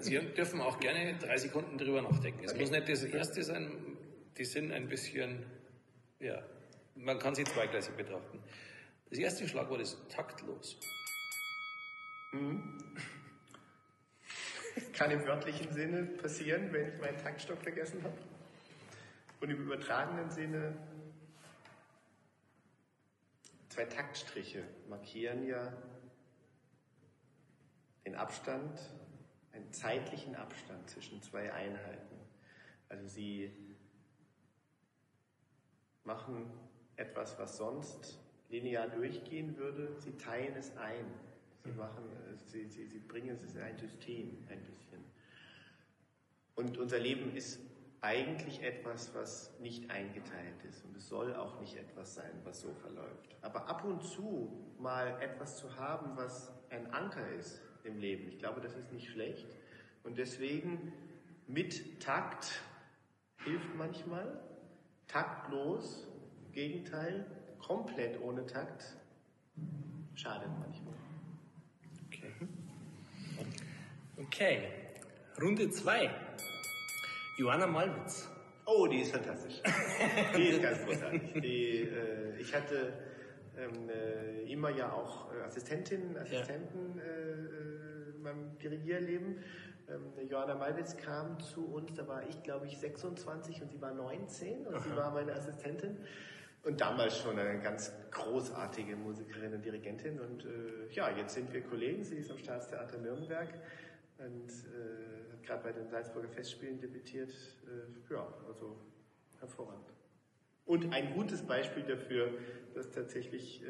Sie 0.00 0.18
dürfen 0.18 0.60
auch 0.60 0.80
gerne 0.80 1.16
drei 1.16 1.36
Sekunden 1.36 1.78
drüber 1.78 2.02
nachdenken. 2.02 2.42
Es 2.42 2.50
okay. 2.50 2.62
muss 2.62 2.72
nicht 2.72 2.88
das 2.88 3.04
erste 3.04 3.44
sein, 3.44 3.70
die 4.36 4.44
sind 4.44 4.72
ein 4.72 4.88
bisschen, 4.88 5.46
ja, 6.18 6.42
man 6.96 7.20
kann 7.20 7.36
sie 7.36 7.44
zweigleisig 7.44 7.94
betrachten. 7.94 8.42
Das 9.10 9.20
erste 9.20 9.46
Schlagwort 9.46 9.82
ist 9.82 9.96
taktlos. 10.10 10.76
Mhm 12.32 12.80
kann 14.92 15.10
im 15.10 15.26
wörtlichen 15.26 15.72
Sinne 15.72 16.04
passieren, 16.04 16.72
wenn 16.72 16.88
ich 16.88 17.00
meinen 17.00 17.18
Taktstock 17.18 17.60
vergessen 17.62 18.02
habe. 18.02 18.16
Und 19.40 19.50
im 19.50 19.62
übertragenen 19.62 20.30
Sinne, 20.30 20.74
zwei 23.68 23.84
Taktstriche 23.84 24.64
markieren 24.88 25.46
ja 25.46 25.72
den 28.06 28.14
Abstand, 28.14 28.80
einen 29.52 29.72
zeitlichen 29.72 30.34
Abstand 30.36 30.88
zwischen 30.88 31.22
zwei 31.22 31.52
Einheiten. 31.52 32.16
Also 32.88 33.06
sie 33.06 33.50
machen 36.04 36.50
etwas, 36.96 37.38
was 37.38 37.56
sonst 37.56 38.18
linear 38.48 38.88
durchgehen 38.88 39.56
würde, 39.56 40.00
sie 40.00 40.16
teilen 40.16 40.56
es 40.56 40.76
ein. 40.76 41.04
Sie, 41.66 41.78
machen, 41.78 42.04
sie, 42.46 42.66
sie, 42.66 42.86
sie 42.86 42.98
bringen 43.00 43.38
es 43.42 43.54
in 43.54 43.62
ein 43.62 43.76
System 43.76 44.38
ein 44.48 44.60
bisschen. 44.64 45.04
Und 46.54 46.78
unser 46.78 46.98
Leben 46.98 47.34
ist 47.34 47.60
eigentlich 48.00 48.62
etwas, 48.62 49.14
was 49.14 49.58
nicht 49.60 49.90
eingeteilt 49.90 50.62
ist. 50.68 50.84
Und 50.84 50.96
es 50.96 51.08
soll 51.08 51.34
auch 51.34 51.60
nicht 51.60 51.76
etwas 51.76 52.14
sein, 52.14 52.30
was 52.44 52.60
so 52.60 52.72
verläuft. 52.74 53.36
Aber 53.42 53.68
ab 53.68 53.84
und 53.84 54.02
zu 54.04 54.74
mal 54.78 55.20
etwas 55.20 55.58
zu 55.58 55.76
haben, 55.76 56.16
was 56.16 56.52
ein 56.70 56.92
Anker 56.92 57.28
ist 57.32 57.60
im 57.84 57.98
Leben, 57.98 58.28
ich 58.28 58.38
glaube, 58.38 58.60
das 58.60 58.76
ist 58.76 58.92
nicht 58.92 59.08
schlecht. 59.08 59.46
Und 60.04 60.18
deswegen 60.18 60.92
mit 61.46 62.00
Takt 62.00 62.60
hilft 63.44 63.74
manchmal. 63.76 64.40
Taktlos, 65.08 66.06
Gegenteil, 66.52 67.26
komplett 67.58 68.20
ohne 68.20 68.44
Takt 68.46 68.96
schadet 70.14 70.50
manchmal. 70.58 70.94
Okay. 72.06 72.32
Okay, 74.18 74.62
Runde 75.40 75.68
2. 75.70 76.10
Johanna 77.36 77.66
Malwitz. 77.66 78.26
Oh, 78.64 78.86
die 78.86 79.02
ist 79.02 79.12
fantastisch. 79.12 79.60
die 80.34 80.48
ist 80.48 80.62
ganz 80.62 80.82
großartig. 80.86 81.34
Die, 81.42 81.82
äh, 81.82 82.38
ich 82.38 82.54
hatte 82.54 82.94
ähm, 83.58 83.90
äh, 83.90 84.50
immer 84.50 84.70
ja 84.70 84.90
auch 84.90 85.30
äh, 85.34 85.42
Assistentinnen, 85.42 86.16
Assistenten 86.16 86.96
ja. 86.96 87.04
Äh, 87.04 87.08
äh, 87.08 88.16
in 88.16 88.22
meinem 88.22 88.58
Dirigierleben. 88.58 89.44
Ähm, 89.88 90.28
Johanna 90.28 90.54
Malwitz 90.54 90.96
kam 90.96 91.38
zu 91.38 91.66
uns, 91.66 91.92
da 91.92 92.08
war 92.08 92.26
ich 92.26 92.42
glaube 92.42 92.66
ich 92.66 92.78
26 92.78 93.60
und 93.60 93.70
sie 93.70 93.80
war 93.82 93.92
19 93.92 94.66
und 94.66 94.74
Aha. 94.74 94.82
sie 94.82 94.96
war 94.96 95.12
meine 95.12 95.34
Assistentin. 95.34 95.98
Und 96.64 96.80
damals 96.80 97.18
schon 97.18 97.38
eine 97.38 97.60
ganz 97.60 97.92
großartige 98.10 98.96
Musikerin 98.96 99.54
und 99.54 99.64
Dirigentin. 99.64 100.18
Und 100.18 100.44
äh, 100.44 100.92
ja, 100.92 101.10
jetzt 101.10 101.34
sind 101.34 101.52
wir 101.52 101.60
Kollegen. 101.60 102.02
Sie 102.02 102.16
ist 102.16 102.28
am 102.28 102.38
Staatstheater 102.38 102.98
Nürnberg 102.98 103.50
und 104.18 104.50
äh, 104.50 105.32
hat 105.32 105.42
gerade 105.42 105.62
bei 105.64 105.72
den 105.72 105.88
Salzburger 105.88 106.28
Festspielen 106.28 106.80
debütiert. 106.80 107.30
Äh, 107.66 108.12
ja, 108.12 108.26
also 108.46 108.76
hervorragend. 109.40 109.86
Und 110.64 110.92
ein 110.92 111.14
gutes 111.14 111.42
Beispiel 111.42 111.84
dafür, 111.84 112.30
dass 112.74 112.90
tatsächlich, 112.90 113.62
äh, 113.62 113.66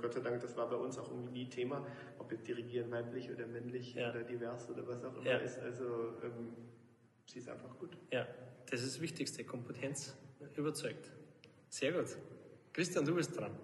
Gott 0.00 0.14
sei 0.14 0.20
Dank, 0.20 0.40
das 0.40 0.56
war 0.56 0.70
bei 0.70 0.76
uns 0.76 0.96
auch 0.96 1.10
irgendwie 1.10 1.32
nie 1.32 1.48
Thema, 1.48 1.84
ob 2.18 2.30
jetzt 2.30 2.46
Dirigieren 2.46 2.90
weiblich 2.90 3.30
oder 3.30 3.46
männlich 3.46 3.94
ja. 3.94 4.10
oder 4.10 4.22
divers 4.22 4.70
oder 4.70 4.86
was 4.86 5.04
auch 5.04 5.16
immer 5.16 5.26
ja. 5.26 5.38
ist. 5.38 5.58
Also 5.58 6.14
ähm, 6.22 6.54
sie 7.26 7.40
ist 7.40 7.48
einfach 7.48 7.76
gut. 7.78 7.96
Ja, 8.12 8.28
das 8.70 8.82
ist 8.82 8.94
das 8.94 9.02
Wichtigste, 9.02 9.44
Kompetenz 9.44 10.16
überzeugt. 10.56 11.10
Sehr 11.68 11.92
gut. 11.92 12.16
Christian, 12.72 13.04
du 13.04 13.14
bist 13.16 13.36
dran. 13.36 13.58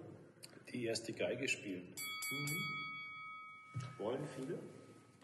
Die 0.73 0.85
erste 0.85 1.13
Geige 1.13 1.47
spielen. 1.47 1.83
Mhm. 2.31 3.97
Wollen 3.97 4.27
viele? 4.35 4.59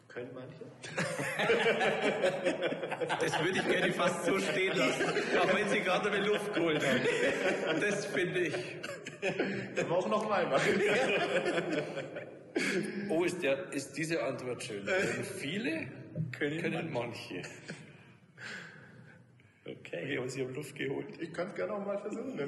Können 0.09 0.31
manche? 0.33 0.65
das 3.21 3.39
würde 3.43 3.59
ich 3.59 3.69
gerne 3.69 3.93
fast 3.93 4.25
so 4.25 4.39
stehen 4.39 4.75
lassen, 4.75 5.03
auch 5.39 5.55
wenn 5.55 5.69
sie 5.69 5.81
gerade 5.81 6.11
eine 6.11 6.25
Luft 6.25 6.51
geholt 6.53 6.83
haben. 6.83 7.01
Das 7.79 8.07
finde 8.07 8.47
ich. 8.47 8.55
Können 9.21 9.69
wir 9.75 9.91
auch 9.91 10.09
nochmal 10.09 10.47
machen. 10.47 10.81
oh, 13.09 13.23
ist, 13.23 13.41
der, 13.43 13.71
ist 13.71 13.97
diese 13.97 14.23
Antwort 14.23 14.63
schön. 14.63 14.85
Denn 14.85 15.23
viele 15.23 15.87
können, 16.31 16.59
können 16.59 16.91
manche. 16.91 17.41
Okay, 19.65 20.17
aber 20.17 20.27
Sie 20.27 20.41
haben 20.41 20.55
Luft 20.55 20.75
geholt. 20.75 21.05
Ich 21.19 21.31
kann 21.33 21.49
es 21.49 21.55
gerne 21.55 21.73
auch 21.73 21.85
mal 21.85 21.99
versuchen. 21.99 22.35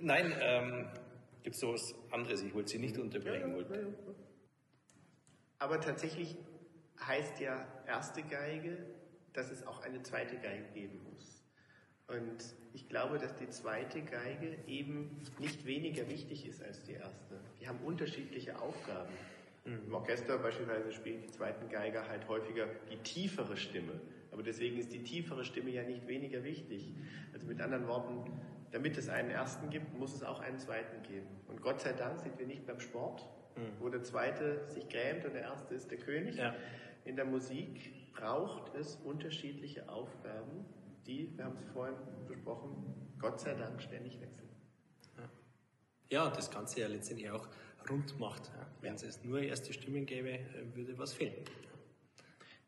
Nein, 0.00 0.34
ähm, 0.40 0.86
gibt 1.42 1.54
es 1.54 1.60
sowas 1.60 1.94
anderes? 2.10 2.42
Ich 2.42 2.52
wollte 2.52 2.72
Sie 2.72 2.78
nicht 2.78 2.98
unterbrechen. 2.98 3.52
Ja, 3.52 3.76
ja, 3.76 3.80
ja, 3.80 3.88
aber 5.62 5.80
tatsächlich 5.80 6.36
heißt 7.06 7.38
ja 7.38 7.64
erste 7.86 8.24
Geige, 8.24 8.76
dass 9.32 9.52
es 9.52 9.64
auch 9.64 9.80
eine 9.82 10.02
zweite 10.02 10.36
Geige 10.36 10.64
geben 10.74 11.00
muss. 11.12 11.44
Und 12.08 12.44
ich 12.74 12.88
glaube, 12.88 13.18
dass 13.18 13.36
die 13.36 13.48
zweite 13.48 14.02
Geige 14.02 14.58
eben 14.66 15.22
nicht 15.38 15.64
weniger 15.64 16.08
wichtig 16.08 16.48
ist 16.48 16.64
als 16.64 16.82
die 16.82 16.94
erste. 16.94 17.38
Die 17.60 17.68
haben 17.68 17.78
unterschiedliche 17.84 18.60
Aufgaben. 18.60 19.12
Mhm. 19.64 19.86
Im 19.86 19.94
Orchester 19.94 20.36
beispielsweise 20.38 20.92
spielen 20.92 21.22
die 21.22 21.30
zweiten 21.30 21.68
Geiger 21.68 22.08
halt 22.08 22.26
häufiger 22.26 22.66
die 22.90 22.96
tiefere 22.98 23.56
Stimme. 23.56 24.00
Aber 24.32 24.42
deswegen 24.42 24.78
ist 24.78 24.92
die 24.92 25.04
tiefere 25.04 25.44
Stimme 25.44 25.70
ja 25.70 25.84
nicht 25.84 26.08
weniger 26.08 26.42
wichtig. 26.42 26.92
Also 27.32 27.46
mit 27.46 27.60
anderen 27.60 27.86
Worten, 27.86 28.32
damit 28.72 28.98
es 28.98 29.08
einen 29.08 29.30
ersten 29.30 29.70
gibt, 29.70 29.96
muss 29.96 30.12
es 30.12 30.24
auch 30.24 30.40
einen 30.40 30.58
zweiten 30.58 31.04
geben. 31.04 31.28
Und 31.46 31.62
Gott 31.62 31.80
sei 31.80 31.92
Dank 31.92 32.18
sind 32.18 32.36
wir 32.36 32.46
nicht 32.48 32.66
beim 32.66 32.80
Sport, 32.80 33.28
mhm. 33.56 33.80
wo 33.80 33.88
der 33.88 34.02
zweite 34.02 34.68
sich 34.68 34.88
grämt 34.88 35.24
und 35.24 35.34
der 35.34 35.42
erste 35.42 35.74
ist 35.74 35.90
der 35.90 35.98
König. 35.98 36.36
Ja. 36.36 36.54
In 37.04 37.16
der 37.16 37.24
Musik 37.24 38.12
braucht 38.12 38.74
es 38.74 38.96
unterschiedliche 38.96 39.88
Aufgaben, 39.88 40.64
die, 41.06 41.36
wir 41.36 41.44
haben 41.44 41.56
es 41.56 41.64
vorhin 41.72 41.96
besprochen, 42.28 43.12
Gott 43.18 43.40
sei 43.40 43.54
Dank 43.54 43.82
ständig 43.82 44.20
wechseln. 44.20 44.42
Ja, 46.12 46.28
das 46.28 46.50
Ganze 46.50 46.80
ja 46.80 46.88
letztendlich 46.88 47.30
auch 47.30 47.48
rund 47.88 48.20
macht. 48.20 48.50
Wenn 48.82 48.94
es 48.96 49.24
nur 49.24 49.40
erste 49.40 49.72
Stimmen 49.72 50.04
gäbe, 50.04 50.28
äh, 50.28 50.74
würde 50.74 50.98
was 50.98 51.14
fehlen. 51.14 51.42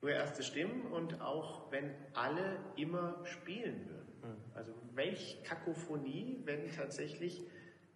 Nur 0.00 0.12
erste 0.12 0.42
Stimmen 0.42 0.86
und 0.86 1.20
auch 1.20 1.70
wenn 1.70 1.90
alle 2.14 2.58
immer 2.76 3.20
spielen 3.24 3.86
würden. 3.86 4.12
Mhm. 4.22 4.56
Also 4.56 4.72
welch 4.94 5.42
Kakophonie, 5.44 6.40
wenn 6.46 6.70
tatsächlich 6.70 7.42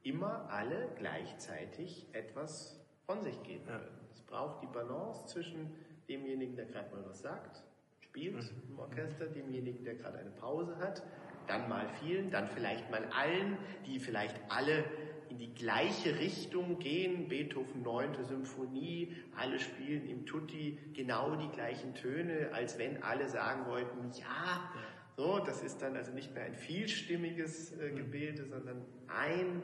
immer 0.02 0.50
alle 0.50 0.90
gleichzeitig 0.98 2.06
etwas 2.12 2.77
von 3.08 3.22
sich 3.22 3.42
geben 3.42 3.64
ja. 3.66 3.72
würden. 3.80 3.98
Es 4.12 4.20
braucht 4.20 4.62
die 4.62 4.66
Balance 4.66 5.26
zwischen 5.26 5.74
demjenigen, 6.08 6.54
der 6.56 6.66
gerade 6.66 6.94
mal 6.94 7.04
was 7.06 7.20
sagt, 7.20 7.62
spielt 8.00 8.34
mhm. 8.34 8.62
im 8.68 8.78
Orchester, 8.78 9.26
demjenigen, 9.26 9.82
der 9.82 9.94
gerade 9.94 10.18
eine 10.18 10.30
Pause 10.30 10.76
hat, 10.78 11.02
dann 11.46 11.68
mal 11.68 11.88
vielen, 12.00 12.30
dann 12.30 12.48
vielleicht 12.48 12.90
mal 12.90 13.04
allen, 13.06 13.56
die 13.86 13.98
vielleicht 13.98 14.36
alle 14.50 14.84
in 15.30 15.38
die 15.38 15.54
gleiche 15.54 16.18
Richtung 16.18 16.78
gehen. 16.78 17.28
Beethoven 17.28 17.82
9. 17.82 18.24
Symphonie, 18.24 19.14
alle 19.36 19.58
spielen 19.58 20.06
im 20.06 20.26
Tutti 20.26 20.78
genau 20.92 21.34
die 21.36 21.48
gleichen 21.48 21.94
Töne, 21.94 22.50
als 22.52 22.78
wenn 22.78 23.02
alle 23.02 23.28
sagen 23.28 23.66
wollten, 23.66 24.10
ja, 24.12 24.70
so, 25.16 25.38
das 25.38 25.62
ist 25.62 25.80
dann 25.80 25.96
also 25.96 26.12
nicht 26.12 26.34
mehr 26.34 26.44
ein 26.44 26.54
vielstimmiges 26.54 27.72
äh, 27.72 27.90
mhm. 27.90 27.96
Gebilde, 27.96 28.44
sondern 28.44 28.84
ein, 29.08 29.62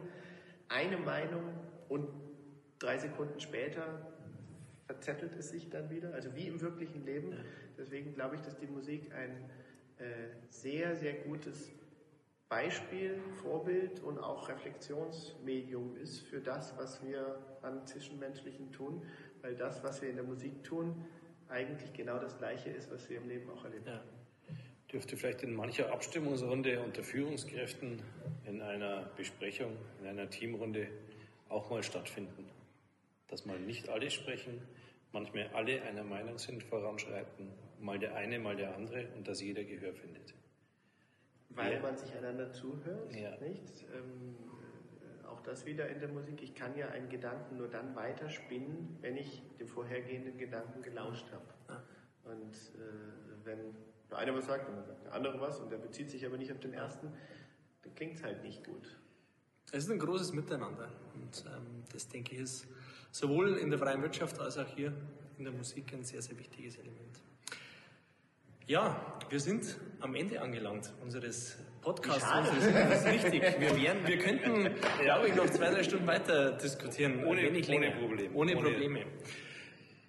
eine 0.69 0.97
Meinung 0.97 1.45
und 1.91 2.09
drei 2.85 2.99
Sekunden 2.99 3.41
später 3.41 4.12
verzettelt 4.87 5.35
es 5.37 5.49
sich 5.49 5.70
dann 5.70 5.89
wieder, 5.91 6.12
also 6.12 6.35
wie 6.37 6.47
im 6.47 6.61
wirklichen 6.61 7.05
Leben. 7.05 7.35
Deswegen 7.78 8.14
glaube 8.14 8.37
ich, 8.37 8.43
dass 8.43 8.59
die 8.59 8.66
Musik 8.66 9.11
ein 9.14 9.51
äh, 9.99 10.05
sehr, 10.51 10.95
sehr 10.95 11.14
gutes 11.14 11.72
Beispiel, 12.49 13.18
Vorbild 13.43 14.01
und 14.01 14.18
auch 14.18 14.49
Reflexionsmedium 14.49 15.97
ist 15.97 16.20
für 16.20 16.41
das, 16.41 16.76
was 16.76 17.03
wir 17.03 17.39
an 17.62 17.87
Zwischenmenschlichen 17.87 18.70
tun, 18.70 19.03
weil 19.41 19.55
das, 19.55 19.82
was 19.82 20.03
wir 20.03 20.11
in 20.11 20.16
der 20.16 20.24
Musik 20.24 20.62
tun, 20.62 21.07
eigentlich 21.49 21.93
genau 21.95 22.18
das 22.18 22.37
Gleiche 22.37 22.68
ist, 22.70 22.91
was 22.91 23.09
wir 23.09 23.16
im 23.16 23.28
Leben 23.28 23.49
auch 23.51 23.64
erleben. 23.64 23.87
Ja. 23.87 24.03
Dürfte 24.93 25.16
vielleicht 25.16 25.43
in 25.43 25.55
mancher 25.55 25.91
Abstimmungsrunde 25.91 26.80
unter 26.80 27.03
Führungskräften 27.03 28.03
in 28.47 28.61
einer 28.61 29.11
Besprechung, 29.16 29.72
in 30.01 30.07
einer 30.07 30.28
Teamrunde 30.28 30.87
auch 31.49 31.70
mal 31.70 31.82
stattfinden. 31.82 32.54
Dass 33.29 33.47
mal 33.47 33.59
nicht 33.59 33.89
alle 33.89 34.11
sprechen, 34.11 34.61
manchmal 35.12 35.49
alle 35.55 35.83
einer 35.83 36.05
Meinung 36.05 36.39
sind, 36.39 36.62
voranschreiten, 36.62 37.51
mal 37.81 37.99
der 37.99 38.14
eine, 38.14 38.39
mal 38.39 38.57
der 38.57 38.75
andere 38.75 39.09
und 39.16 39.27
dass 39.27 39.41
jeder 39.41 39.64
Gehör 39.64 39.95
findet. 39.95 40.35
Weil 41.51 41.75
ja. 41.75 41.81
man 41.81 41.97
sich 41.97 42.14
einander 42.14 42.51
zuhört, 42.53 43.14
ja. 43.14 43.37
nicht? 43.39 43.85
Ähm, 43.95 44.37
äh, 45.22 45.27
auch 45.27 45.41
das 45.43 45.64
wieder 45.66 45.89
in 45.89 46.01
der 46.01 46.09
Musik. 46.09 46.43
Ich 46.43 46.55
kann 46.55 46.77
ja 46.77 46.89
einen 46.89 47.09
Gedanken 47.09 47.57
nur 47.57 47.68
dann 47.68 47.95
weiterspinnen, 47.95 48.99
wenn 49.01 49.16
ich 49.16 49.43
dem 49.61 49.68
vorhergehenden 49.68 50.37
Gedanken 50.37 50.83
gelauscht 50.83 51.27
habe. 51.31 51.45
Ah. 51.68 51.83
Und 52.25 52.55
äh, 52.55 53.45
wenn 53.45 53.75
der 54.11 54.18
eine 54.18 54.35
was 54.35 54.47
sagt 54.47 54.68
und 54.68 54.77
dann 54.77 54.85
sagt 54.85 55.05
der 55.05 55.12
andere 55.12 55.41
was 55.41 55.61
und 55.61 55.70
der 55.70 55.79
bezieht 55.79 56.11
sich 56.11 56.27
aber 56.27 56.37
nicht 56.39 56.51
auf 56.51 56.61
den 56.61 56.72
ersten, 56.72 57.12
dann 57.83 57.95
klingt 57.95 58.16
es 58.16 58.25
halt 58.25 58.43
nicht 58.43 58.64
gut. 58.64 58.99
Es 59.72 59.85
ist 59.85 59.91
ein 59.91 59.99
großes 59.99 60.33
Miteinander 60.33 60.91
und 61.14 61.45
ähm, 61.47 61.85
das 61.93 62.09
denke 62.09 62.35
ich 62.35 62.43
ist 62.43 62.66
sowohl 63.15 63.59
in 63.59 63.71
der 63.71 63.79
freien 63.79 64.03
Wirtschaft 64.03 64.41
als 64.41 64.59
auch 64.59 64.67
hier 64.75 64.93
in 65.39 65.45
der 65.45 65.53
Musik 65.53 65.93
ein 65.93 66.03
sehr, 66.03 66.21
sehr 66.21 66.37
wichtiges 66.37 66.77
Element. 66.79 67.21
Ja, 68.67 69.19
wir 69.29 69.39
sind 69.39 69.79
am 70.01 70.17
Ende 70.17 70.41
angelangt 70.41 70.93
unseres 71.01 71.57
Podcasts. 71.81 72.29
Das 72.29 73.05
ist 73.05 73.07
richtig. 73.07 73.43
Wir, 73.61 73.77
wären, 73.81 74.07
wir 74.07 74.19
könnten, 74.19 74.75
glaube 75.01 75.29
ich, 75.29 75.35
noch 75.37 75.49
zwei, 75.49 75.71
drei 75.71 75.85
Stunden 75.85 76.07
weiter 76.09 76.53
diskutieren. 76.53 77.25
Ohne, 77.25 77.49
ohne 77.51 77.91
Probleme. 77.93 78.35
Ohne 78.35 78.53
Probleme. 78.57 79.07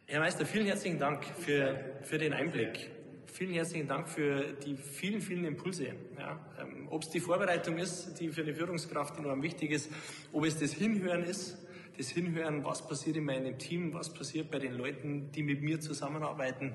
Herr 0.07 0.21
Meister, 0.21 0.45
vielen 0.45 0.65
herzlichen 0.65 0.97
Dank 0.97 1.25
für, 1.25 1.99
für 2.01 2.17
den 2.17 2.33
Einblick. 2.33 2.89
Vielen 3.27 3.53
herzlichen 3.53 3.87
Dank 3.87 4.09
für 4.09 4.53
die 4.65 4.77
vielen, 4.77 5.21
vielen 5.21 5.45
Impulse. 5.45 5.89
Ja, 6.17 6.39
ähm, 6.59 6.87
ob 6.89 7.03
es 7.03 7.09
die 7.09 7.19
Vorbereitung 7.19 7.77
ist, 7.77 8.19
die 8.19 8.29
für 8.29 8.41
eine 8.41 8.55
Führungskraft 8.55 9.19
enorm 9.19 9.43
wichtig 9.43 9.71
ist, 9.71 9.91
ob 10.31 10.45
es 10.45 10.57
das 10.57 10.71
Hinhören 10.71 11.23
ist, 11.23 11.64
das 11.97 12.09
Hinhören, 12.09 12.63
was 12.63 12.87
passiert 12.87 13.17
in 13.17 13.25
meinem 13.25 13.57
Team, 13.57 13.93
was 13.93 14.13
passiert 14.13 14.51
bei 14.51 14.59
den 14.59 14.73
Leuten, 14.73 15.31
die 15.31 15.43
mit 15.43 15.61
mir 15.61 15.79
zusammenarbeiten, 15.79 16.73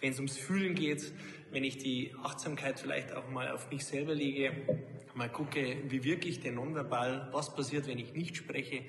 wenn 0.00 0.12
es 0.12 0.16
ums 0.18 0.36
Fühlen 0.36 0.74
geht, 0.74 1.12
wenn 1.50 1.64
ich 1.64 1.78
die 1.78 2.14
Achtsamkeit 2.22 2.78
vielleicht 2.78 3.12
auch 3.12 3.28
mal 3.30 3.50
auf 3.50 3.70
mich 3.70 3.84
selber 3.84 4.14
lege, 4.14 4.52
mal 5.14 5.28
gucke, 5.28 5.76
wie 5.88 6.04
wirke 6.04 6.28
ich 6.28 6.40
denn 6.40 6.54
nonverbal, 6.54 7.28
was 7.32 7.54
passiert, 7.54 7.86
wenn 7.86 7.98
ich 7.98 8.14
nicht 8.14 8.36
spreche. 8.36 8.82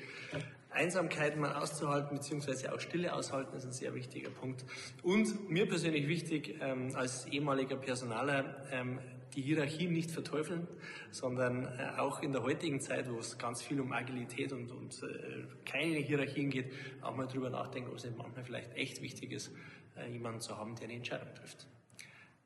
Einsamkeit 0.71 1.35
mal 1.37 1.53
auszuhalten, 1.55 2.17
beziehungsweise 2.17 2.73
auch 2.73 2.79
Stille 2.79 3.13
aushalten, 3.13 3.57
ist 3.57 3.65
ein 3.65 3.71
sehr 3.71 3.95
wichtiger 3.95 4.29
Punkt. 4.29 4.63
Und 5.01 5.49
mir 5.49 5.67
persönlich 5.67 6.07
wichtig, 6.07 6.59
ähm, 6.61 6.95
als 6.95 7.25
ehemaliger 7.25 7.75
Personaler, 7.75 8.63
ähm, 8.71 8.99
die 9.35 9.41
Hierarchie 9.41 9.87
nicht 9.87 10.11
verteufeln, 10.11 10.67
sondern 11.11 11.65
äh, 11.65 11.97
auch 11.97 12.21
in 12.21 12.31
der 12.31 12.43
heutigen 12.43 12.81
Zeit, 12.81 13.11
wo 13.11 13.19
es 13.19 13.37
ganz 13.37 13.61
viel 13.61 13.79
um 13.79 13.91
Agilität 13.91 14.51
und, 14.53 14.71
und 14.71 15.03
äh, 15.03 15.45
keine 15.65 15.97
Hierarchien 15.97 16.49
geht, 16.49 16.71
auch 17.01 17.15
mal 17.15 17.27
drüber 17.27 17.49
nachdenken, 17.49 17.89
ob 17.89 17.97
es 17.97 18.07
manchmal 18.15 18.43
vielleicht 18.43 18.75
echt 18.75 19.01
wichtig 19.01 19.31
ist, 19.31 19.51
äh, 19.97 20.11
jemanden 20.11 20.41
zu 20.41 20.57
haben, 20.57 20.75
der 20.75 20.85
eine 20.85 20.95
Entscheidung 20.95 21.33
trifft. 21.35 21.67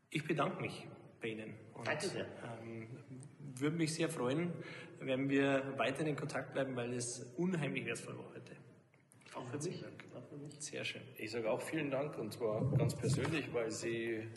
Ich 0.09 0.25
bedanke 0.25 0.61
mich 0.61 0.87
bei 1.21 1.29
Ihnen. 1.29 1.53
Und, 1.73 1.87
Danke 1.87 2.07
sehr. 2.07 2.25
Ähm, 2.61 2.87
würde 3.55 3.77
mich 3.77 3.93
sehr 3.93 4.09
freuen, 4.09 4.51
wenn 4.99 5.29
wir 5.29 5.77
weiter 5.77 6.05
in 6.05 6.15
Kontakt 6.15 6.53
bleiben, 6.53 6.75
weil 6.75 6.93
es 6.93 7.25
unheimlich 7.37 7.85
wertvoll 7.85 8.17
war 8.17 8.29
heute. 8.29 8.53
Auch 9.33 9.47
für 9.47 9.57
mich. 9.57 9.83
Auch 10.15 10.23
für 10.27 10.37
mich. 10.37 10.53
Sehr 10.59 10.83
schön. 10.83 11.01
Ich 11.17 11.31
sage 11.31 11.49
auch 11.49 11.61
vielen 11.61 11.89
Dank 11.89 12.17
und 12.17 12.33
zwar 12.33 12.63
ganz 12.77 12.95
persönlich, 12.95 13.51
weil 13.53 13.71
Sie 13.71 14.27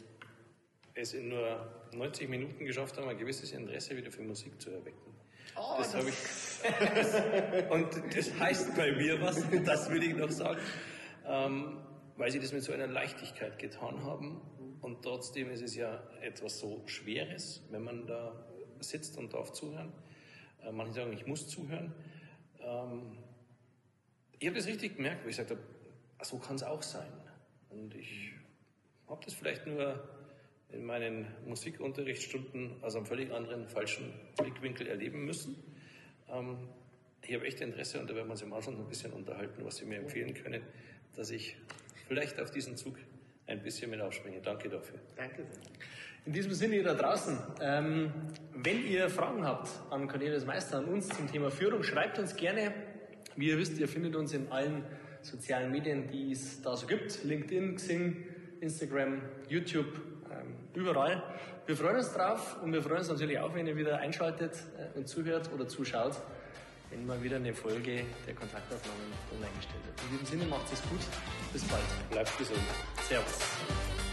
es 0.97 1.15
in 1.15 1.29
nur 1.29 1.67
90 1.93 2.29
Minuten 2.29 2.65
geschafft 2.65 2.97
haben, 2.97 3.09
ein 3.09 3.19
gewisses 3.19 3.53
Interesse 3.53 3.97
wieder 3.97 4.11
für 4.11 4.23
Musik 4.23 4.61
zu 4.61 4.71
erwecken. 4.71 5.15
Oh, 5.57 5.77
das, 5.79 5.93
das 5.93 6.01
habe 6.01 6.09
ich. 6.09 7.71
und 7.71 8.17
das 8.17 8.39
heißt 8.39 8.77
bei 8.77 8.93
mir 8.93 9.21
was, 9.21 9.43
das 9.65 9.91
würde 9.91 10.07
ich 10.07 10.17
noch 10.17 10.31
sagen. 10.31 10.61
Ähm, 11.27 11.79
weil 12.17 12.31
sie 12.31 12.41
das 12.41 12.53
mit 12.53 12.63
so 12.63 12.73
einer 12.73 12.87
Leichtigkeit 12.87 13.59
getan 13.59 14.03
haben. 14.05 14.41
Und 14.81 15.03
trotzdem 15.03 15.51
ist 15.51 15.63
es 15.63 15.75
ja 15.75 16.03
etwas 16.23 16.59
so 16.59 16.83
Schweres, 16.87 17.63
wenn 17.71 17.85
man 17.85 18.07
da 18.07 18.47
sitzt 18.81 19.19
und 19.19 19.35
darf 19.35 19.53
zuhören. 19.53 19.93
Äh, 20.63 20.73
manche 20.73 20.95
sagen, 20.95 21.13
ich 21.13 21.27
muss 21.27 21.49
zuhören. 21.49 21.93
Ähm, 22.61 23.19
ich 24.39 24.47
habe 24.47 24.57
das 24.57 24.67
richtig 24.67 24.97
gemerkt, 24.97 25.25
wo 25.25 25.29
ich 25.29 25.37
gesagt 25.37 25.51
habe, 25.51 25.61
so 26.23 26.39
kann 26.39 26.57
es 26.57 26.63
auch 26.63 26.83
sein. 26.83 27.11
Und 27.71 27.95
ich 27.95 28.33
habe 29.09 29.25
das 29.25 29.35
vielleicht 29.35 29.67
nur 29.67 30.16
in 30.73 30.85
meinen 30.85 31.27
Musikunterrichtsstunden 31.47 32.83
aus 32.83 32.97
einem 32.97 33.07
völlig 33.07 33.33
anderen, 33.33 33.69
falschen 33.69 34.13
Blickwinkel 34.37 34.87
erleben 34.87 35.25
müssen. 35.25 35.57
Ähm, 36.31 36.59
ich 37.23 37.35
habe 37.35 37.47
echt 37.47 37.61
Interesse 37.61 38.01
und 38.01 38.09
da 38.09 38.15
werden 38.15 38.29
wir 38.29 38.33
uns 38.33 38.43
Anfang 38.43 38.75
noch 38.75 38.81
ein 38.81 38.89
bisschen 38.89 39.13
unterhalten, 39.13 39.65
was 39.65 39.77
Sie 39.77 39.85
mir 39.85 39.99
empfehlen 39.99 40.35
können, 40.35 40.63
dass 41.15 41.31
ich 41.31 41.57
vielleicht 42.07 42.41
auf 42.41 42.51
diesen 42.51 42.77
Zug 42.77 42.99
ein 43.47 43.63
bisschen 43.63 43.91
mit 43.91 44.01
aufspringe. 44.01 44.41
Danke 44.41 44.69
dafür. 44.69 44.99
Danke 45.17 45.45
sehr. 45.45 45.63
In 46.25 46.33
diesem 46.33 46.53
Sinne, 46.53 46.77
ihr 46.77 46.85
da 46.85 46.95
draußen, 46.95 47.39
ähm, 47.61 48.13
wenn 48.53 48.85
ihr 48.85 49.09
Fragen 49.09 49.45
habt 49.45 49.71
an 49.91 50.09
Cornelius 50.09 50.45
Meister, 50.45 50.79
an 50.79 50.87
uns 50.87 51.09
zum 51.09 51.31
Thema 51.31 51.51
Führung, 51.51 51.85
schreibt 51.85 52.19
uns 52.19 52.35
gerne. 52.35 52.73
Wie 53.37 53.49
ihr 53.49 53.59
wisst, 53.59 53.79
ihr 53.79 53.87
findet 53.87 54.17
uns 54.17 54.33
in 54.33 54.51
allen 54.51 54.85
sozialen 55.23 55.71
Medien, 55.71 56.09
die 56.09 56.33
es 56.33 56.63
da 56.63 56.77
so 56.77 56.87
gibt. 56.87 57.23
LinkedIn, 57.23 57.77
Xing, 57.77 58.25
Instagram, 58.61 59.23
YouTube, 59.49 60.01
überall. 60.77 61.23
Wir 61.67 61.77
freuen 61.77 61.97
uns 61.97 62.13
drauf 62.13 62.57
und 62.63 62.73
wir 62.73 62.83
freuen 62.83 62.99
uns 62.99 63.09
natürlich 63.09 63.39
auch, 63.41 63.55
wenn 63.55 63.67
ihr 63.67 63.77
wieder 63.77 63.99
einschaltet 63.99 64.53
äh, 64.79 64.97
und 64.97 65.09
zuhört 65.09 65.51
oder 65.53 65.67
zuschaut, 65.67 66.15
wenn 66.91 67.05
mal 67.07 67.21
wieder 67.23 67.37
eine 67.37 67.55
Folge 67.55 68.05
der 68.27 68.35
Kontaktaufnahmen 68.35 69.13
online 69.35 69.51
gestellt 69.57 69.85
wird. 69.85 70.01
In 70.03 70.19
diesem 70.19 70.39
Sinne 70.39 70.51
macht 70.51 70.73
es 70.73 70.81
gut. 70.83 71.01
Bis 71.53 71.65
bald. 71.65 71.83
Bleibt 72.11 72.39
gesund. 72.39 72.61
Servus. 73.09 74.06